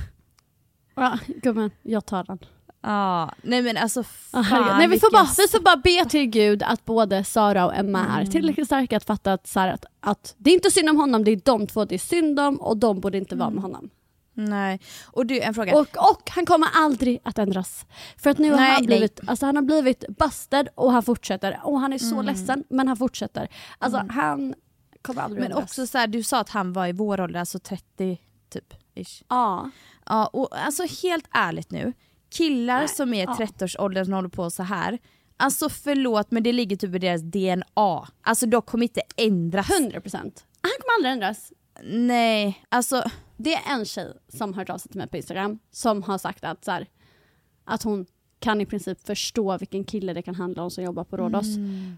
Ja, 0.95 1.19
gumman, 1.27 1.71
jag 1.81 2.05
tar 2.05 2.23
den. 2.23 2.39
Ja, 2.83 3.31
nej 3.41 3.61
men 3.61 3.77
alltså 3.77 4.03
Ah, 4.31 4.43
fan. 4.43 4.77
Nej, 4.77 4.87
vi, 4.87 4.99
får 4.99 5.11
bara, 5.11 5.27
vi 5.37 5.47
får 5.47 5.59
bara 5.59 5.77
be 5.77 6.05
till 6.09 6.25
Gud 6.25 6.63
att 6.63 6.85
både 6.85 7.23
Sara 7.23 7.65
och 7.65 7.75
Emma 7.75 7.99
är 8.05 8.19
Mm. 8.19 8.31
tillräckligt 8.31 8.67
starka 8.67 8.97
att 8.97 9.03
fatta 9.03 9.33
att, 9.33 9.47
så 9.47 9.59
här, 9.59 9.67
att, 9.67 9.85
att 9.99 10.35
det 10.37 10.49
är 10.49 10.53
inte 10.53 10.71
synd 10.71 10.89
om 10.89 10.97
honom, 10.97 11.23
det 11.23 11.31
är 11.31 11.41
de 11.45 11.67
två 11.67 11.85
det 11.85 11.95
är 11.95 11.99
synd 11.99 12.39
om 12.39 12.61
och 12.61 12.77
de 12.77 12.99
borde 12.99 13.17
inte 13.17 13.35
vara 13.35 13.49
med 13.49 13.61
honom. 13.63 13.89
Nej. 14.35 14.79
Och 15.05 15.25
du, 15.25 15.41
en 15.41 15.53
fråga. 15.53 15.75
Och, 15.75 16.11
och 16.11 16.29
han 16.29 16.45
kommer 16.45 16.67
aldrig 16.73 17.19
att 17.23 17.37
ändras. 17.37 17.85
För 18.17 18.29
att 18.29 18.37
nu 18.37 18.49
har 18.51 18.57
Nej, 18.57 18.71
han 18.71 18.81
nej. 18.81 18.87
blivit, 18.87 19.19
alltså 19.27 19.45
han 19.45 19.55
har 19.55 19.63
blivit 19.63 20.03
busted 20.07 20.67
och 20.75 20.91
han 20.91 21.03
fortsätter. 21.03 21.59
Och 21.63 21.79
han 21.79 21.93
är 21.93 21.97
så 21.97 22.13
Mm. 22.19 22.25
ledsen 22.25 22.63
men 22.69 22.87
han 22.87 22.97
fortsätter. 22.97 23.47
Alltså 23.77 24.05
han 24.09 24.53
kommer 25.01 25.21
aldrig 25.21 25.41
men 25.41 25.51
att 25.51 25.57
ändras. 25.57 25.69
också 25.71 25.87
så 25.87 25.97
här, 25.97 26.07
du 26.07 26.23
sa 26.23 26.39
att 26.39 26.49
han 26.49 26.73
var 26.73 26.87
i 26.87 26.91
vår 26.91 27.21
ålder, 27.21 27.39
alltså 27.39 27.59
30 27.59 28.17
typ. 28.49 28.73
Ish. 28.95 29.23
Ja. 29.29 29.69
Ja, 30.05 30.25
och 30.27 30.65
alltså 30.65 30.83
helt 31.03 31.25
ärligt 31.31 31.71
nu. 31.71 31.93
Killar 32.33 32.79
Nej, 32.79 32.87
som 32.87 33.13
är 33.13 33.21
i 33.21 33.25
ja. 33.25 33.35
30-årsåldern 33.39 34.05
som 34.05 34.13
håller 34.13 34.29
på 34.29 34.49
så 34.49 34.63
här. 34.63 34.99
Alltså 35.37 35.69
förlåt 35.69 36.31
men 36.31 36.43
det 36.43 36.53
ligger 36.53 36.75
typ 36.75 36.95
i 36.95 36.99
deras 36.99 37.21
DNA. 37.21 38.07
Alltså 38.21 38.45
de 38.45 38.61
kommer 38.61 38.83
inte 38.83 39.01
ändras. 39.15 39.69
100 39.79 40.01
procent. 40.01 40.45
Han 40.61 40.71
kommer 40.81 40.97
aldrig 40.97 41.13
ändras. 41.13 41.53
Nej, 41.83 42.63
alltså 42.69 43.03
Det 43.37 43.53
är 43.53 43.73
en 43.73 43.85
tjej 43.85 44.13
som 44.27 44.53
har 44.53 44.61
hört 44.61 44.69
av 44.69 44.77
sig 44.77 44.91
till 44.91 44.97
mig 44.97 45.07
på 45.07 45.17
Instagram 45.17 45.59
som 45.71 46.03
har 46.03 46.17
sagt 46.17 46.43
att, 46.43 46.65
så 46.65 46.71
här, 46.71 46.87
att 47.65 47.83
hon 47.83 48.05
kan 48.39 48.61
i 48.61 48.65
princip 48.65 49.07
förstå 49.07 49.57
vilken 49.57 49.83
kille 49.83 50.13
det 50.13 50.21
kan 50.21 50.35
handla 50.35 50.63
om 50.63 50.71
som 50.71 50.83
jobbar 50.83 51.03
på 51.03 51.17
Rhodos. 51.17 51.55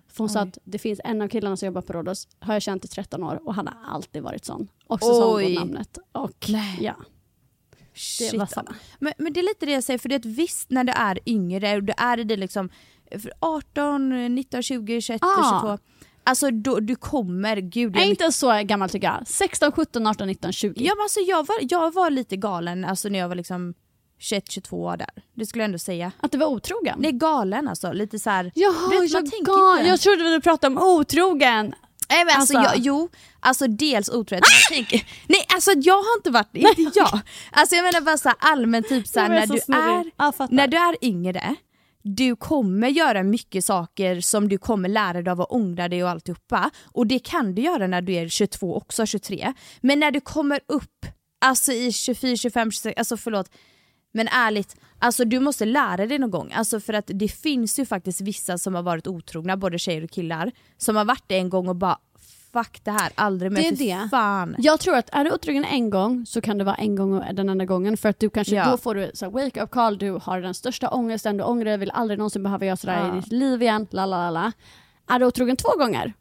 För 0.08 0.18
hon 0.18 0.30
sa 0.30 0.42
Oj. 0.42 0.48
att 0.50 0.58
det 0.64 0.80
finns 0.80 1.02
en 1.04 1.22
av 1.22 1.28
killarna 1.28 1.58
som 1.58 1.66
jobbar 1.66 1.82
på 1.82 1.94
Rhodos, 1.94 2.28
har 2.40 2.54
jag 2.54 2.62
känt 2.62 2.86
i 2.86 2.88
13 2.88 3.24
år 3.24 3.40
och 3.46 3.56
han 3.56 3.68
har 3.68 3.78
alltid 3.94 4.24
varit 4.24 4.46
sån. 4.46 4.68
Och 4.88 5.00
så 5.00 5.14
sa 5.14 5.26
hon 5.28 5.36
Oj. 5.36 5.54
då 5.54 5.60
namnet. 5.60 5.98
Och 6.12 6.46
Nej. 6.50 6.78
ja, 6.82 6.96
det 7.96 8.00
shit. 8.30 8.34
var 8.40 8.46
samma. 8.46 8.76
Men, 9.00 9.14
men 9.18 9.34
det 9.34 9.40
är 9.40 9.44
lite 9.44 9.66
det 9.66 9.72
jag 9.72 9.84
säger, 9.84 9.98
för 9.98 10.10
det 10.10 10.16
är 10.16 10.20
att 10.20 10.26
visst 10.26 10.70
när 10.70 10.84
du 10.84 10.92
är 10.94 11.20
yngre 11.26 11.82
du 11.82 11.94
är 11.98 12.18
det 12.18 12.38
liksom 12.38 12.70
för 13.12 13.32
18, 13.40 14.36
19, 14.36 14.64
20, 14.64 15.02
21, 15.02 15.22
Ah. 15.24 15.62
22. 15.62 15.78
Alltså 16.24 16.52
då, 16.52 16.80
du 16.80 16.96
kommer, 16.96 17.58
gud 17.58 17.96
Jag 17.96 18.04
är 18.04 18.08
inte 18.10 18.32
så 18.32 18.62
gammal 18.64 18.90
tycker 18.90 19.08
jag. 19.08 19.28
16, 19.28 19.72
17, 19.72 20.08
18, 20.08 20.28
19, 20.28 20.52
20. 20.54 20.74
Ja 20.84 20.96
men 20.96 21.02
alltså 21.04 21.20
jag 21.20 21.48
var, 21.48 21.56
jag 21.62 21.94
var 21.94 22.10
lite 22.10 22.36
galen 22.38 22.86
alltså 22.86 23.10
när 23.10 23.20
jag 23.20 23.28
var 23.28 23.36
liksom 23.36 23.74
21, 24.20 24.52
22 24.52 24.84
år 24.84 24.98
där. 24.98 25.10
Det 25.34 25.46
skulle 25.46 25.62
jag 25.64 25.66
ändå 25.66 25.78
säga. 25.78 26.12
Att 26.20 26.32
du 26.32 26.38
var 26.38 26.48
otrogen? 26.48 27.02
Det 27.02 27.08
är 27.08 27.12
galen 27.12 27.68
alltså, 27.68 27.92
lite 27.94 28.20
så 28.20 28.30
här. 28.30 28.52
Jaha, 28.56 28.74
Du 28.92 29.00
vet, 29.02 29.14
man 29.14 29.24
jag, 29.24 29.32
tänker 29.32 29.52
ga- 29.52 29.78
inte. 29.80 29.90
jag 29.90 30.00
trodde 30.00 30.24
vi 30.24 30.42
pratade 30.42 30.76
om 30.76 30.84
otrogen. 31.00 31.74
Nej, 32.10 32.26
men 32.26 32.36
alltså, 32.36 32.58
Alltså. 32.58 32.76
Jag, 32.76 32.84
jo, 32.86 33.10
alltså 33.40 33.68
dels 33.68 34.10
otrohet. 34.10 34.44
Jag 34.70 34.78
tänker- 34.78 35.08
Nej 35.28 35.46
alltså 35.54 35.72
jag 35.72 35.94
har 35.96 36.18
inte 36.18 36.30
varit 36.30 36.56
inte 36.56 37.00
jag. 37.00 37.20
Alltså 37.52 37.76
jag 37.76 37.84
menar 37.84 38.02
bara 38.02 38.18
så 38.18 38.32
allmänt 38.40 38.90
typ 38.90 39.08
så 39.08 39.20
när 39.20 39.48
så 39.48 39.54
du 39.54 39.60
är 39.74 40.12
Ja, 40.18 40.34
när 40.50 40.68
du 40.68 40.78
är 40.78 40.96
yngre, 41.06 41.56
du 42.04 42.36
kommer 42.36 42.88
göra 42.88 43.24
mycket 43.24 43.66
saker 43.66 44.22
som 44.22 44.50
du 44.50 44.58
kommer 44.58 44.90
lära 44.90 45.22
dig 45.22 45.32
av 45.32 45.42
och 45.42 45.56
ångra 45.56 45.88
dig 45.88 46.04
och 46.04 46.10
alltihopa. 46.10 46.70
Och 46.86 47.08
det 47.08 47.20
kan 47.20 47.56
du 47.56 47.62
göra 47.62 47.88
när 47.88 48.02
du 48.02 48.14
är 48.14 48.28
22 48.28 48.76
också, 48.76 49.06
23. 49.06 49.54
Men 49.82 50.00
när 50.00 50.12
du 50.12 50.22
kommer 50.22 50.60
upp, 50.68 51.06
alltså 51.46 51.72
i 51.72 51.92
24, 51.92 52.36
25, 52.38 52.72
26, 52.72 52.98
alltså 53.00 53.18
förlåt. 53.18 53.50
Men 54.16 54.28
ärligt, 54.28 54.76
alltså 55.00 55.26
du 55.26 55.40
måste 55.40 55.66
lära 55.66 56.06
dig 56.06 56.20
någon 56.20 56.32
gång. 56.32 56.52
Alltså 56.54 56.80
för 56.80 56.94
att 56.94 57.06
det 57.14 57.28
finns 57.28 57.80
ju 57.80 57.86
faktiskt 57.86 58.22
vissa 58.22 58.58
som 58.58 58.76
har 58.76 58.82
varit 58.84 59.08
otrogna, 59.08 59.58
både 59.58 59.80
tjejer 59.80 60.04
och 60.04 60.10
killar, 60.10 60.52
som 60.78 60.96
har 60.96 61.06
varit 61.06 61.24
det 61.28 61.38
en 61.38 61.50
gång 61.50 61.68
och 61.68 61.76
bara 61.76 61.98
fuck 62.54 62.80
det 62.84 62.92
här, 62.92 63.12
aldrig 63.16 63.52
mer, 63.52 63.62
Det 63.72 63.92
är 63.92 64.02
det. 64.04 64.10
fan. 64.10 64.56
Jag 64.58 64.80
tror 64.80 64.96
att 64.96 65.10
är 65.12 65.24
du 65.24 65.32
otrogen 65.32 65.64
en 65.66 65.90
gång 65.90 66.26
så 66.26 66.42
kan 66.42 66.58
det 66.58 66.64
vara 66.64 66.76
en 66.76 66.96
gång 66.96 67.14
och 67.14 67.36
den 67.36 67.50
enda 67.50 67.66
gången 67.66 67.98
för 67.98 68.10
att 68.10 68.20
du 68.20 68.30
kanske 68.30 68.56
Ja. 68.56 68.72
då 68.72 68.78
får 68.78 68.96
du 68.96 69.12
så 69.14 69.30
wake 69.30 69.64
up 69.64 69.72
call, 69.72 69.98
du 69.98 70.12
har 70.24 70.42
den 70.42 70.54
största 70.54 70.90
ångesten, 70.90 71.38
du 71.38 71.44
ångrar 71.44 71.66
dig, 71.66 71.78
vill 71.78 71.92
aldrig 71.92 72.18
någonsin 72.20 72.44
behöva 72.44 72.66
göra 72.66 72.78
sådär 72.78 73.00
Ja. 73.08 73.18
i 73.18 73.22
ditt 73.22 73.32
liv 73.32 73.62
igen, 73.62 73.88
la 73.92 74.06
la 74.06 74.18
la 74.18 74.32
la. 74.32 74.52
Är 75.16 75.20
du 75.20 75.26
otrogen 75.26 75.56
två 75.58 75.70
gånger, 75.80 76.14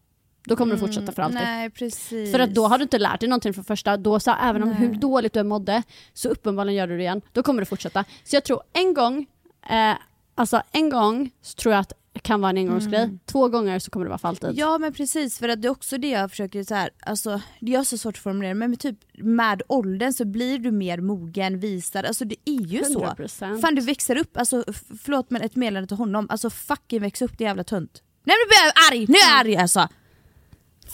då 0.44 0.56
kommer 0.56 0.74
du 0.74 0.80
fortsätta 0.80 1.12
för 1.12 1.22
alltid. 1.22 1.40
Nej 1.40 1.70
precis. 1.70 2.32
För 2.32 2.38
att 2.38 2.54
då 2.54 2.66
har 2.66 2.78
du 2.78 2.82
inte 2.82 2.98
lärt 2.98 3.20
dig 3.20 3.28
någonting 3.28 3.54
från 3.54 3.64
första, 3.64 3.96
då 3.96 4.20
så 4.20 4.34
även 4.42 4.62
om 4.62 4.68
Nej. 4.68 4.78
hur 4.78 4.94
dåligt 4.94 5.32
du 5.32 5.40
än 5.40 5.48
mådde 5.48 5.82
så 6.12 6.28
uppenbarligen 6.28 6.76
gör 6.76 6.86
du 6.86 6.96
det 6.96 7.02
igen, 7.02 7.20
då 7.32 7.42
kommer 7.42 7.62
du 7.62 7.66
fortsätta. 7.66 8.04
Så 8.24 8.36
jag 8.36 8.44
tror 8.44 8.62
en 8.72 8.94
gång, 8.94 9.26
eh, 9.70 9.94
alltså 10.34 10.62
en 10.72 10.90
gång 10.90 11.30
så 11.42 11.54
tror 11.54 11.74
jag 11.74 11.80
att 11.80 11.92
det 12.12 12.20
kan 12.20 12.40
vara 12.40 12.50
en 12.50 12.56
engångsgrej, 12.56 13.18
två 13.24 13.48
gånger 13.48 13.78
så 13.78 13.90
kommer 13.90 14.06
det 14.06 14.08
vara 14.08 14.18
för 14.18 14.28
alltid. 14.28 14.50
Ja 14.54 14.78
men 14.78 14.92
precis, 14.92 15.38
för 15.38 15.48
att 15.48 15.62
det 15.62 15.68
är 15.68 15.70
också 15.70 15.98
det 15.98 16.08
jag 16.08 16.30
försöker 16.30 16.62
så 16.62 16.74
här, 16.74 16.90
alltså 17.00 17.40
det 17.60 17.74
är 17.74 17.82
så 17.82 17.98
svårt 17.98 18.16
att 18.16 18.22
formulera 18.22 18.54
men 18.54 18.70
med 18.70 18.80
typ 18.80 18.98
med 19.12 19.62
åldern 19.68 20.12
så 20.12 20.24
blir 20.24 20.58
du 20.58 20.70
mer 20.70 20.98
mogen, 21.00 21.60
visad, 21.60 22.06
alltså 22.06 22.24
det 22.24 22.36
är 22.44 22.60
ju 22.60 22.84
så. 22.84 23.04
100%. 23.04 23.60
Fan 23.60 23.74
du 23.74 23.82
växer 23.82 24.16
upp, 24.16 24.36
alltså 24.36 24.64
förlåt 25.02 25.30
men 25.30 25.42
ett 25.42 25.56
meddelande 25.56 25.88
till 25.88 25.96
honom, 25.96 26.26
alltså 26.30 26.50
fucking 26.50 27.00
väx 27.00 27.22
upp 27.22 27.38
det 27.38 27.44
jävla 27.44 27.64
tunt. 27.64 28.02
Nej 28.24 28.36
nu 28.44 28.48
blir 28.48 28.58
jag 28.64 28.92
arg, 28.92 29.06
nu 29.08 29.14
är 29.14 29.30
jag 29.30 29.40
arg 29.40 29.56
alltså! 29.56 29.88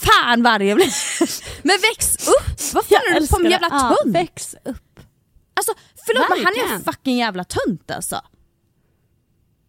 Fan 0.01 0.43
vad 0.43 0.53
arg 0.53 0.67
jag 0.67 0.75
blir. 0.77 0.87
Men 1.67 1.77
väx 1.81 2.15
upp! 2.27 2.73
Vad 2.73 2.85
fan 2.85 2.97
är 3.15 3.19
du 3.19 3.35
en 3.37 3.43
det. 3.43 3.49
jävla 3.49 3.67
Ja, 3.71 3.95
tunt? 4.03 4.15
väx 4.15 4.55
upp. 4.65 4.99
Alltså 5.53 5.73
förlåt 6.05 6.25
men 6.29 6.45
han 6.45 6.69
är 6.71 6.75
en 6.75 6.83
fucking 6.83 7.17
jävla 7.17 7.43
tunt 7.43 7.91
alltså. 7.91 8.21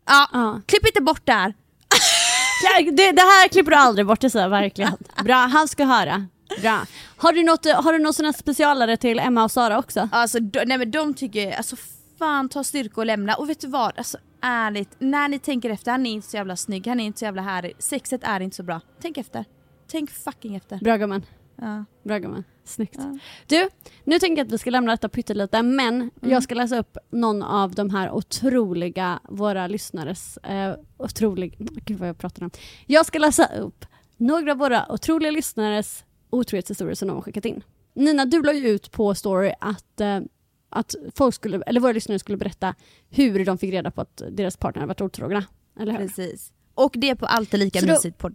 Ja, 0.06 0.28
Ja. 0.32 0.60
klipp 0.66 0.86
inte 0.86 1.00
bort 1.00 1.20
det 1.24 1.32
här. 1.32 1.54
Det, 2.92 3.12
det 3.12 3.22
här 3.22 3.48
klipper 3.48 3.70
du 3.70 3.76
aldrig 3.76 4.06
bort, 4.06 4.20
det 4.20 4.34
jag 4.34 4.48
verkligen. 4.48 4.96
Bra, 5.24 5.34
han 5.36 5.68
ska 5.68 5.84
höra. 5.84 6.26
Bra. 6.60 6.86
Har 7.16 7.32
du 7.32 7.42
något, 7.42 7.66
har 7.66 7.92
du 7.92 7.98
något 7.98 8.16
sån 8.16 8.32
specialare 8.32 8.96
till 8.96 9.18
Emma 9.18 9.44
och 9.44 9.50
Sara 9.50 9.78
också? 9.78 10.08
Alltså 10.12 10.40
de, 10.40 10.64
nej 10.66 10.78
men 10.78 10.90
de 10.90 11.14
tycker, 11.14 11.52
alltså 11.56 11.76
fan 12.18 12.48
ta 12.48 12.64
styrka 12.64 12.94
och 13.00 13.06
lämna. 13.06 13.34
Och 13.34 13.50
vet 13.50 13.60
du 13.60 13.66
vad, 13.66 13.98
alltså 13.98 14.18
ärligt, 14.42 14.90
när 14.98 15.28
ni 15.28 15.38
tänker 15.38 15.70
efter, 15.70 15.90
han 15.90 16.06
är 16.06 16.10
inte 16.12 16.28
så 16.28 16.36
jävla 16.36 16.56
snygg, 16.56 16.86
han 16.86 17.00
är 17.00 17.04
inte 17.04 17.18
så 17.18 17.24
jävla 17.24 17.42
härlig, 17.42 17.72
sexet 17.78 18.20
är 18.24 18.40
inte 18.40 18.56
så 18.56 18.62
bra. 18.62 18.80
Tänk 19.02 19.16
efter. 19.18 19.44
Tänk 19.92 20.10
fucking 20.10 20.56
efter. 20.56 20.76
Bra 20.78 20.96
gumman. 20.96 21.22
Ja. 21.56 21.84
Bra 22.02 22.18
gumman. 22.18 22.44
Snyggt. 22.64 22.94
Ja. 22.98 23.18
Du, 23.46 23.68
nu 24.04 24.18
tänker 24.18 24.40
jag 24.40 24.46
att 24.46 24.52
vi 24.52 24.58
ska 24.58 24.70
lämna 24.70 24.92
detta 24.92 25.08
pyttelite 25.08 25.62
men 25.62 25.94
Mm. 25.94 26.10
jag 26.20 26.42
ska 26.42 26.54
läsa 26.54 26.78
upp 26.78 26.96
någon 27.10 27.42
av 27.42 27.74
de 27.74 27.90
här 27.90 28.10
otroliga, 28.10 29.20
våra 29.28 29.66
lyssnares, 29.66 30.36
eh, 30.36 30.74
otrolig, 30.96 31.56
gud 31.58 31.98
vad 31.98 32.08
jag 32.08 32.18
pratar 32.18 32.42
om. 32.44 32.50
Jag 32.86 33.06
ska 33.06 33.18
läsa 33.18 33.46
upp 33.46 33.84
några 34.16 34.52
av 34.52 34.58
våra 34.58 34.92
otroliga 34.92 35.30
lyssnares 35.30 36.04
otrohetshistorier 36.30 36.94
som 36.94 37.08
de 37.08 37.14
har 37.14 37.22
skickat 37.22 37.44
in. 37.44 37.62
Nina, 37.94 38.24
du 38.24 38.42
la 38.42 38.52
ju 38.52 38.68
ut 38.68 38.90
på 38.90 39.14
story 39.14 39.52
att, 39.60 40.00
eh, 40.00 40.20
att 40.68 40.94
folk 41.14 41.34
skulle, 41.34 41.62
eller 41.66 41.80
våra 41.80 41.92
lyssnare 41.92 42.18
skulle 42.18 42.38
berätta 42.38 42.74
hur 43.10 43.44
de 43.44 43.58
fick 43.58 43.72
reda 43.72 43.90
på 43.90 44.00
att 44.00 44.22
deras 44.30 44.56
partner 44.56 44.80
har 44.80 44.86
varit 44.88 45.00
otrogna. 45.00 45.44
Eller 45.80 45.92
hur? 45.92 45.98
Precis. 45.98 46.52
Och 46.74 46.92
det 46.96 47.16
på 47.16 47.26
Alltid 47.26 47.60
Lika 47.60 47.86
mysigt 47.86 48.18
podd. 48.18 48.34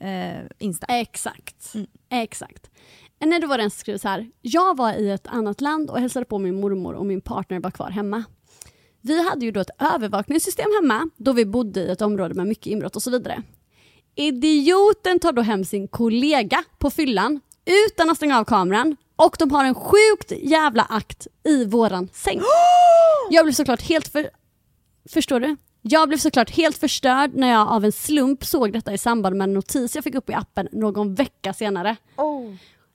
Eh, 0.00 0.46
Insta. 0.58 0.86
Exakt. 0.86 1.74
Mm. 1.74 1.86
Exakt. 2.10 2.70
Nej, 3.24 3.40
då 3.40 3.46
var 3.46 3.58
det 3.58 3.64
en 3.64 3.70
som 3.70 3.78
skrev 3.78 3.98
så 3.98 4.08
här. 4.08 4.30
Jag 4.40 4.76
var 4.76 4.92
i 4.92 5.10
ett 5.10 5.26
annat 5.26 5.60
land 5.60 5.90
och 5.90 6.00
hälsade 6.00 6.24
på 6.24 6.38
min 6.38 6.60
mormor 6.60 6.94
och 6.94 7.06
min 7.06 7.20
partner 7.20 7.60
var 7.60 7.70
kvar 7.70 7.90
hemma. 7.90 8.24
Vi 9.00 9.22
hade 9.28 9.44
ju 9.44 9.50
då 9.50 9.60
ett 9.60 9.70
övervakningssystem 9.78 10.70
hemma 10.80 11.10
då 11.16 11.32
vi 11.32 11.44
bodde 11.44 11.80
i 11.80 11.90
ett 11.90 12.02
område 12.02 12.34
med 12.34 12.46
mycket 12.46 12.66
inbrott 12.66 12.96
och 12.96 13.02
så 13.02 13.10
vidare. 13.10 13.42
Idioten 14.14 15.18
tar 15.18 15.32
då 15.32 15.42
hem 15.42 15.64
sin 15.64 15.88
kollega 15.88 16.64
på 16.78 16.90
fyllan 16.90 17.40
utan 17.86 18.10
att 18.10 18.16
stänga 18.16 18.38
av 18.38 18.44
kameran 18.44 18.96
och 19.16 19.36
de 19.38 19.50
har 19.50 19.64
en 19.64 19.74
sjukt 19.74 20.32
jävla 20.42 20.82
akt 20.82 21.26
i 21.44 21.64
våran 21.64 22.08
säng. 22.12 22.40
Jag 23.30 23.44
blev 23.44 23.52
såklart 23.52 23.82
helt 23.82 24.08
för... 24.08 24.30
Förstår 25.08 25.40
du? 25.40 25.56
Jag 25.82 26.08
blev 26.08 26.18
såklart 26.18 26.50
helt 26.50 26.78
förstörd 26.78 27.30
när 27.34 27.50
jag 27.50 27.68
av 27.68 27.84
en 27.84 27.92
slump 27.92 28.44
såg 28.44 28.72
detta 28.72 28.92
i 28.92 28.98
samband 28.98 29.36
med 29.36 29.44
en 29.44 29.54
notis 29.54 29.94
jag 29.94 30.04
fick 30.04 30.14
upp 30.14 30.30
i 30.30 30.34
appen 30.34 30.68
någon 30.72 31.14
vecka 31.14 31.52
senare. 31.52 31.96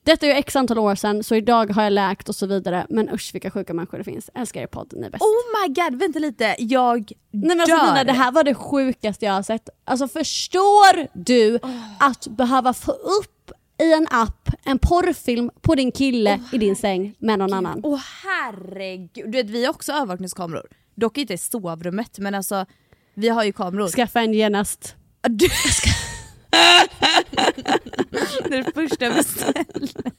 Detta 0.04 0.26
är 0.26 0.30
ju 0.30 0.36
x 0.36 0.56
antal 0.56 0.78
år 0.78 0.94
sedan 0.94 1.24
så 1.24 1.34
idag 1.34 1.70
har 1.70 1.82
jag 1.82 1.92
läkt 1.92 2.28
och 2.28 2.34
så 2.34 2.46
vidare 2.46 2.86
men 2.90 3.10
usch 3.10 3.30
vilka 3.34 3.50
sjuka 3.50 3.74
människor 3.74 3.98
det 3.98 4.04
finns. 4.04 4.30
Älskar 4.34 4.60
er 4.62 4.66
podd, 4.66 4.92
ni 4.96 5.06
är 5.06 5.10
bäst. 5.10 5.22
Oh 5.22 5.60
my 5.68 5.74
god, 5.74 6.00
vänta 6.00 6.18
lite. 6.18 6.56
Jag 6.58 7.12
Nej 7.30 7.56
men 7.56 7.60
alltså 7.60 7.76
dör. 7.76 7.86
Nina, 7.86 8.04
det 8.04 8.12
här 8.12 8.32
var 8.32 8.44
det 8.44 8.54
sjukaste 8.54 9.24
jag 9.24 9.32
har 9.32 9.42
sett. 9.42 9.68
Alltså 9.84 10.08
förstår 10.08 11.06
du 11.24 11.58
att 12.00 12.26
behöva 12.26 12.72
få 12.74 12.92
upp 12.92 13.50
i 13.82 13.92
en 13.92 14.06
app 14.10 14.48
en 14.64 14.78
porrfilm 14.78 15.50
på 15.60 15.74
din 15.74 15.92
kille 15.92 16.40
i 16.52 16.58
din 16.58 16.76
säng 16.76 17.14
med 17.18 17.38
någon 17.38 17.52
annan? 17.52 17.80
Åh 17.84 18.00
herregud. 18.24 19.24
Du 19.24 19.30
vet 19.30 19.50
vi 19.50 19.64
har 19.64 19.70
också 19.70 19.92
övervakningskameror. 19.92 20.66
Dock 20.96 21.18
inte 21.18 21.34
i 21.34 21.38
sovrummet 21.38 22.18
men 22.18 22.34
alltså 22.34 22.66
vi 23.14 23.28
har 23.28 23.44
ju 23.44 23.52
kameror. 23.52 23.88
Skaffa 23.88 24.20
en 24.20 24.34
genast. 24.34 24.96
Du 25.28 25.48
ska... 25.48 25.90
det 28.48 28.56
är 28.56 28.62
det 28.64 28.72
första 28.74 29.10
beställningen. 29.10 30.16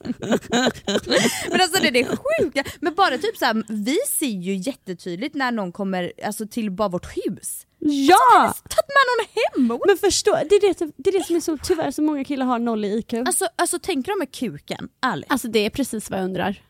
Men 1.51 1.61
alltså 1.61 1.81
det 1.81 1.87
är 1.87 1.91
det 1.91 2.05
sjuka. 2.05 2.63
Men 2.79 2.95
bara 2.95 3.17
typ 3.17 3.37
såhär, 3.37 3.63
vi 3.69 3.97
ser 4.07 4.25
ju 4.25 4.55
jättetydligt 4.55 5.35
när 5.35 5.51
någon 5.51 5.71
kommer 5.71 6.11
alltså, 6.25 6.47
till 6.47 6.71
bara 6.71 6.87
vårt 6.89 7.17
hus. 7.17 7.65
Ja! 7.79 8.53
Tagit 8.69 8.87
med 8.87 9.05
någon 9.07 9.27
hem! 9.35 9.79
Men 9.87 9.97
förstå, 9.97 10.31
det 10.49 10.55
är 10.55 10.61
det, 10.61 10.91
det 10.97 11.09
är 11.09 11.19
det 11.19 11.25
som 11.25 11.35
är 11.35 11.39
så 11.39 11.57
tyvärr 11.57 11.91
så 11.91 12.01
många 12.01 12.23
killar 12.23 12.45
har 12.45 12.59
noll 12.59 12.85
i 12.85 12.97
IQ. 12.97 13.13
Alltså, 13.13 13.47
alltså 13.55 13.79
tänker 13.79 14.11
de 14.11 14.19
med 14.19 14.31
kuken? 14.31 14.89
Ärligt. 15.01 15.31
Alltså 15.31 15.47
det 15.47 15.59
är 15.59 15.69
precis 15.69 16.09
vad 16.09 16.19
jag 16.19 16.25
undrar. 16.25 16.61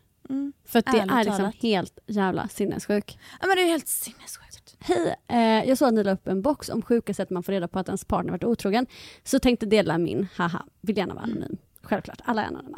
För 0.66 0.80
att 0.80 0.86
det 0.86 0.92
Ärligt 0.92 1.12
är 1.12 1.18
liksom 1.24 1.38
talat. 1.38 1.56
helt 1.56 2.00
jävla 2.08 2.48
sinnessjuk. 2.48 3.20
Ja, 3.42 3.48
men 3.48 3.56
det 3.56 3.62
är 3.62 3.68
helt 3.68 3.88
sinnessjukt. 3.88 4.76
Hej, 4.80 5.16
eh, 5.28 5.70
jag 5.70 5.78
såg 5.78 5.88
att 5.88 5.94
ni 5.94 6.04
la 6.04 6.12
upp 6.12 6.28
en 6.28 6.42
box 6.42 6.70
om 6.70 6.82
sjuka 6.82 7.14
sätt 7.14 7.30
man 7.30 7.44
får 7.44 7.52
reda 7.54 7.68
på 7.68 7.80
att 7.80 7.88
ens 7.88 8.06
partner 8.06 8.32
varit 8.32 8.44
otrogen. 8.44 8.86
Så 9.24 9.40
tänkte 9.40 9.66
dela 9.66 9.98
min, 9.98 10.28
haha, 10.36 10.66
vill 10.82 10.98
gärna 10.98 11.14
vara 11.14 11.24
anonym. 11.24 11.58
Självklart, 11.82 12.22
alla 12.26 12.44
är 12.44 12.48
anonyma. 12.48 12.78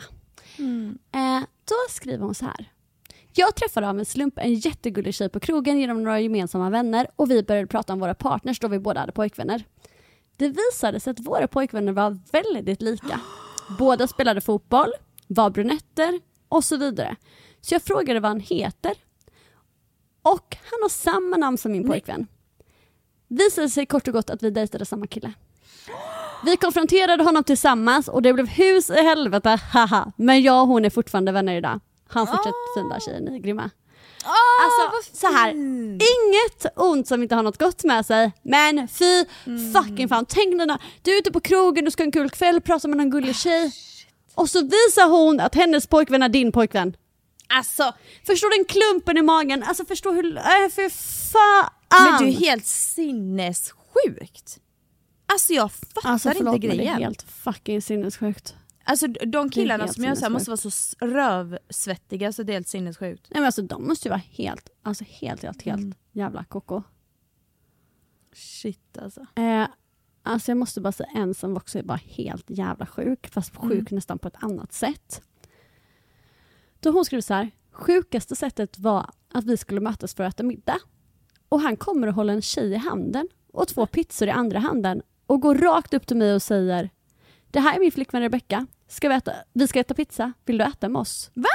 Eh, 1.12 1.44
då 1.66 1.76
skriver 1.90 2.26
hon 2.26 2.36
så 2.36 2.46
här. 2.46 2.72
Jag 3.34 3.56
träffade 3.56 3.90
av 3.90 4.00
en 4.00 4.06
slump 4.06 4.38
en 4.38 4.54
jättegullig 4.54 5.14
tjej 5.14 5.30
på 5.30 5.40
krogen 5.40 5.80
genom 5.80 6.04
några 6.04 6.20
gemensamma 6.20 6.70
vänner 6.70 7.08
och 7.16 7.32
vi 7.32 7.44
började 7.44 7.68
prata 7.68 7.94
om 7.94 8.00
våra 8.00 8.14
partners 8.16 8.60
då 8.60 8.68
vi 8.68 8.80
båda 8.80 9.00
hade 9.00 9.12
pojkvänner. 9.12 9.64
Det 10.38 10.48
visade 10.48 11.00
sig 11.00 11.12
att 11.12 11.20
våra 11.20 11.48
pojkvänner 11.48 11.92
var 11.92 12.20
väldigt 12.32 12.82
lika. 12.82 13.20
Båda 13.80 14.08
spelade 14.08 14.42
fotboll, 14.42 14.92
var 15.28 15.50
brunetter 15.50 16.20
och 16.50 16.64
så 16.64 16.78
vidare. 16.78 17.16
Så 17.62 17.74
jag 17.74 17.82
frågade 17.84 18.20
vad 18.20 18.32
han 18.32 18.40
heter. 18.40 18.94
Och 20.22 20.58
han 20.72 20.80
har 20.82 20.90
samma 20.90 21.38
namn 21.38 21.58
som 21.58 21.72
min 21.72 21.88
pojkvän. 21.88 22.28
Visade 23.28 23.70
sig 23.70 23.86
kort 23.86 24.08
och 24.08 24.14
gott 24.14 24.30
att 24.30 24.44
vi 24.44 24.50
dejtade 24.50 24.86
samma 24.86 25.08
kille. 25.08 25.34
Vi 26.46 26.58
konfronterade 26.58 27.24
honom 27.24 27.44
tillsammans 27.44 28.08
och 28.08 28.22
det 28.22 28.34
blev 28.34 28.48
hus 28.48 28.90
i 28.90 29.02
helvete, 29.02 29.60
haha. 29.74 30.12
Men 30.16 30.42
jag 30.42 30.62
och 30.62 30.68
hon 30.68 30.86
är 30.86 30.90
fortfarande 30.90 31.32
vänner 31.32 31.56
idag. 31.56 31.80
Han 32.08 32.28
fortsätter 32.28 32.80
fin 32.80 32.90
där 32.90 33.00
tjejen, 33.00 33.24
ni 33.24 33.36
är 33.36 33.40
grymma. 33.40 33.70
alltså 34.64 35.18
så 35.18 35.28
här, 35.28 35.52
inget 35.94 36.66
ont 36.76 37.08
som 37.08 37.24
inte 37.24 37.36
har 37.36 37.44
något 37.44 37.58
gott 37.58 37.84
med 37.84 38.06
sig, 38.06 38.32
men 38.42 38.88
fy 38.88 39.26
fucking 39.74 40.10
fan. 40.10 40.26
Tänk 40.26 40.56
Nina, 40.56 40.80
du 41.02 41.14
är 41.14 41.20
ute 41.20 41.32
på 41.32 41.40
krogen, 41.40 41.86
du 41.86 41.92
ska 41.92 42.04
ha 42.04 42.06
en 42.06 42.12
kul 42.12 42.30
kväll, 42.30 42.62
prata 42.62 42.88
med 42.88 42.98
någon 42.98 43.10
gullig 43.10 43.36
tjej. 43.36 43.72
Och 44.36 44.50
så 44.50 44.62
visar 44.64 45.10
hon 45.10 45.40
att 45.40 45.56
hennes 45.56 45.88
pojkvän 45.88 46.24
är 46.24 46.30
din 46.30 46.52
pojkvän. 46.52 46.96
Alltså, 47.48 47.94
Förstår 48.26 48.58
den 48.58 48.66
klumpen 48.66 49.18
i 49.18 49.22
magen? 49.22 49.64
Alltså 49.64 49.86
förstå 49.86 50.12
hur, 50.12 50.38
äh, 50.38 50.44
för 50.72 50.90
fan! 51.32 51.70
men 51.90 52.22
du 52.24 52.28
är 52.36 52.40
helt 52.40 52.66
sinnessjukt. 52.66 54.60
Alltså 55.26 55.54
jag 55.54 55.72
fattar 55.72 56.10
Alltså 56.10 56.30
förlåt 56.32 56.56
inte 56.56 56.68
men 56.68 56.78
det 56.78 56.84
är 56.84 56.86
grejen. 56.86 57.04
helt 57.04 57.22
fucking 57.22 57.82
sinnessjukt. 57.82 58.56
Alltså 58.84 59.08
de 59.08 59.50
killarna 59.50 59.88
som 59.88 60.04
jag 60.04 60.16
här, 60.16 60.30
måste 60.30 60.50
vara 60.50 60.58
så 60.58 60.70
rövsvettiga 61.06 62.34
så 62.34 62.44
det 62.44 62.52
är 62.52 62.54
helt 62.54 62.68
sinnessjukt. 62.68 63.28
Nej 63.30 63.40
men 63.40 63.46
alltså 63.46 63.62
de 63.62 63.88
måste 63.88 64.08
ju 64.08 64.10
vara 64.10 64.22
helt, 64.32 64.70
alltså 64.84 65.04
helt, 65.08 65.44
helt, 65.44 65.62
helt 65.62 65.80
Mm. 65.82 65.94
jävla 66.12 66.44
koko. 66.44 66.84
Shit 68.34 68.98
alltså. 68.98 69.22
Eh, 69.36 69.66
alltså 70.30 70.52
jag 70.52 70.58
måste 70.58 70.82
bara 70.82 70.92
säga 70.92 71.10
en 71.14 71.34
som 71.34 71.58
också 71.58 71.80
är 71.80 71.84
bara 71.84 72.00
helt 72.06 72.46
jävla 72.50 72.86
sjuk, 72.86 73.28
fast 73.28 73.56
Mm. 73.58 73.70
sjuk 73.70 73.92
nästan 73.92 74.20
på 74.20 74.28
ett 74.28 74.44
annat 74.44 74.74
sätt. 74.74 75.22
Då 76.80 76.92
hon 76.92 77.06
skrev 77.06 77.22
så 77.22 77.34
här, 77.34 77.52
sjukaste 77.72 78.36
sättet 78.36 78.80
var 78.80 79.10
att 79.34 79.46
vi 79.46 79.58
skulle 79.58 79.82
mötas 79.82 80.16
för 80.16 80.24
att 80.24 80.34
äta 80.34 80.44
middag. 80.44 80.78
Och 81.50 81.62
han 81.62 81.76
kommer 81.78 82.08
och 82.08 82.14
håller 82.14 82.34
en 82.34 82.42
tjej 82.42 82.72
i 82.72 82.76
handen 82.78 83.28
och 83.54 83.68
två 83.68 83.86
pizzor 83.86 84.28
i 84.28 84.32
andra 84.32 84.60
handen 84.60 85.02
och 85.26 85.42
går 85.42 85.56
rakt 85.56 85.94
upp 85.94 86.08
till 86.08 86.18
mig 86.18 86.34
och 86.36 86.42
säger 86.42 86.90
Det 87.52 87.60
här 87.60 87.76
är 87.76 87.80
min 87.80 87.92
flickvän 87.92 88.22
Rebecka. 88.22 88.68
Ska 88.88 89.10
vi, 89.10 89.16
äta, 89.16 89.32
vi 89.54 89.68
ska 89.68 89.80
äta 89.80 89.94
pizza. 89.94 90.34
Vill 90.46 90.58
du 90.58 90.64
äta 90.64 90.90
med 90.90 91.00
oss? 91.00 91.32
Va? 91.34 91.50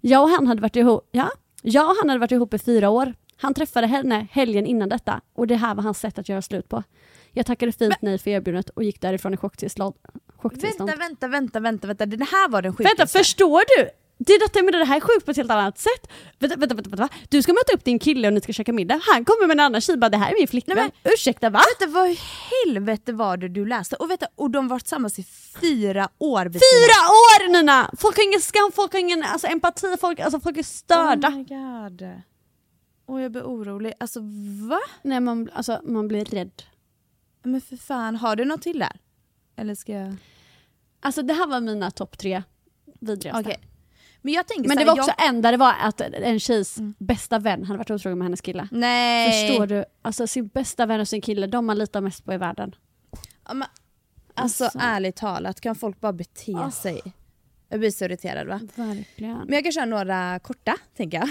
Jag 0.00 0.22
och 0.22 0.28
han 0.30 0.46
hade 0.46 0.60
varit 0.62 0.76
ihop, 0.76 1.08
ja, 1.10 1.30
jag 1.62 1.90
och 1.90 1.96
han 2.00 2.08
hade 2.08 2.18
varit 2.20 2.32
ihop 2.32 2.54
i 2.54 2.58
fyra 2.58 2.90
år. 2.90 3.14
Han 3.40 3.54
träffade 3.54 3.86
henne 3.86 4.26
helgen 4.32 4.66
innan 4.66 4.88
detta 4.88 5.20
och 5.34 5.46
det 5.46 5.56
här 5.56 5.74
var 5.74 5.82
hans 5.82 5.98
sätt 6.00 6.18
att 6.18 6.28
göra 6.28 6.42
slut 6.42 6.68
på. 6.68 6.82
Jag 7.32 7.46
tackade 7.46 7.72
fint 7.72 7.94
nej 8.02 8.18
för 8.18 8.30
erbjudandet 8.30 8.70
och 8.70 8.84
gick 8.84 9.00
därifrån 9.00 9.34
i 9.34 9.36
chocktillstånd. 9.36 9.94
chocktillstånd. 10.36 10.90
Vänta, 10.90 11.28
vänta, 11.28 11.28
vänta, 11.28 11.60
vänta, 11.60 11.86
vänta. 11.86 12.06
Den 12.06 12.22
här 12.22 12.48
var 12.48 12.62
den 12.62 12.72
Vänta, 12.72 12.90
sjukaste. 12.90 13.18
förstår 13.18 13.62
du? 13.78 13.90
Det 14.18 14.32
är 14.32 14.38
detta 14.40 14.58
jag 14.58 14.64
menar, 14.64 14.78
det 14.78 14.84
här 14.84 14.96
är 14.96 15.00
sjukt 15.00 15.24
på 15.24 15.30
ett 15.30 15.36
helt 15.36 15.50
annat 15.50 15.78
sätt. 15.78 16.10
Vänta, 16.38 16.56
vänta, 16.56 16.74
vänta, 16.74 16.90
vänta? 16.96 17.14
Du 17.28 17.42
ska 17.42 17.52
möta 17.52 17.72
upp 17.74 17.84
din 17.84 17.98
kille 17.98 18.28
och 18.28 18.34
ni 18.34 18.40
ska 18.40 18.52
käka 18.52 18.72
middag. 18.72 19.00
Han 19.12 19.24
kommer 19.24 19.46
med 19.46 19.54
en 19.54 19.60
annan 19.60 19.80
tjej 19.80 19.96
bara, 19.96 20.08
det 20.08 20.16
här 20.16 20.30
är 20.32 20.34
min 20.38 20.48
flickvän. 20.48 20.76
Nej, 20.76 21.14
Ursäkta 21.14 21.50
va? 21.50 21.60
Vänta, 21.80 21.94
vad 21.98 22.08
i 22.10 22.18
helvete 22.64 23.12
var 23.12 23.36
det 23.36 23.48
du 23.48 23.66
läste? 23.66 23.96
Och, 23.96 24.10
vänta, 24.10 24.26
och 24.34 24.50
de 24.50 24.64
har 24.64 24.70
varit 24.70 24.82
tillsammans 24.82 25.18
i 25.18 25.24
fyra 25.60 26.08
år. 26.18 26.44
vid 26.44 26.52
Fyra 26.52 27.00
år 27.10 27.52
Nina! 27.52 27.90
Folk 27.98 28.16
har 28.16 28.24
ingen 28.24 28.40
skam, 28.40 28.70
folk 28.74 28.92
har 28.92 29.00
ingen 29.00 29.22
alltså, 29.22 29.46
empati, 29.46 29.86
folk, 30.00 30.20
alltså, 30.20 30.40
folk 30.40 30.56
är 30.56 30.62
störda. 30.62 31.28
Oh 31.28 31.36
my 31.36 31.44
god. 31.44 32.02
Och 33.10 33.20
jag 33.20 33.32
blir 33.32 33.42
orolig. 33.42 33.92
Alltså 34.00 34.20
va? 34.68 34.80
Nej, 35.02 35.20
man, 35.20 35.50
alltså, 35.52 35.80
man 35.84 36.08
blir 36.08 36.24
rädd. 36.24 36.62
Men 37.42 37.60
för 37.60 37.76
fan, 37.76 38.16
har 38.16 38.36
du 38.36 38.44
något 38.44 38.62
till 38.62 38.78
där? 38.78 38.96
Eller 39.56 39.74
ska 39.74 39.92
jag... 39.92 40.16
Alltså 41.00 41.22
det 41.22 41.34
här 41.34 41.46
var 41.46 41.60
mina 41.60 41.90
topp 41.90 42.18
tre 42.18 42.42
vidrigaste. 43.00 43.40
Okej. 43.40 43.60
Men 44.22 44.34
jag 44.34 44.46
tänker 44.48 44.68
Men 44.68 44.76
det 44.76 44.80
här, 44.84 44.86
var 44.86 44.98
också 45.02 45.12
jag... 45.18 45.28
en 45.28 45.42
där 45.42 45.52
det 45.52 45.58
var 45.58 45.74
att 45.80 46.00
en 46.00 46.40
tjejs 46.40 46.76
bästa 46.98 47.38
vän 47.38 47.64
hade 47.64 47.78
varit 47.78 47.90
otrogen 47.90 48.18
med 48.18 48.24
hennes 48.24 48.40
kille. 48.40 48.68
Nej. 48.70 49.48
Förstår 49.48 49.66
du? 49.66 49.84
Alltså 50.02 50.26
sin 50.26 50.48
bästa 50.48 50.86
vän 50.86 51.00
och 51.00 51.08
sin 51.08 51.20
kille, 51.20 51.46
de 51.46 51.66
man 51.66 51.78
litar 51.78 52.00
mest 52.00 52.24
på 52.24 52.32
i 52.32 52.36
världen. 52.36 52.74
Ja, 53.48 53.54
men, 53.54 53.68
alltså, 54.34 54.64
Alltså. 54.64 54.78
ärligt 54.82 55.16
talat, 55.16 55.60
kan 55.60 55.74
folk 55.74 56.00
bara 56.00 56.12
bete 56.12 56.52
Ah. 56.56 56.70
sig? 56.70 57.00
Jag 57.68 57.80
blir 57.80 57.90
så 57.90 58.04
irriterad 58.04 58.46
va? 58.46 58.60
Verkligen. 58.74 59.38
Men 59.38 59.52
jag 59.52 59.62
kan 59.62 59.72
köra 59.72 59.84
några 59.84 60.38
korta, 60.38 60.76
tänker 60.96 61.18
jag. 61.18 61.28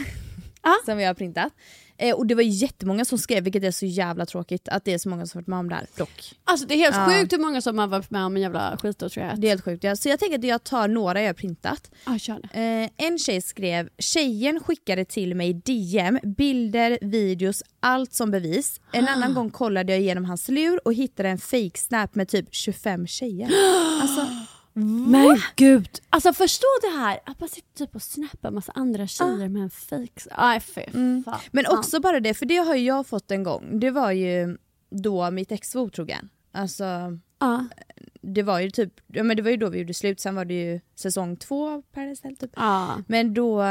Ja. 0.64 0.76
Som 0.86 0.98
vi 0.98 1.04
har 1.04 1.14
printat. 1.14 1.54
Eh, 1.98 2.16
och 2.16 2.26
det 2.28 2.36
var 2.36 2.42
jättemånga 2.42 3.06
som 3.06 3.18
skrev, 3.18 3.44
vilket 3.44 3.64
är 3.64 3.72
så 3.72 3.86
jävla 3.86 4.26
tråkigt 4.26 4.68
att 4.68 4.86
det 4.86 4.94
är 4.94 4.98
så 4.98 5.10
många 5.10 5.26
som 5.26 5.40
varit 5.40 5.48
med 5.48 5.60
om 5.60 5.70
det 5.70 5.76
här. 5.76 5.86
Dock. 5.98 6.32
Alltså 6.44 6.68
det 6.68 6.74
är 6.74 6.78
helt 6.78 6.96
Ja. 6.96 7.06
sjukt 7.10 7.34
hur 7.34 7.38
många 7.38 7.62
som 7.62 7.78
har 7.78 7.88
varit 7.88 8.10
med 8.10 8.26
om 8.26 8.36
en 8.36 8.42
jävla 8.42 8.78
skitotrohet. 8.82 9.42
Det 9.42 9.48
är 9.48 9.50
helt 9.50 9.64
sjukt. 9.64 9.84
Ja. 9.84 9.96
Så 9.96 10.10
jag 10.10 10.20
tänker 10.20 10.38
att 10.38 10.44
jag 10.44 10.64
tar 10.64 10.88
några 10.88 11.22
jag 11.22 11.30
har 11.30 11.34
printat. 11.34 11.92
Ah. 12.04 12.14
Eh, 12.60 12.90
en 12.98 13.18
tjej 13.20 13.42
skrev, 13.42 13.90
tjejen 13.98 14.60
skickade 14.60 15.06
till 15.06 15.36
mig 15.36 15.54
DM, 15.54 16.20
bilder, 16.24 16.98
videos, 17.02 17.64
allt 17.80 18.14
som 18.14 18.32
bevis. 18.32 18.82
En 18.92 19.08
annan 19.08 19.34
gång 19.34 19.50
kollade 19.50 19.92
jag 19.94 20.02
igenom 20.02 20.26
hans 20.26 20.48
lur 20.50 20.88
och 20.88 20.94
hittade 20.94 21.30
en 21.30 21.38
fake 21.38 21.78
snap 21.80 22.16
med 22.16 22.28
typ 22.28 22.48
25 22.52 23.08
tjejer. 23.08 23.50
Alltså, 24.02 24.28
Men 24.86 25.42
gud! 25.56 25.90
Alltså 26.10 26.34
förstå 26.34 26.68
det 26.82 26.98
här, 26.98 27.20
att 27.26 27.40
man 27.40 27.50
sitter 27.50 27.86
typ 27.86 27.96
och 27.96 28.02
snappar 28.02 28.52
massa 28.52 28.72
andra 28.76 29.08
tjejer 29.08 29.48
med 29.50 29.62
en 29.64 29.70
fejk... 29.70 30.14
Aj 30.32 30.60
fy 30.60 30.82
fan. 31.26 31.40
men 31.52 31.66
också 31.68 32.00
bara 32.00 32.20
det, 32.20 32.34
för 32.34 32.46
det 32.46 32.58
har 32.58 32.76
jag 32.76 33.08
fått 33.08 33.32
en 33.32 33.44
gång. 33.44 33.80
Det 33.80 33.92
var 33.92 34.12
ju 34.12 34.58
då 34.90 35.32
mitt 35.32 35.52
ex 35.52 35.76
var 35.76 35.82
otrogen. 35.82 36.30
Alltså, 36.52 36.84
Ja. 37.40 37.66
det 38.22 38.44
var 38.44 38.60
ju 38.60 38.72
typ, 38.72 38.94
ja, 39.08 39.24
men 39.24 39.38
det 39.38 39.44
var 39.44 39.52
ju 39.52 39.58
då 39.58 39.70
vi 39.70 39.80
gjorde 39.80 39.94
slut, 39.94 40.20
sen 40.20 40.36
var 40.36 40.46
det 40.46 40.54
ju 40.54 40.80
säsong 40.96 41.36
två 41.36 41.70
av 41.70 41.82
Paradise 41.82 42.28
Hotel 42.28 42.38
typ. 42.38 42.52
Ja. 42.56 42.98
Men 43.08 43.34
då, 43.34 43.64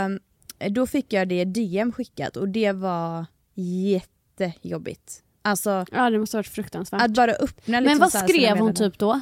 då 0.70 0.86
fick 0.86 1.12
jag 1.12 1.28
det 1.28 1.44
DM 1.44 1.92
skickat 1.92 2.36
och 2.36 2.48
det 2.48 2.72
var 2.72 3.26
jättejobbigt. 3.54 5.22
Alltså 5.42 5.84
ja, 5.92 6.11
det 6.11 6.18
måste 6.18 6.36
ha 6.36 6.38
varit 6.38 6.46
fruktansvärt. 6.48 7.02
att 7.02 7.11
bara 7.14 7.32
öppna 7.32 7.80
liksom 7.80 7.98
Men 7.98 7.98
vad 7.98 8.12
skrev 8.28 8.59
hon 8.59 8.74
typ 8.74 8.98
då? 8.98 9.20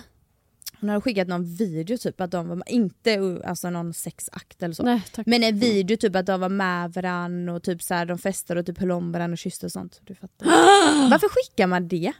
Hon 0.86 0.94
hade 0.94 1.00
skickat 1.00 1.28
någon 1.28 1.44
video 1.44 1.96
typ 1.98 2.20
att 2.20 2.30
de 2.30 2.48
var 2.48 2.62
inte 2.66 3.40
alltså 3.46 3.70
någon 3.70 3.94
sexakt 3.94 4.62
eller 4.62 4.74
så. 4.74 4.82
Nej. 4.82 5.02
Men 5.26 5.42
en 5.44 5.58
video 5.58 5.96
typ 5.96 6.16
att 6.16 6.26
de 6.26 6.40
var 6.40 6.48
med 6.48 6.92
varandra 6.92 7.52
och 7.54 7.62
typ 7.62 7.82
så 7.82 7.94
här, 7.94 8.06
de 8.06 8.18
festade 8.18 8.60
och 8.60 8.66
typ 8.66 8.78
höll 8.78 8.90
om 8.90 9.12
varandra 9.12 9.32
och 9.32 9.38
kysste 9.38 9.66
och 9.66 9.72
sånt. 9.72 10.00
Du 10.04 10.14
fattar. 10.14 10.46
Varför 11.10 11.28
skickar 11.28 11.66
man 11.66 11.88
det? 11.88 12.12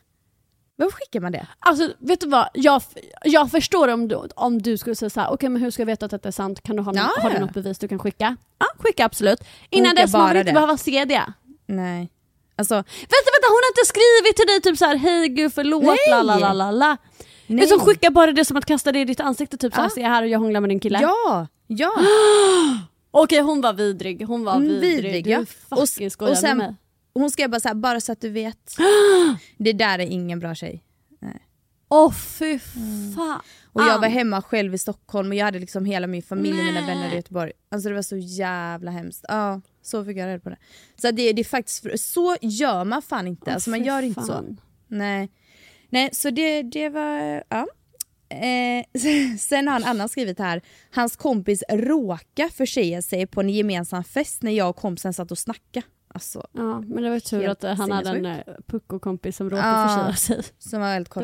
Varför 0.79 0.93
skickar 0.97 1.21
man 1.21 1.33
det? 1.33 1.47
Alltså 1.59 1.93
vet 1.99 2.21
du 2.21 2.27
vad, 2.29 2.49
jag, 2.55 2.83
jag 3.25 3.51
förstår 3.51 3.89
om 3.89 4.09
du, 4.09 4.17
om 4.35 4.63
du 4.63 4.79
skulle 4.79 4.97
säga 4.97 5.11
såhär, 5.11 5.31
okej 5.31 5.49
men 5.49 5.63
hur 5.63 5.71
ska 5.71 5.83
jag 5.83 5.87
veta 5.87 6.05
att 6.05 6.11
detta 6.11 6.29
är 6.29 6.33
sant? 6.33 6.63
Kan 6.63 6.77
du 6.77 6.83
ha, 6.83 6.93
Ja, 6.95 7.13
har 7.23 7.31
du 7.31 7.39
något 7.39 7.55
bevis 7.55 7.79
du 7.79 7.89
kan 7.89 7.99
skicka? 7.99 8.37
Ja, 8.59 8.67
skicka 8.79 9.05
absolut. 9.05 9.41
Innan 9.71 9.91
Skicka 9.91 10.03
dess 10.03 10.13
man 10.13 10.29
vill 10.29 10.37
inte 10.37 10.51
det. 10.51 10.55
behöva 10.55 10.77
se 10.77 11.05
det. 11.05 11.33
Nej. 11.67 12.11
Alltså, 12.59 12.75
Vänta, 12.75 13.29
vänta, 13.35 13.47
hon 13.49 13.61
har 13.65 13.71
inte 13.71 13.87
skrivit 13.87 14.37
till 14.37 14.47
dig 14.47 14.61
typ 14.61 14.79
såhär, 14.79 14.97
hej 14.97 15.29
gud 15.29 15.53
förlåt, 15.55 15.97
la 16.11 16.23
la 16.23 16.37
la 16.39 16.53
la 16.53 16.71
la. 16.71 16.97
Nej. 17.47 17.65
Utan 17.65 17.81
skicka 17.81 18.11
bara 18.11 18.33
det 18.33 18.45
som 18.45 18.57
att 18.57 18.65
kasta 18.65 18.93
det 18.93 19.01
i 19.01 19.05
ditt 19.05 19.21
ansikte, 19.21 19.57
typ 19.57 19.75
såhär, 19.75 19.87
Ja. 19.87 19.91
se 19.95 20.03
här 20.03 20.23
och 20.23 20.29
jag 20.29 20.39
hånglar 20.39 20.61
med 20.61 20.71
din 20.71 20.81
kille. 20.81 20.99
Ja, 21.03 21.47
ja. 21.67 21.91
Okej 23.11 23.41
hon 23.41 23.61
var 23.61 23.73
vidrig, 23.73 24.23
hon 24.27 24.45
var 24.45 24.57
Mm, 24.57 24.69
vidrig. 24.69 25.03
vidrig, 25.03 25.25
du 25.25 25.31
ja. 25.31 25.45
fucking 25.47 26.11
Och 26.21 26.29
och 26.31 26.39
sen- 26.39 26.59
med 26.59 26.67
mig. 26.67 26.77
Hon 27.15 27.31
skrev 27.31 27.51
bara 27.51 27.61
så 27.61 27.69
här, 27.69 27.75
bara 27.75 28.01
så 28.01 28.13
att 28.13 28.21
du 28.21 28.29
vet. 28.31 28.75
Det 29.59 29.73
där 29.73 29.99
är 29.99 30.07
ingen 30.07 30.39
bra 30.39 30.55
tjej. 30.55 30.83
Åh 31.89 32.13
fy 32.13 32.59
Mm. 32.77 33.13
fan. 33.17 33.41
Och 33.73 33.83
jag 33.83 33.99
var 33.99 34.09
hemma 34.09 34.43
själv 34.43 34.75
i 34.75 34.79
Stockholm 34.79 35.29
och 35.29 35.35
jag 35.35 35.45
hade 35.45 35.59
liksom 35.59 35.85
hela 35.85 36.07
min 36.07 36.23
familj 36.23 36.59
och 36.59 36.65
mina 36.65 36.81
vänner 36.87 37.13
i 37.13 37.17
Göteborg. 37.17 37.53
Alltså 37.71 37.89
det 37.89 37.95
var 37.95 38.03
så 38.03 38.17
jävla 38.17 38.91
hemskt. 38.91 39.25
Ja, 39.29 39.61
så 39.83 40.05
fick 40.05 40.17
jag 40.17 40.27
reda 40.27 40.41
på 40.41 40.51
det. 40.51 40.57
Så 40.97 41.11
det, 41.11 41.33
det 41.33 41.43
är 41.43 41.45
faktiskt, 41.45 41.87
så 42.13 42.37
gör 42.41 42.85
man 42.85 43.03
fan 43.03 43.27
inte. 43.27 43.55
Alltså 43.55 43.71
man 43.71 43.85
gör 43.85 44.03
inte 44.03 44.21
så. 44.21 44.27
fan. 44.33 44.61
Nej. 44.89 45.31
Nej, 45.91 46.09
så 46.13 46.31
det, 46.31 46.63
det 46.63 46.89
var, 46.89 47.43
ja. 47.49 47.67
Eh, 48.29 48.85
sen 49.39 49.69
har 49.69 49.77
en 49.77 49.85
annan 49.85 50.09
skrivit 50.09 50.39
här, 50.39 50.63
hans 50.91 51.17
kompis 51.17 51.63
råka 51.69 52.49
försäga 52.55 53.03
sig 53.03 53.27
på 53.27 53.41
en 53.41 53.49
gemensam 53.49 54.05
fest 54.05 54.43
när 54.43 54.53
jag 54.53 54.71
och 54.71 54.77
kompisen 54.77 55.13
satt 55.15 55.31
och 55.31 55.39
snackade. 55.39 55.87
Alltså, 56.09 56.47
Ja, 56.53 56.81
men 56.81 57.03
det 57.03 57.11
var 57.11 57.21
tur 57.21 57.49
att 57.49 57.63
han 57.63 57.93
hade 57.93 58.11
en 58.11 58.27
eh, 58.27 58.39
pucko-kompis 58.67 59.37
som 59.37 59.51
råkade 59.51 59.69
Ja. 59.69 60.13
försäga 60.15 60.43
sig. 60.43 60.53
som 60.59 60.81
var 60.81 60.89
väldigt 60.93 61.15
Det 61.15 61.23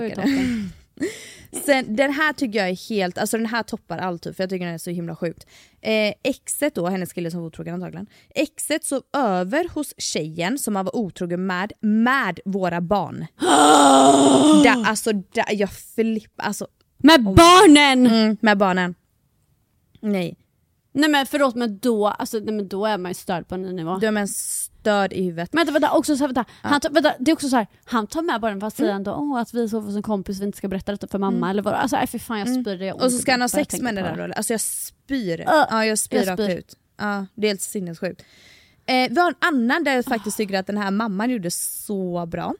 Sen, 1.66 1.96
den 1.96 2.12
här 2.12 2.32
tycker 2.32 2.58
jag 2.58 2.68
är 2.68 2.88
helt, 2.88 3.18
alltså 3.18 3.36
den 3.36 3.46
här 3.46 3.62
toppar 3.62 3.98
allt 3.98 4.22
typ, 4.22 4.36
för 4.36 4.42
jag 4.42 4.50
tycker 4.50 4.64
den 4.64 4.74
är 4.74 4.78
så 4.78 4.90
himla 4.90 5.16
sjukt. 5.16 5.46
Eh, 5.80 6.14
exet 6.22 6.74
då, 6.74 6.88
hennes 6.88 7.12
kille 7.12 7.30
som 7.30 7.40
var 7.40 7.46
otrogen 7.46 7.74
antagligen. 7.74 8.06
Exet 8.34 8.84
sov 8.84 9.02
över 9.16 9.68
hos 9.74 9.94
tjejen 9.98 10.58
som 10.58 10.76
han 10.76 10.84
var 10.84 10.96
otrogen 10.96 11.46
med, 11.46 11.72
med 11.80 12.40
våra 12.44 12.80
barn. 12.80 13.26
da, 14.64 14.84
alltså 14.86 15.12
da, 15.12 15.44
jag 15.50 15.72
flippar, 15.72 16.44
alltså 16.44 16.66
Med 16.98 17.22
barnen! 17.22 18.06
mm, 18.06 18.36
med 18.40 18.58
barnen. 18.58 18.94
Nej, 20.00 20.36
Nej 20.92 21.10
men 21.10 21.26
förlåt 21.26 21.54
men 21.54 21.78
då, 21.78 22.06
alltså, 22.08 22.38
nej, 22.38 22.54
men 22.54 22.68
då 22.68 22.86
är 22.86 22.98
man 22.98 23.10
ju 23.10 23.14
störd 23.14 23.48
på 23.48 23.54
en 23.54 23.62
ny 23.62 23.72
nivå. 23.72 23.96
du 24.00 24.06
är 24.06 24.10
med 24.10 24.20
en 24.20 24.28
störd 24.28 25.12
i 25.12 25.22
huvudet. 25.24 25.52
Men 25.52 25.58
vänta, 25.66 25.72
vänta, 25.80 25.96
också 25.96 26.16
så 26.16 26.22
här, 26.22 26.28
vänta. 26.28 26.44
Han 26.62 26.80
tar, 26.80 26.90
vänta, 26.90 27.14
det 27.18 27.30
är 27.30 27.32
också 27.32 27.48
så 27.48 27.56
här, 27.56 27.66
han 27.84 28.06
tar 28.06 28.22
med 28.22 28.40
barnen 28.40 28.60
för 28.60 28.66
att 28.66 28.76
säga 28.76 28.88
Mm. 28.88 28.96
ändå 28.96 29.14
åh, 29.14 29.40
att 29.40 29.54
vi 29.54 29.68
sover 29.68 29.86
hos 29.86 29.96
en 29.96 30.02
kompis 30.02 30.40
vi 30.40 30.44
inte 30.44 30.58
ska 30.58 30.68
berätta 30.68 30.92
detta 30.92 31.06
för 31.08 31.18
mamma 31.18 31.50
eller 31.50 31.62
vad 31.62 31.74
Alltså 31.74 31.96
nej, 31.96 32.06
för 32.06 32.18
fan 32.18 32.38
jag 32.38 32.48
spyr 32.48 32.82
gör 32.82 32.92
ont 32.92 33.00
Mm. 33.00 33.06
Och 33.06 33.12
så 33.12 33.18
ska 33.18 33.30
han 33.32 33.40
ha 33.40 33.48
bara 33.48 33.64
sex 33.64 33.80
med 33.80 33.94
den 33.94 34.04
där 34.16 34.28
då? 34.28 34.34
Alltså 34.34 34.52
jag 34.52 34.60
spyr. 34.60 35.40
Uh, 35.40 35.46
ja 35.70 35.84
jag 35.86 35.98
spyr 35.98 36.16
jag 36.18 36.28
rakt 36.28 36.42
spyr. 36.42 36.56
ut. 36.58 36.74
Ja, 36.98 37.26
det 37.34 37.46
är 37.46 37.50
helt 37.50 37.60
sinnessjukt. 37.62 38.22
Eh, 38.86 39.08
vi 39.10 39.20
har 39.20 39.28
en 39.30 39.36
annan 39.54 39.84
där 39.84 39.94
jag 39.94 40.04
faktiskt 40.04 40.36
tycker 40.36 40.58
att 40.58 40.66
den 40.66 40.76
här 40.78 40.90
mamman 40.90 41.30
gjorde 41.30 41.50
så 41.50 42.26
bra. 42.26 42.54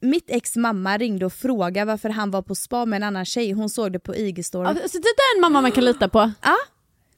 Mitt 0.00 0.24
ex 0.30 0.56
mamma 0.56 0.98
ringde 0.98 1.26
och 1.26 1.32
frågade 1.32 1.84
varför 1.84 2.08
han 2.10 2.30
var 2.30 2.42
på 2.42 2.54
spa 2.54 2.84
med 2.84 2.96
en 2.96 3.02
annan 3.02 3.24
tjej. 3.24 3.52
Hon 3.52 3.70
såg 3.70 3.92
det 3.92 3.98
på 3.98 4.14
IG-story. 4.14 4.66
Alltså, 4.66 4.98
det 4.98 5.02
där 5.02 5.34
är 5.34 5.36
en 5.36 5.40
mamma 5.40 5.60
man 5.60 5.72
kan 5.72 5.84
lita 5.84 6.08
på. 6.08 6.32
Ja, 6.42 6.56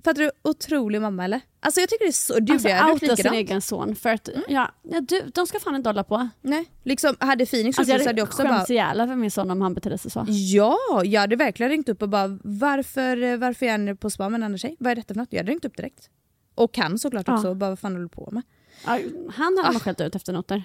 fattar 0.05 0.23
du? 0.23 0.31
Otrolig 0.43 1.01
mamma 1.01 1.25
eller? 1.25 1.41
Alltså 1.61 1.81
jag 1.81 1.89
tycker 1.89 2.05
det 2.05 2.11
är 2.11 2.13
så... 2.13 2.39
Du 2.41 2.53
Alltså 2.53 2.69
gjort 2.69 3.03
outa 3.03 3.17
sin 3.17 3.33
egen 3.33 3.63
son 3.63 3.97
för 3.97 4.11
att, 4.11 4.29
ja, 4.49 4.71
ja 4.83 5.01
du, 5.01 5.23
de 5.35 5.47
ska 5.47 5.61
fan 5.61 5.77
inte 5.77 5.89
hålla 5.89 6.05
på. 6.05 6.29
Nej, 6.41 6.65
liksom 6.83 7.17
hade 7.21 7.47
Phoenix 7.47 7.79
Alltså 7.79 7.95
jag 7.95 8.07
hade 8.07 8.21
jag 8.21 8.29
också 8.29 8.43
bara... 8.43 8.55
skämts 8.57 8.71
ihjäl 8.71 9.01
över 9.01 9.17
min 9.17 9.31
son 9.31 9.51
om 9.51 9.61
han 9.61 9.75
betedde 9.75 9.99
sig 9.99 10.11
så. 10.11 10.25
Ja, 10.29 10.77
jag 11.05 11.21
hade 11.21 11.37
verkligen 11.37 11.71
ringt 11.71 11.89
upp 11.89 12.03
och 12.03 12.09
bara 12.09 12.39
varför, 12.45 13.37
varför 13.37 13.67
är 13.67 13.71
han 13.71 13.97
på 13.97 14.11
spa 14.11 14.29
med 14.29 14.39
en 14.39 14.43
annan 14.43 14.59
tjej? 14.59 14.77
Vad 14.79 14.91
är 14.91 14.97
detta 14.97 15.15
för 15.15 15.21
något? 15.21 15.29
Jag 15.33 15.39
hade 15.39 15.51
ringt 15.53 15.65
upp 15.65 15.77
direkt. 15.77 16.11
Och 16.55 16.75
kan 16.75 16.99
såklart 16.99 17.29
Ja. 17.29 17.35
också, 17.37 17.49
och 17.49 17.57
bara 17.57 17.71
vad 17.71 17.79
fan 17.79 17.93
håller 17.93 18.03
du 18.03 18.09
på 18.09 18.29
med? 18.33 18.43
Ja, 18.87 18.91
han 19.35 19.57
hade 19.57 19.69
Ah. 19.69 19.73
man 19.73 19.81
skällt 19.81 20.01
ut 20.01 20.15
efter 20.15 20.33
något 20.33 20.49
där. 20.49 20.63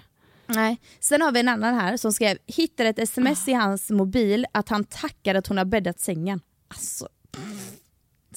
Nej. 0.47 0.81
Sen 0.99 1.21
har 1.21 1.31
vi 1.31 1.39
en 1.39 1.47
annan 1.47 1.73
här 1.75 1.97
som 1.97 2.13
skrev, 2.13 2.37
hittade 2.45 2.89
ett 2.89 2.99
sms 2.99 3.47
i 3.47 3.53
hans 3.53 3.89
mobil 3.89 4.45
att 4.51 4.69
han 4.69 4.83
tackade 4.83 5.39
att 5.39 5.47
hon 5.47 5.57
har 5.57 5.65
bäddat 5.65 5.99
sängen. 5.99 6.41
Alltså. 6.67 7.07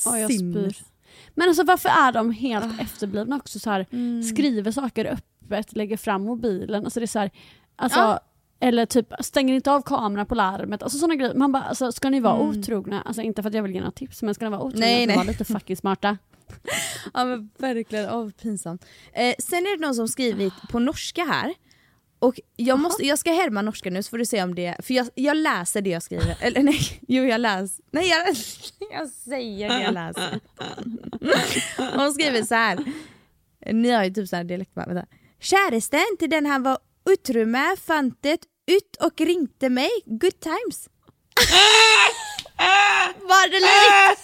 Ja, 0.05 0.19
jag 0.19 0.33
spyr. 0.35 0.77
Men 1.35 1.49
alltså 1.49 1.65
varför 1.65 1.89
är 1.89 2.13
de 2.13 2.31
helt 2.33 2.81
efterblivna 2.81 3.37
också 3.37 3.59
så 3.59 3.71
här, 3.71 3.87
Mm. 3.93 4.23
skriver 4.23 4.71
saker 4.73 5.05
öppet, 5.05 5.77
lägger 5.77 5.97
fram 5.97 6.23
mobilen, 6.25 6.85
alltså 6.85 7.01
det 7.01 7.05
är 7.05 7.07
så 7.07 7.19
här, 7.19 7.31
alltså, 7.77 7.99
Ja. 7.99 8.21
eller 8.61 8.87
typ 8.87 9.13
stänger 9.21 9.55
inte 9.55 9.73
av 9.73 9.83
kameran 9.83 10.27
på 10.27 10.35
larmet, 10.35 10.83
alltså 10.83 10.99
sådana 10.99 11.15
grejer. 11.15 11.35
Man 11.35 11.53
bara, 11.53 11.63
alltså, 11.63 11.93
ska 11.93 12.11
ni 12.11 12.21
vara 12.21 12.35
Mm. 12.41 12.49
otrogna, 12.49 13.03
alltså 13.03 13.23
inte 13.23 13.43
för 13.43 13.49
att 13.49 13.55
jag 13.55 13.63
vill 13.63 13.73
ge 13.73 13.81
några 13.81 13.93
tips, 13.93 14.23
men 14.23 14.35
ska 14.35 14.45
ni 14.45 14.51
vara 14.51 14.61
otrogna 14.63 14.87
Nej, 14.87 15.07
nej. 15.07 15.17
var 15.17 15.25
lite 15.25 15.45
fucking 15.45 15.77
smarta. 15.77 16.19
Ja 17.15 17.25
men 17.25 17.51
verkligen, 17.59 18.11
oh, 18.11 18.31
pinsamt. 18.31 18.85
Eh, 19.13 19.35
sen 19.39 19.59
är 19.59 19.79
det 19.79 19.87
någon 19.87 19.95
som 19.95 20.09
skrivit 20.09 20.55
på 20.71 20.79
norska 20.79 21.25
här. 21.25 21.55
Och 22.19 22.41
jag, 22.57 22.79
måste, 22.79 23.03
jag 23.03 23.19
ska 23.19 23.33
härma 23.33 23.62
norska 23.62 23.91
nu 23.91 24.03
så 24.03 24.11
får 24.11 24.19
du 24.19 24.27
se 24.27 24.43
om 24.43 24.55
det, 24.55 24.77
för 24.83 24.95
jag, 24.95 25.09
jag 25.14 25.37
läser 25.37 25.83
det 25.83 25.91
jag 25.91 26.03
skriver. 26.03 26.37
Eller 26.41 26.62
nej, 26.62 27.01
jo 27.09 27.25
jag 27.25 27.41
läser. 27.41 27.85
Nej 27.91 28.09
jag, 28.09 28.27
jag 29.01 29.09
säger 29.09 29.69
det 29.69 29.83
jag 29.83 29.95
läser. 29.95 30.41
Hon 31.99 32.12
skriver 32.14 32.43
så 32.43 32.55
här. 32.55 32.85
Ni 33.73 33.91
har 33.91 34.05
ju 34.05 34.11
typ 34.11 34.29
sån 34.29 34.37
här 34.37 34.45
dialekt 34.45 34.75
bara, 34.75 34.87
vänta. 34.87 35.07
Käresten 35.41 36.16
till 36.19 36.31
den 36.31 36.47
han 36.47 36.62
var 36.62 36.79
utro 37.11 37.47
med 37.47 37.79
fann 37.79 38.14
det 38.21 38.39
ut 38.66 38.97
och 39.01 39.21
ringde 39.21 39.71
mig. 39.71 39.91
Good 40.05 40.41
times. 40.41 40.89
Var 43.21 43.49
det 43.51 43.61
likt? 43.61 44.19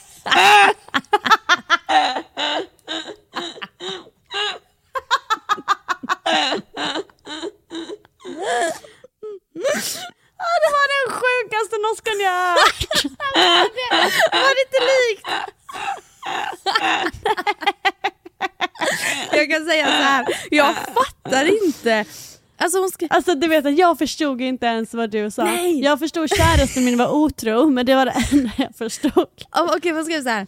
Det 10.62 10.70
var 10.76 10.86
den 10.94 11.06
sjukaste 11.20 11.76
norskan 11.84 12.20
jag 12.20 12.32
hört! 12.32 12.82
Var 14.32 14.52
det 14.54 14.62
inte 14.66 14.80
likt? 14.94 15.26
jag 19.32 19.50
kan 19.50 19.66
säga 19.66 19.86
så 19.86 19.92
här. 19.92 20.26
jag 20.50 20.74
fattar 20.76 21.64
inte. 21.66 22.04
Alltså 22.56 22.78
hon 22.78 22.90
ska... 22.90 23.06
Alltså 23.10 23.34
du 23.34 23.48
vet 23.48 23.66
att 23.66 23.78
jag 23.78 23.98
förstod 23.98 24.40
inte 24.40 24.66
ens 24.66 24.94
vad 24.94 25.10
du 25.10 25.30
sa. 25.30 25.44
Nej. 25.44 25.80
Jag 25.80 25.98
förstod 25.98 26.28
käresten 26.30 26.84
min 26.84 26.98
var 26.98 27.08
otro, 27.08 27.70
men 27.70 27.86
det 27.86 27.94
var 27.94 28.06
det 28.06 28.14
enda 28.32 28.50
jag 28.56 28.76
förstod. 28.76 29.28
Okej 29.76 29.92
vad 29.92 30.04
ska 30.04 30.14
jag 30.14 30.22
säga? 30.22 30.46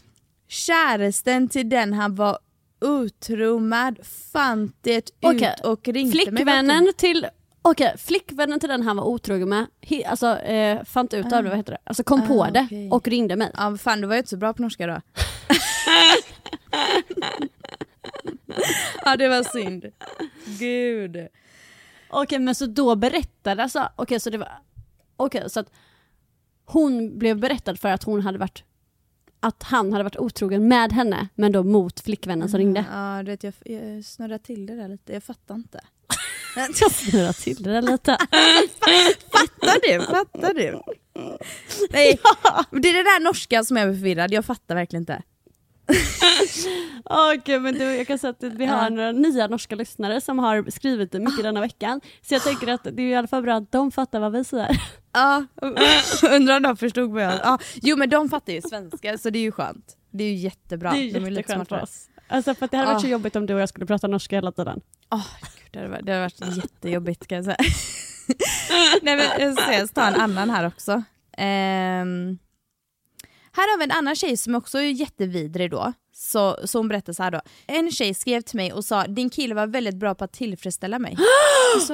Käresten 0.49 1.49
till 1.49 1.69
den 1.69 1.93
han 1.93 2.15
var 2.15 2.39
utro 2.85 3.59
med 3.59 3.99
fann 4.33 4.73
det 4.81 4.97
ut 4.97 5.13
Okej, 5.23 5.55
och 5.65 5.89
ringde 5.89 6.17
mig. 6.17 6.27
Flickvännen 6.27 6.93
till 6.97 7.27
Okej, 7.69 7.95
flickvännen 7.99 8.61
till 8.61 8.69
den 8.69 8.83
han 8.83 8.97
var 8.97 9.05
otrogen 9.05 9.49
med, 9.49 9.67
he, 9.81 10.05
alltså 10.05 10.39
eh, 10.39 10.85
fann 10.85 11.09
ut 11.13 11.33
av 11.33 11.43
det, 11.43 11.49
vad 11.49 11.59
heter 11.59 11.73
det? 11.73 11.79
Alltså 11.85 12.05
kom 12.05 12.27
på 12.27 12.45
Ah, 12.45 12.51
det 12.51 12.63
okej. 12.67 12.91
och 12.91 13.09
ringde 13.09 13.37
mig. 13.37 13.51
Ja 13.55 13.71
men 13.71 13.79
fan 13.79 14.01
du 14.01 14.07
var 14.07 14.15
ju 14.15 14.19
inte 14.19 14.31
så 14.31 14.37
bra 14.37 14.53
på 14.53 14.63
norska 14.63 14.87
då. 14.87 15.01
ja 19.05 19.17
det 19.17 19.29
var 19.29 19.43
synd. 19.43 19.87
Gud. 20.59 21.29
Okej 22.11 22.39
men 22.39 22.55
så 22.55 22.67
då 22.67 22.97
berättade 22.97 23.63
alltså, 23.63 23.89
okej 23.97 24.21
så 24.21 24.31
det 24.31 24.39
var, 24.39 24.53
okej 25.17 25.51
så 25.51 25.61
att 25.61 25.71
hon 26.65 27.19
blev 27.19 27.41
berättad 27.41 27.77
för 27.77 27.89
att 27.89 28.03
hon 28.03 28.21
hade 28.21 28.39
varit, 28.39 28.65
att 29.41 29.63
han 29.63 29.93
hade 29.93 30.05
varit 30.05 30.17
otrogen 30.17 30.69
med 30.69 30.93
henne 30.93 31.29
men 31.35 31.53
då 31.53 31.63
mot 31.63 32.01
flickvännen 32.01 32.49
som 32.49 32.59
ringde. 32.59 32.85
Ja 32.93 33.23
du 33.23 33.31
vet 33.31 33.45
jag, 33.45 33.55
jag 33.65 34.05
snurrar 34.05 34.39
till 34.39 34.67
det 34.67 34.77
där 34.77 34.89
lite, 34.89 35.13
jag 35.13 35.23
fattar 35.25 35.55
inte. 35.55 35.81
Jag 36.81 36.93
snurrar 36.93 37.33
till 37.33 37.63
det 37.63 37.81
lite. 37.81 38.11
Fattar 39.33 39.81
du? 39.83 40.05
Fattar 40.05 40.55
du? 40.55 40.83
Nej, 41.91 42.19
det 42.71 42.89
är 42.89 42.93
det 42.93 43.03
där 43.03 43.21
norska 43.25 43.65
som 43.65 43.77
är 43.77 43.83
förvirrad, 43.83 44.33
jag 44.33 44.45
fattar 44.45 44.75
verkligen 44.75 45.03
inte. 45.03 45.23
Okej 47.05 47.61
men 47.61 47.75
du, 47.75 47.85
jag 47.85 48.07
kan 48.07 48.19
säga 48.19 48.31
att 48.31 48.43
vi 48.43 48.67
har 48.67 48.91
några 48.91 49.13
nya 49.13 49.47
norska 49.47 49.75
lyssnare 49.75 50.21
som 50.21 50.39
har 50.39 50.71
skrivit 50.71 51.13
mycket 51.13 51.43
denna 51.43 51.61
veckan. 51.61 52.01
Så 52.23 52.35
jag 52.35 52.43
tänker 52.43 52.69
att 52.69 52.85
det 52.85 53.03
är 53.03 53.07
i 53.07 53.15
alla 53.15 53.29
fall 53.29 53.43
bra 53.43 53.55
att 53.55 53.73
de 53.73 53.91
fattar 53.93 54.21
vad 54.21 54.33
vi 54.33 54.45
säger. 54.45 54.83
Ja, 55.13 55.45
undrar 56.31 56.57
om 56.57 56.63
de 56.63 56.77
förstod 56.77 57.11
vad 57.11 57.23
jag... 57.23 57.35
Ja, 57.43 57.59
jo 57.75 57.97
men 57.97 58.11
de 58.11 58.29
fattar 58.29 58.53
ju 58.53 58.63
svenska 58.63 59.19
så 59.19 59.31
det 59.31 59.39
är 59.39 59.43
ju 59.43 59.53
skönt. 59.53 59.97
Det 60.11 60.25
är 60.25 60.29
ju 60.29 60.35
jättebra. 60.35 60.91
det 60.91 60.97
är 60.99 61.03
ju 61.03 61.11
de 61.11 61.31
jätteskönt 61.31 61.69
för 61.69 61.83
oss. 61.83 62.09
Alltså 62.29 62.55
för 62.55 62.65
att 62.65 62.71
det 62.71 62.77
hade 62.77 62.93
varit 62.93 63.01
så 63.01 63.07
Ah. 63.07 63.11
jobbigt 63.11 63.37
om 63.37 63.47
du 63.47 63.55
och 63.55 63.61
jag 63.61 63.69
skulle 63.69 63.87
prata 63.87 64.07
norska 64.07 64.37
hela 64.37 64.53
tiden. 64.53 64.81
Åh, 65.11 65.27
gud, 65.41 65.69
det, 65.73 65.79
hade 65.79 65.91
varit, 65.91 66.07
det 66.07 66.13
hade 66.13 66.23
varit 66.23 66.57
jättejobbigt 66.57 67.27
kan 67.27 67.37
jag 67.37 67.45
säga. 67.45 67.57
Nej 69.03 69.17
men 69.17 69.41
jag 69.41 69.59
ska 69.59 69.73
jag 69.73 69.95
ta 69.95 70.03
en 70.07 70.15
annan 70.15 70.51
här 70.51 70.67
också. 70.67 70.93
Ehm, 71.37 72.39
Här 73.53 73.73
har 73.73 73.79
vi 73.79 73.85
en 73.85 73.91
annan 73.93 74.17
tjej 74.17 74.37
som 74.37 74.55
också 74.55 74.79
är 74.79 74.83
jättevidrig 74.91 75.71
då. 75.71 75.93
Så, 76.13 76.59
så 76.65 76.79
hon 76.79 76.89
berättar 76.89 77.13
så 77.13 77.23
här 77.23 77.31
då. 77.31 77.41
En 77.67 77.91
tjej 77.91 78.15
skrev 78.15 78.41
till 78.41 78.57
mig 78.57 78.73
och 78.73 78.85
sa 78.85 79.05
din 79.07 79.31
kille 79.31 79.55
var 79.55 79.67
väldigt 79.67 79.97
bra 79.97 80.15
på 80.15 80.25
att 80.25 80.33
tillfredsställa 80.33 80.99
mig. 80.99 81.17
så, 81.87 81.93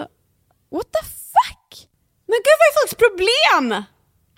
what 0.70 0.92
the 0.92 1.02
fuck? 1.06 1.88
Men 2.26 2.36
gud 2.36 2.56
vad 2.58 2.68
är 2.68 2.80
folks 2.80 2.94
problem? 2.94 3.84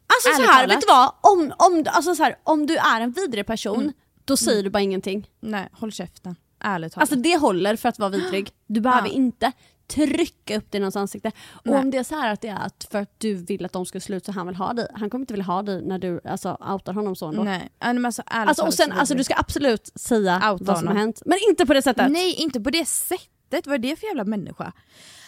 Alltså 0.06 0.28
så 0.28 0.42
Ärligt 0.42 0.50
här, 0.50 0.60
talat. 0.62 0.76
vet 0.76 0.80
du 0.80 0.86
vad? 0.86 1.12
Om, 1.20 1.52
om, 1.58 1.84
alltså 1.88 2.14
så 2.14 2.22
här, 2.22 2.36
om 2.42 2.66
du 2.66 2.76
är 2.76 3.00
en 3.00 3.12
vidrig 3.12 3.46
person, 3.46 3.92
då 4.24 4.36
säger 4.36 4.62
du 4.62 4.70
bara 4.70 4.80
ingenting. 4.82 5.30
Nej, 5.40 5.68
håll 5.72 5.92
käften. 5.92 6.36
Ärligt 6.60 6.92
talat. 6.92 7.02
Alltså 7.02 7.16
det 7.16 7.36
håller 7.36 7.76
för 7.76 7.88
att 7.88 7.98
vara 7.98 8.10
vidrig. 8.10 8.50
Du 8.66 8.80
behöver 8.80 9.08
Ja. 9.08 9.14
inte 9.14 9.52
trycka 9.86 10.56
upp 10.56 10.64
det 10.70 10.78
i 10.78 10.80
någons 10.80 10.96
ansikte. 10.96 11.32
Och 11.50 11.66
Nej. 11.66 11.78
om 11.78 11.90
det 11.90 11.98
är 11.98 12.02
så 12.04 12.14
här 12.14 12.32
att 12.32 12.40
det 12.40 12.48
är 12.48 12.56
att 12.66 12.86
för 12.90 12.98
att 12.98 13.20
du 13.20 13.34
vill 13.34 13.64
att 13.64 13.72
de 13.72 13.86
ska 13.86 14.00
sluta 14.00 14.32
så 14.32 14.38
han 14.38 14.46
vill 14.46 14.56
ha 14.56 14.72
dig. 14.72 14.86
Han 14.94 15.10
kommer 15.10 15.22
inte 15.22 15.32
vilja 15.34 15.44
ha 15.44 15.62
dig 15.62 15.82
när 15.82 15.98
du 15.98 16.20
alltså, 16.24 16.56
outar 16.72 16.92
honom 16.92 17.16
så 17.16 17.26
ändå. 17.28 17.42
Nej, 17.42 17.68
alltså, 17.78 18.22
ärligt 18.26 18.48
Alltså, 18.48 18.64
och 18.66 18.74
sen, 18.74 18.90
så 18.90 18.98
alltså, 18.98 19.14
du 19.14 19.24
ska 19.24 19.34
absolut 19.36 19.90
säga 19.94 20.34
Outa 20.36 20.48
vad 20.48 20.58
som 20.58 20.86
har 20.86 20.94
honom. 20.94 20.96
hänt. 20.96 21.22
Men 21.26 21.38
inte 21.48 21.66
på 21.66 21.74
det 21.74 21.82
sättet. 21.82 22.10
Nej, 22.12 22.34
inte 22.34 22.60
på 22.60 22.70
det 22.70 22.88
sättet. 22.88 23.66
Vad 23.66 23.74
är 23.74 23.78
det 23.78 23.96
för 23.96 24.06
jävla 24.06 24.24
människa? 24.24 24.72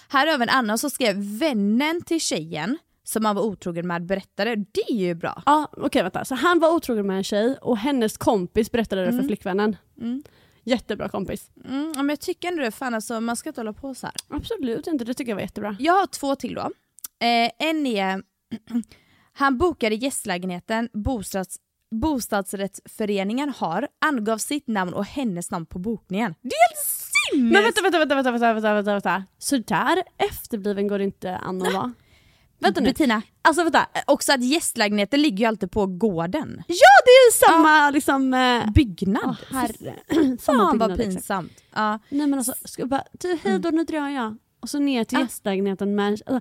Här 0.09 0.27
har 0.27 0.39
vi 0.39 0.43
en 0.43 0.49
annan 0.49 0.79
som 0.79 0.91
skrev 0.91 1.17
vännen 1.39 2.03
till 2.03 2.21
tjejen 2.21 2.79
som 3.09 3.25
han 3.25 3.37
var 3.37 3.43
otrogen 3.43 3.87
med 3.87 4.07
berättade. 4.07 4.57
Det 4.57 4.81
är 4.89 4.95
ju 4.97 5.15
bra. 5.15 5.43
Ja, 5.47 5.69
okej 5.77 6.03
vänta. 6.03 6.25
Så 6.25 6.35
han 6.35 6.59
var 6.59 6.71
otrogen 6.75 7.07
med 7.07 7.17
en 7.17 7.25
tjej 7.25 7.57
och 7.63 7.79
hennes 7.79 8.17
kompis 8.17 8.73
berättade 8.73 9.03
det 9.03 9.07
för 9.07 9.13
Mm. 9.19 9.27
flickvännen. 9.29 9.77
Jättebra 10.65 11.09
kompis. 11.09 11.51
Mm, 11.65 11.93
men 11.97 12.09
jag 12.09 12.21
tycker 12.21 12.49
ändå 12.49 12.63
det, 12.63 12.71
fan 12.71 12.95
alltså, 12.95 13.21
man 13.21 13.37
ska 13.37 13.49
inte 13.51 13.61
hålla 13.61 13.73
på 13.73 13.95
så 13.95 14.07
här. 14.07 14.15
Absolut 14.29 14.87
inte, 14.87 15.05
det 15.05 15.15
tycker 15.15 15.31
jag 15.33 15.37
var 15.37 15.43
jättebra. 15.43 15.77
Jag 15.79 15.93
har 15.93 16.07
två 16.07 16.35
till 16.37 16.55
då. 16.55 16.61
Eh, 17.27 17.51
en 17.69 17.87
är, 17.87 18.23
han 19.33 19.59
bokade 19.59 19.95
gästlägenheten 19.95 20.89
bostads, 20.93 21.57
bostadsrättsföreningen 21.95 23.53
har, 23.57 23.89
angav 24.07 24.39
sitt 24.39 24.69
namn 24.69 24.95
och 24.95 25.05
hennes 25.05 25.51
namn 25.51 25.67
på 25.67 25.79
bokningen. 25.79 26.35
Det 26.43 26.49
är 26.49 26.69
helt 26.69 26.87
sinnes! 27.33 27.53
Men 27.53 27.63
vänta, 27.63 27.83
vänta, 27.83 27.99
vänta, 27.99 28.15
vänta, 28.15 28.31
vänta, 28.33 28.53
vänta, 28.55 28.75
vänta, 28.75 28.93
vänta. 28.93 29.25
Så 29.39 29.57
där 29.57 30.03
efterbliven 30.17 30.89
går 30.89 30.99
det 30.99 31.05
inte 31.05 31.37
an 31.37 31.63
att 31.63 31.73
vara. 31.75 31.93
Vänta 32.59 32.81
nu. 32.81 32.87
Bettina, 32.89 33.23
Alltså 33.43 33.63
vänta. 33.63 33.87
också 34.07 34.33
att 34.33 34.45
gästlägenheten 34.45 35.23
ligger 35.23 35.39
ju 35.39 35.45
alltid 35.45 35.71
på 35.71 35.87
gården. 35.87 36.63
Ja 36.69 36.75
det 37.05 37.11
är 37.11 37.27
ju 37.27 37.33
samma 37.47 37.91
liksom... 37.91 38.35
Eh, 38.35 38.71
Byggnad. 38.73 39.37
Åh, 39.51 39.57
herre. 39.57 39.95
Fan 40.09 40.39
samma 40.39 40.65
vad 40.65 40.79
byggnad, 40.79 40.91
exakt. 41.01 41.15
pinsamt. 41.15 41.53
Ja. 41.75 41.99
Nej 42.09 42.27
men 42.27 42.35
alltså, 42.39 42.55
ska 42.65 42.87
bara, 42.87 43.05
hej 43.43 43.59
då 43.59 43.69
nu 43.71 43.85
drar 43.85 44.09
jag. 44.09 44.37
Och 44.61 44.69
så 44.71 44.79
ner 44.79 45.05
till 45.05 45.19
Ah. 45.19 45.21
gästlägenheten 45.21 45.95
med, 45.95 46.09
alltså, 46.27 46.41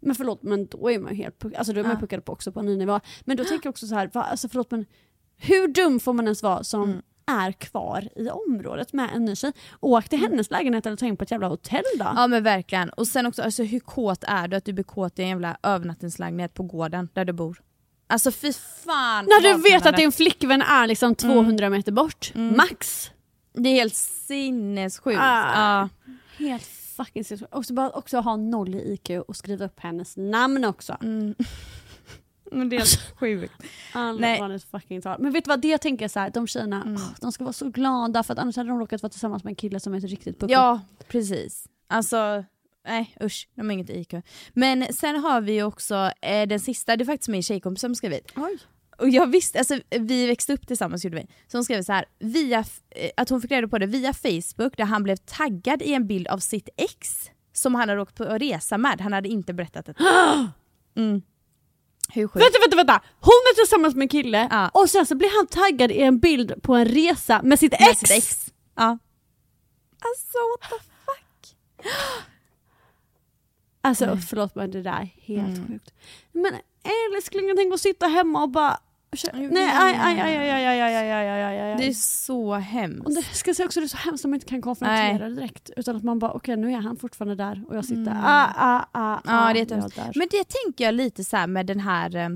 men 0.00 0.14
förlåt 0.14 0.42
men 0.42 0.66
då 0.66 0.90
är 0.90 0.98
man 0.98 1.10
ju 1.16 1.22
helt 1.22 1.44
alltså 1.56 1.72
då 1.72 1.80
är 1.80 1.84
man 1.84 1.96
Ah. 1.96 2.00
puckad 2.00 2.24
på 2.24 2.32
också 2.32 2.52
på 2.52 2.60
en 2.60 2.66
ny 2.66 2.76
nivå. 2.76 3.00
Men 3.24 3.36
då 3.36 3.44
tänker 3.44 3.66
jag 3.66 3.70
också 3.72 3.86
så 3.86 3.94
här, 3.94 4.10
va, 4.14 4.22
alltså 4.22 4.48
förlåt 4.48 4.70
men 4.70 4.86
hur 5.36 5.68
dum 5.68 6.00
får 6.00 6.12
man 6.12 6.24
ens 6.24 6.42
vara 6.42 6.64
som 6.64 6.82
Mm. 6.82 7.02
Är 7.26 7.52
kvar 7.52 8.08
i 8.16 8.28
området 8.30 8.92
med 8.92 9.10
en 9.14 9.24
ny 9.24 9.36
tjej? 9.36 9.52
Åk 9.80 10.08
till 10.08 10.18
hennes 10.18 10.50
lägenhet 10.50 10.86
eller 10.86 10.96
ta 10.96 11.06
in 11.06 11.16
på 11.16 11.24
ett 11.24 11.30
jävla 11.30 11.48
hotell 11.48 11.82
då. 11.98 12.04
ja 12.16 12.26
men 12.26 12.42
verkligen. 12.42 12.88
Och 12.90 13.06
sen 13.06 13.26
också, 13.26 13.42
alltså, 13.42 13.62
hur 13.62 13.80
kåt 13.80 14.24
är 14.26 14.48
du 14.48 14.56
att 14.56 14.64
du 14.64 14.72
blir 14.72 14.84
kåt 14.84 15.18
i 15.18 15.22
en 15.22 15.28
jävla 15.28 15.56
övernattningslägenhet 15.62 16.54
på 16.54 16.62
gården 16.62 17.08
där 17.12 17.24
du 17.24 17.32
bor? 17.32 17.62
Alltså 18.08 18.30
fy 18.32 18.52
fan. 18.84 19.24
När 19.24 19.42
du 19.54 19.62
vet 19.62 19.86
att 19.86 19.96
din 19.96 20.12
flickvän 20.12 20.62
är 20.62 20.86
liksom 20.86 21.06
Mm. 21.06 21.34
200 21.34 21.70
meter 21.70 21.92
bort, 21.92 22.32
max. 22.34 23.10
Det 23.52 23.68
är 23.68 23.74
helt 23.74 23.94
sinnessjukt. 23.94 25.18
Ah. 25.20 25.52
Ja. 25.54 25.88
Helt 26.38 26.62
fucking 26.96 27.24
sinnessjukt. 27.24 27.54
Och 27.54 27.66
så 27.66 27.74
bara 27.74 27.90
också 27.90 28.18
ha 28.18 28.36
noll 28.36 28.74
i 28.74 28.92
IQ 28.92 29.10
och 29.28 29.36
skriva 29.36 29.64
upp 29.64 29.80
hennes 29.80 30.16
namn 30.16 30.64
också. 30.64 30.96
Men 32.58 32.68
det 32.68 32.76
är 32.76 32.78
helt 32.78 33.12
sjukt. 33.20 33.52
Nej. 34.18 34.58
Fucking 34.70 35.02
talat. 35.02 35.20
Men 35.20 35.32
vet 35.32 35.44
du 35.44 35.48
vad, 35.48 35.60
det 35.60 35.68
jag 35.68 35.80
tänker 35.80 36.08
så 36.08 36.20
här, 36.20 36.30
de 36.30 36.46
tjejerna, 36.46 36.82
Mm. 36.82 36.94
åh, 36.94 37.08
de 37.20 37.32
ska 37.32 37.44
vara 37.44 37.52
så 37.52 37.68
glada 37.70 38.22
för 38.22 38.32
att 38.32 38.38
annars 38.38 38.56
hade 38.56 38.68
de 38.68 38.78
råkat 38.78 39.02
vara 39.02 39.10
tillsammans 39.10 39.44
med 39.44 39.50
en 39.50 39.56
kille 39.56 39.80
som 39.80 39.94
är 39.94 39.98
ett 39.98 40.04
riktigt 40.04 40.40
pucko. 40.40 40.52
Ja, 40.52 40.80
precis. 41.08 41.66
Alltså, 41.88 42.44
nej 42.88 43.16
usch, 43.22 43.48
de 43.54 43.62
har 43.66 43.72
inget 43.72 43.90
IQ. 43.90 44.14
Men 44.52 44.92
sen 44.92 45.16
har 45.16 45.40
vi 45.40 45.62
också 45.62 46.10
eh, 46.22 46.48
den 46.48 46.60
sista, 46.60 46.96
det 46.96 47.04
är 47.04 47.06
faktiskt 47.06 47.28
min 47.28 47.42
tjejkompis 47.42 47.80
som 47.80 47.94
skrivit. 47.94 48.32
Oj. 48.36 48.58
Och 48.98 49.08
jag 49.08 49.26
visste, 49.26 49.58
alltså 49.58 49.78
vi 50.00 50.26
växte 50.26 50.52
upp 50.52 50.66
tillsammans 50.66 51.04
gjorde 51.04 51.16
vi. 51.16 51.26
Så 51.46 51.56
hon 51.58 51.64
skrev 51.64 51.82
så 51.82 51.92
här, 51.92 52.04
via, 52.18 52.58
eh, 52.90 53.10
att 53.16 53.28
hon 53.28 53.40
fick 53.40 53.50
reda 53.50 53.68
på 53.68 53.78
det 53.78 53.86
via 53.86 54.12
Facebook 54.12 54.76
där 54.76 54.84
han 54.84 55.02
blev 55.02 55.16
taggad 55.16 55.82
i 55.82 55.92
en 55.94 56.06
bild 56.06 56.28
av 56.28 56.38
sitt 56.38 56.68
ex 56.76 57.30
som 57.52 57.74
han 57.74 57.88
hade 57.88 58.00
åkt 58.02 58.14
på 58.14 58.24
resa 58.24 58.78
med. 58.78 59.00
Han 59.00 59.12
hade 59.12 59.28
inte 59.28 59.54
berättat 59.54 59.86
det. 59.86 59.94
Mm. 60.96 61.22
Hur 62.08 62.28
sjukt? 62.28 62.44
Vänta, 62.46 62.58
vänta, 62.60 62.76
vänta! 62.76 63.00
Hon 63.20 63.32
är 63.50 63.54
tillsammans 63.54 63.94
med 63.94 64.02
en 64.04 64.08
kille 64.08 64.48
Ja. 64.50 64.68
och 64.68 64.90
sen 64.90 65.06
så 65.06 65.14
blir 65.14 65.36
han 65.36 65.46
taggad 65.46 65.90
i 65.90 66.00
en 66.02 66.18
bild 66.18 66.62
på 66.62 66.74
en 66.74 66.84
resa 66.84 67.42
med 67.42 67.58
sitt 67.58 67.72
Med 67.72 67.88
ex! 67.90 68.00
sitt 68.00 68.10
ex. 68.10 68.46
Ja. 68.74 68.98
Alltså 70.00 70.38
what 70.38 70.70
the 70.70 70.76
fuck? 71.06 71.56
Alltså 73.80 74.16
förlåt 74.28 74.54
men 74.54 74.70
det 74.70 74.82
där 74.82 74.90
är 75.00 75.10
helt 75.22 75.56
Mm. 75.58 75.68
sjukt. 75.68 75.94
Men 76.32 76.52
älsklingen, 77.14 77.56
tänk 77.56 77.74
att 77.74 77.80
sitta 77.80 78.06
hemma 78.06 78.42
och 78.42 78.48
bara... 78.50 78.80
Nej, 79.32 79.70
aj, 79.74 79.94
aj, 79.94 80.20
aj, 80.20 80.38
aj, 80.38 80.66
aj, 80.66 80.80
aj, 80.82 80.94
aj, 80.94 81.28
aj, 81.28 81.44
aj, 81.44 81.60
aj. 81.60 81.76
Det 81.76 81.86
är 81.86 81.92
så 81.92 82.54
hemskt. 82.54 83.06
Och 83.06 83.14
det 83.14 83.22
ska 83.22 83.48
jag 83.48 83.56
säga 83.56 83.66
också, 83.66 83.80
det 83.80 83.86
är 83.86 83.88
så 83.88 83.96
hemskt 83.96 84.24
att 84.24 84.30
man 84.30 84.34
inte 84.34 84.46
kan 84.46 84.62
konfrontera 84.62 85.28
det 85.28 85.34
direkt. 85.34 85.70
Utan 85.76 85.96
att 85.96 86.02
man 86.02 86.18
bara, 86.18 86.32
okej 86.32 86.56
nu 86.56 86.72
är 86.72 86.80
han 86.80 86.96
fortfarande 86.96 87.34
där 87.34 87.64
och 87.68 87.76
jag 87.76 87.84
sitter, 87.84 88.10
ah, 88.24 88.48
ah, 88.56 88.84
ah, 88.92 89.06
Mm. 89.12 89.20
Ja, 89.24 89.50
ah, 89.50 89.52
det 89.52 89.60
är 89.60 89.66
där. 89.66 90.18
Men 90.18 90.28
det 90.30 90.44
tänker 90.48 90.84
jag 90.84 90.94
lite 90.94 91.24
så 91.24 91.36
här 91.36 91.46
med 91.46 91.66
den 91.66 91.80
här 91.80 92.16
eh, 92.16 92.28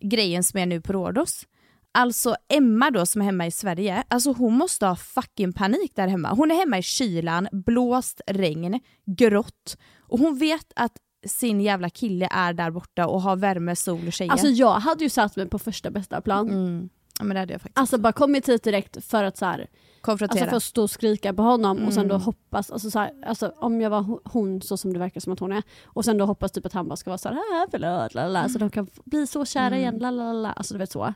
grejen 0.00 0.44
som 0.44 0.60
är 0.60 0.66
nu 0.66 0.80
på 0.80 0.92
Rhodos. 0.92 1.46
Alltså 1.92 2.36
Emma 2.48 2.90
då 2.90 3.06
som 3.06 3.20
är 3.20 3.24
hemma 3.24 3.46
i 3.46 3.50
Sverige, 3.50 4.04
alltså 4.08 4.32
hon 4.32 4.54
måste 4.54 4.86
ha 4.86 4.96
fucking 4.96 5.52
panik 5.52 5.92
där 5.94 6.08
hemma. 6.08 6.34
Hon 6.34 6.50
är 6.50 6.54
hemma 6.54 6.78
i 6.78 6.82
kylan, 6.82 7.48
blåst, 7.52 8.20
regn, 8.26 8.80
grått 9.06 9.76
och 10.00 10.18
hon 10.18 10.38
vet 10.38 10.72
att 10.76 10.92
sin 11.28 11.60
jävla 11.60 11.90
kille 11.90 12.28
är 12.30 12.52
där 12.52 12.70
borta 12.70 13.06
och 13.06 13.22
har 13.22 13.36
värme, 13.36 13.76
sol 13.76 14.06
och 14.06 14.12
tjejer. 14.12 14.32
Alltså 14.32 14.46
jag 14.48 14.72
hade 14.74 15.04
ju 15.04 15.10
satt 15.10 15.36
mig 15.36 15.46
på 15.48 15.58
första 15.58 15.90
bästa 15.90 16.20
plan. 16.20 16.50
mm. 16.50 16.88
ja, 17.18 17.24
men 17.24 17.34
det 17.34 17.40
hade 17.40 17.52
jag 17.52 17.60
faktiskt. 17.62 17.78
Alltså 17.78 17.98
bara 17.98 18.12
kommit 18.12 18.48
hit 18.48 18.62
direkt 18.62 19.04
för 19.04 19.24
att 19.24 19.36
så 19.36 19.44
här, 19.44 19.66
Konfrontera. 20.00 20.40
alltså 20.40 20.50
för 20.50 20.56
att 20.56 20.62
stå 20.62 20.82
och 20.82 20.90
skrika 20.90 21.32
på 21.34 21.42
honom 21.42 21.84
och 21.86 21.92
sen 21.92 22.08
då 22.08 22.14
Mm. 22.14 22.24
hoppas, 22.24 22.70
alltså, 22.70 22.90
så 22.90 22.98
här, 22.98 23.10
alltså 23.26 23.52
om 23.56 23.80
jag 23.80 23.90
var 23.90 24.00
ho- 24.00 24.20
hon 24.24 24.62
så 24.62 24.76
som 24.76 24.92
det 24.92 24.98
verkar 24.98 25.20
som 25.20 25.32
att 25.32 25.40
hon 25.40 25.52
är 25.52 25.62
och 25.84 26.04
sen 26.04 26.18
då 26.18 26.24
hoppas 26.24 26.52
typ 26.52 26.66
att 26.66 26.72
han 26.72 26.88
bara 26.88 26.96
ska 26.96 27.10
vara 27.10 27.18
så 27.18 27.28
här, 27.28 27.36
ah, 27.36 27.66
förlåt, 27.70 28.14
lalala, 28.14 28.48
så 28.48 28.58
de 28.58 28.70
kan 28.70 28.86
bli 29.04 29.26
så 29.26 29.44
kära 29.44 29.66
Mm. 29.66 29.78
igen, 29.78 29.98
lalala, 29.98 30.52
alltså 30.52 30.74
du 30.74 30.78
vet 30.78 30.92
så. 30.92 31.14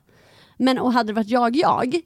Men 0.57 0.79
och 0.79 0.93
hade 0.93 1.07
det 1.09 1.13
varit 1.17 1.29
jag, 1.29 1.57
jag, 1.57 2.01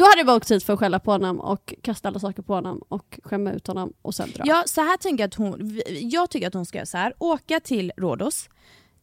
då 0.00 0.04
hade 0.04 0.18
jag 0.18 0.26
bara 0.26 0.36
åkt 0.36 0.50
hit 0.50 0.64
för 0.64 0.72
att 0.72 0.78
skälla 0.78 0.98
på 0.98 1.10
honom 1.12 1.40
och 1.40 1.74
kasta 1.82 2.08
alla 2.08 2.18
saker 2.18 2.42
på 2.42 2.54
honom 2.54 2.82
och 2.88 3.20
skämma 3.24 3.52
ut 3.52 3.66
honom 3.66 3.92
och 4.02 4.14
sen 4.14 4.28
dra. 4.34 4.42
Ja, 4.46 4.62
så 4.66 4.80
här 4.80 4.96
tänker 4.96 5.22
jag 5.22 5.28
att 5.28 5.34
hon, 5.34 5.80
jag 6.00 6.30
tycker 6.30 6.46
att 6.46 6.54
hon 6.54 6.66
ska 6.66 6.78
göra 6.78 6.86
så 6.86 6.96
här. 6.98 7.12
åka 7.18 7.60
till 7.60 7.92
Rhodos, 7.96 8.48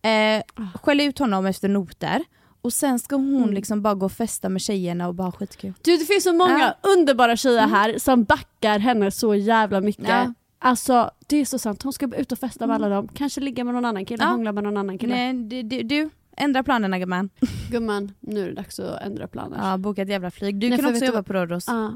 eh, 0.02 0.38
Ah. 0.56 0.78
skälla 0.84 1.04
ut 1.04 1.20
honom 1.20 1.46
efter 1.46 1.70
noter 1.70 2.24
och 2.62 2.74
sen 2.74 3.00
ska 3.00 3.16
hon 3.16 3.36
Mm. 3.44 3.54
liksom 3.54 3.82
bara 3.82 3.96
gå 3.96 4.06
och 4.06 4.12
festa 4.12 4.50
med 4.50 4.62
tjejerna 4.62 5.08
och 5.08 5.16
bara 5.16 5.24
ha 5.28 5.32
skitkul. 5.32 5.74
Du 5.82 5.98
det 5.98 6.06
finns 6.06 6.24
så 6.24 6.34
många 6.34 6.74
underbara 6.98 7.36
tjejer 7.38 7.68
här 7.68 7.98
som 8.00 8.24
backar 8.24 8.80
henne 8.80 9.12
så 9.12 9.36
jävla 9.36 9.82
mycket. 9.82 10.08
Ja. 10.10 10.34
Alltså 10.60 11.12
det 11.28 11.38
är 11.38 11.46
så 11.46 11.60
sant, 11.60 11.84
hon 11.84 11.94
ska 11.94 12.16
ut 12.18 12.32
och 12.32 12.40
festa 12.40 12.68
med 12.68 12.76
alla 12.76 12.90
dem, 12.90 13.08
kanske 13.14 13.42
ligga 13.42 13.64
med 13.64 13.74
någon 13.74 13.86
annan 13.86 14.06
kille, 14.06 14.24
Ja. 14.24 14.30
hångla 14.30 14.52
med 14.52 14.64
någon 14.64 14.78
annan 14.78 14.98
kille. 14.98 15.16
Nej, 15.16 15.64
du, 15.64 15.84
du, 15.84 16.10
ändra 16.38 16.64
planerna 16.64 17.00
gumman. 17.00 17.30
Gumman, 17.72 18.12
nu 18.20 18.44
är 18.44 18.48
det 18.48 18.54
dags 18.54 18.80
att 18.80 19.02
ändra 19.02 19.28
planer. 19.28 19.58
Ja, 19.72 19.78
boka 19.78 20.02
ett 20.02 20.10
jävla 20.10 20.32
flyg. 20.32 20.60
Du 20.60 20.70
Nej, 20.70 20.78
kan 20.80 20.92
också 20.92 21.06
jobba 21.06 21.16
vad- 21.18 21.26
på 21.26 21.34
Rhodos. 21.34 21.68
Ja. 21.68 21.94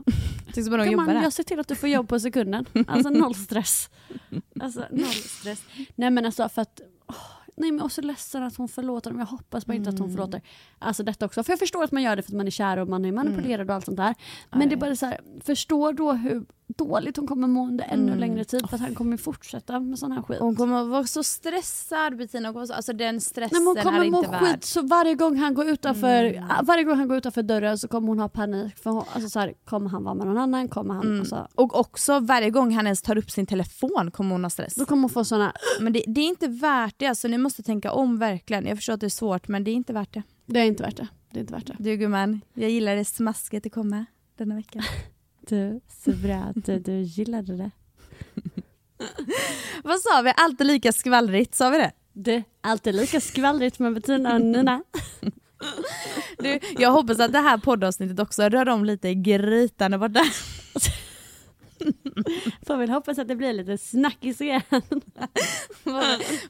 Tycks 0.54 0.70
bara 0.70 0.86
Gumman, 0.86 1.08
där. 1.08 1.22
jag 1.24 1.34
ser 1.34 1.44
till 1.44 1.60
att 1.60 1.68
du 1.68 1.76
får 1.76 1.89
jobb 1.89 2.10
på 2.10 2.20
sekunden. 2.20 2.66
Alltså 2.88 3.10
noll 3.10 3.36
stress. 3.36 3.89
Alltså 4.60 4.86
noll 4.92 5.06
stress. 5.14 5.64
Nej 5.96 6.10
men 6.12 6.26
alltså 6.26 6.50
för 6.50 6.62
att, 6.62 6.82
åh, 7.08 7.16
nej 7.56 7.72
men 7.72 7.78
jag 7.78 7.86
är 7.86 7.89
så 7.89 8.02
ledsen 8.02 8.44
att 8.44 8.56
hon 8.56 8.68
förlåter 8.68 9.10
dem. 9.10 9.20
Jag 9.20 9.26
hoppas 9.26 9.66
bara 9.66 9.74
inte 9.74 9.89
att 9.89 10.00
hon 10.00 10.08
Mm. 10.10 10.18
förlåter. 10.18 10.42
Alltså 10.80 11.04
detta 11.04 11.26
också. 11.26 11.44
För 11.44 11.52
jag 11.52 11.60
förstår 11.60 11.84
att 11.84 11.92
man 11.92 12.04
gör 12.04 12.16
det 12.16 12.22
för 12.22 12.32
att 12.32 12.38
man 12.38 12.48
är 12.48 12.52
kär 12.52 12.78
och 12.78 12.88
man 12.88 13.06
är 13.06 13.12
manipulerad 13.12 13.70
och 13.70 13.76
allt 13.76 13.86
sånt 13.86 13.98
där. 13.98 14.16
Men 14.52 14.70
det 14.70 14.76
är 14.76 14.78
bara 14.78 14.96
så 14.96 15.06
här, 15.06 15.20
förstå 15.46 15.92
då 15.92 16.12
hur 16.14 16.46
dåligt 16.78 17.17
hon 17.17 17.28
kommer 17.28 17.47
må 17.47 17.67
under 17.67 17.86
ännu 17.86 18.07
Mm. 18.07 18.19
längre 18.19 18.43
tid. 18.45 18.69
För 18.69 18.76
att 18.76 18.82
han 18.82 18.95
kommer 18.95 19.17
fortsätta 19.17 19.80
med 19.80 19.99
sån 19.99 20.11
här 20.11 20.22
skit. 20.22 20.39
Hon 20.39 20.55
kommer 20.55 20.84
vara 20.84 21.03
så 21.07 21.24
stressad 21.24 22.17
Bettina, 22.17 22.47
Hon 22.47 22.53
kommer 22.53 22.65
så- 22.65 22.74
alltså 22.74 22.93
den 22.93 23.22
stressen 23.22 23.57
Nej, 23.57 23.65
hon 23.67 23.78
är 23.78 23.82
kommer 23.84 24.09
må 24.11 24.17
inte 24.17 24.32
värd. 24.32 24.41
skit 24.41 24.63
så 24.63 24.82
varje 24.82 25.15
gång 25.15 25.38
han 25.38 25.53
går 25.53 25.65
utanför, 25.69 26.24
Mm. 26.24 26.49
varje 26.63 26.84
gång 26.84 26.97
han 26.97 27.07
går 27.07 27.17
utanför 27.17 27.43
dörren 27.43 27.78
så 27.78 27.88
kommer 27.88 28.07
hon 28.07 28.19
ha 28.19 28.30
panik. 28.30 28.76
För 28.78 28.89
hon, 28.89 29.03
alltså 29.13 29.30
så 29.30 29.39
här, 29.39 29.53
kommer 29.65 29.89
han 29.89 30.03
vara 30.03 30.15
med 30.15 30.28
någon 30.28 30.38
annan? 30.38 30.67
Kommer 30.67 30.93
han, 30.93 31.05
Mm. 31.05 31.19
alltså, 31.19 31.47
Och 31.55 31.80
också 31.80 32.19
varje 32.19 32.49
gång 32.49 32.72
han 32.76 32.86
ens 32.88 33.01
tar 33.01 33.17
upp 33.17 33.32
sin 33.32 33.45
telefon 33.45 34.11
kommer 34.11 34.32
hon 34.32 34.43
ha 34.43 34.49
stress. 34.49 34.76
då 34.76 34.86
kommer 34.86 35.01
hon 35.01 35.09
få 35.09 35.24
såna, 35.26 35.53
Men 35.82 35.93
det, 35.93 36.03
det 36.07 36.22
är 36.22 36.28
inte 36.28 36.47
värt 36.47 36.95
det, 36.97 37.05
alltså, 37.07 37.28
ni 37.28 37.38
måste 37.38 37.63
tänka 37.63 37.91
om 37.91 38.17
verkligen. 38.19 38.65
Jag 38.65 38.78
förstår 38.78 38.93
att 38.93 38.99
det 38.99 39.07
är 39.07 39.09
svårt 39.09 39.47
men 39.47 39.63
det 39.63 39.72
är 39.72 39.76
inte 39.76 39.93
värt 39.93 40.13
det. 40.13 40.24
det 40.45 40.59
är 40.59 40.65
inte 40.65 40.84
värt 40.84 40.97
det. 40.97 41.07
Det 41.32 41.39
är 41.39 41.41
inte 41.41 41.53
värt 41.53 41.65
det. 41.67 41.76
Du 41.80 41.95
gumman, 41.97 42.41
jag 42.53 42.69
gillar 42.69 42.95
det 42.95 43.05
smasket 43.05 43.63
det 43.63 43.69
kommer 43.69 44.05
denna 44.38 44.55
veckan. 44.55 44.82
Du, 45.48 45.82
så 46.04 46.12
bra 46.12 46.36
att 46.36 46.66
du, 46.66 46.80
du 46.80 47.02
gillade 47.02 47.58
det. 47.58 47.72
Vad 49.84 50.00
sa 50.00 50.22
vi? 50.22 50.34
Alltid 50.38 50.68
lika 50.68 50.92
skvallrigt, 50.92 51.56
sa 51.56 51.70
vi 51.70 51.78
det? 51.78 51.92
Du, 52.14 52.44
alltid 52.62 52.96
lika 52.96 53.22
skvallrigt 53.22 53.80
med 53.80 53.94
Bettina 53.94 54.36
och 54.36 54.42
Nina. 54.42 54.84
Du, 56.38 56.60
jag 56.78 56.92
hoppas 56.92 57.20
att 57.20 57.32
det 57.32 57.39
här 57.39 57.58
poddavsnittet 57.58 58.20
också 58.20 58.50
rör 58.50 58.70
om 58.70 58.86
lite 58.86 59.10
i 59.10 59.16
grytan 59.16 59.92
där 59.92 59.98
borta. 59.98 60.26
Får 62.66 62.78
väl 62.78 62.89
hoppas 62.89 63.20
att 63.20 63.28
det 63.28 63.36
blir 63.36 63.54
lite 63.54 63.78
snackis 63.78 64.42
igen. 64.42 64.62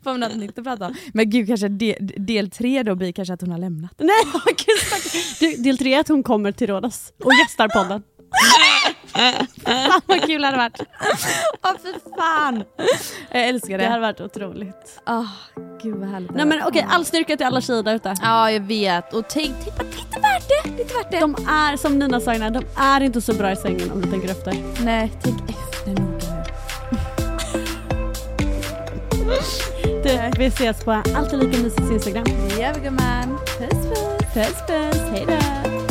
Får 0.04 0.14
vi 0.14 0.20
något 0.20 0.36
nytt 0.36 0.58
att 0.58 0.64
prata 0.64 0.86
om. 0.86 0.96
Men 1.14 1.30
gud, 1.30 1.48
kanske 1.48 1.68
del, 1.68 2.12
del 2.18 2.52
tre 2.52 2.84
då 2.84 2.96
blir 2.96 3.12
kanske 3.12 3.34
att 3.34 3.42
hon 3.42 3.52
har 3.52 3.58
lämnat. 3.58 3.92
Nej, 3.98 4.24
gud, 4.58 4.78
Du, 5.39 5.64
del 5.64 5.78
tre 5.78 5.94
är 5.94 6.00
att 6.00 6.08
hon 6.08 6.24
kommer 6.24 6.52
till 6.52 6.68
Rhodos 6.68 7.14
och 7.24 7.34
gästar 7.34 7.70
podden. 7.70 8.04
Fan 9.14 10.01
vad 10.05 10.22
kul 10.22 10.41
det 10.41 10.47
hade 10.47 10.57
varit. 10.57 10.80
Åh 11.64 11.72
fy 11.84 11.93
fan. 12.18 12.64
Jag 13.32 13.47
älskar 13.49 13.78
Det 13.78 13.84
hade 13.86 13.95
det. 13.95 14.01
varit 14.01 14.22
otroligt. 14.22 15.01
Åh 15.07 15.26
gud 15.84 15.95
vad 15.95 16.09
härligt. 16.09 16.30
det 16.30 16.36
Nej 16.36 16.45
men 16.45 16.57
hade 16.59 16.70
okej, 16.70 16.82
varit. 16.82 16.95
all 16.95 17.05
styrka 17.05 17.38
till 17.38 17.45
alla 17.45 17.62
tjejer 17.62 17.84
där 17.84 17.95
ute. 17.95 18.14
Ja 18.22 18.51
jag 18.51 18.59
vet. 18.62 19.14
Och 19.14 19.26
tänk, 19.30 19.55
tänk 19.64 19.78
på 19.78 19.84
lite 19.84 20.20
värt 20.22 20.43
det. 20.66 20.70
Lite 20.72 20.93
värt 20.93 21.12
det. 21.12 21.20
De 21.20 21.36
är, 21.49 21.78
som 21.78 21.99
Nina 21.99 22.20
sa 22.20 22.34
innan, 22.34 22.53
de 22.53 22.64
är 22.78 23.01
inte 23.01 23.22
så 23.22 23.34
bra 23.34 23.51
i 23.51 23.55
sängen 23.55 23.91
om 23.91 24.01
du 24.01 24.12
tänker 24.12 24.32
efter. 24.32 24.55
Nej, 24.86 25.12
tänk 25.24 25.49
efter 25.49 26.01
noga. 26.01 26.18
Du, 30.03 30.32
vi 30.38 30.45
ses 30.45 30.84
på 30.84 30.91
Alltid 30.91 31.39
Lika 31.39 31.57
Mysigs 31.57 31.91
Instagram. 31.91 32.24
Det 32.24 32.72
vi 32.76 32.80
gumman. 32.84 33.38
Puss 33.57 33.88
puss. 33.88 34.34
Puss 34.34 34.68
puss, 34.68 35.01
hejdå! 35.12 35.91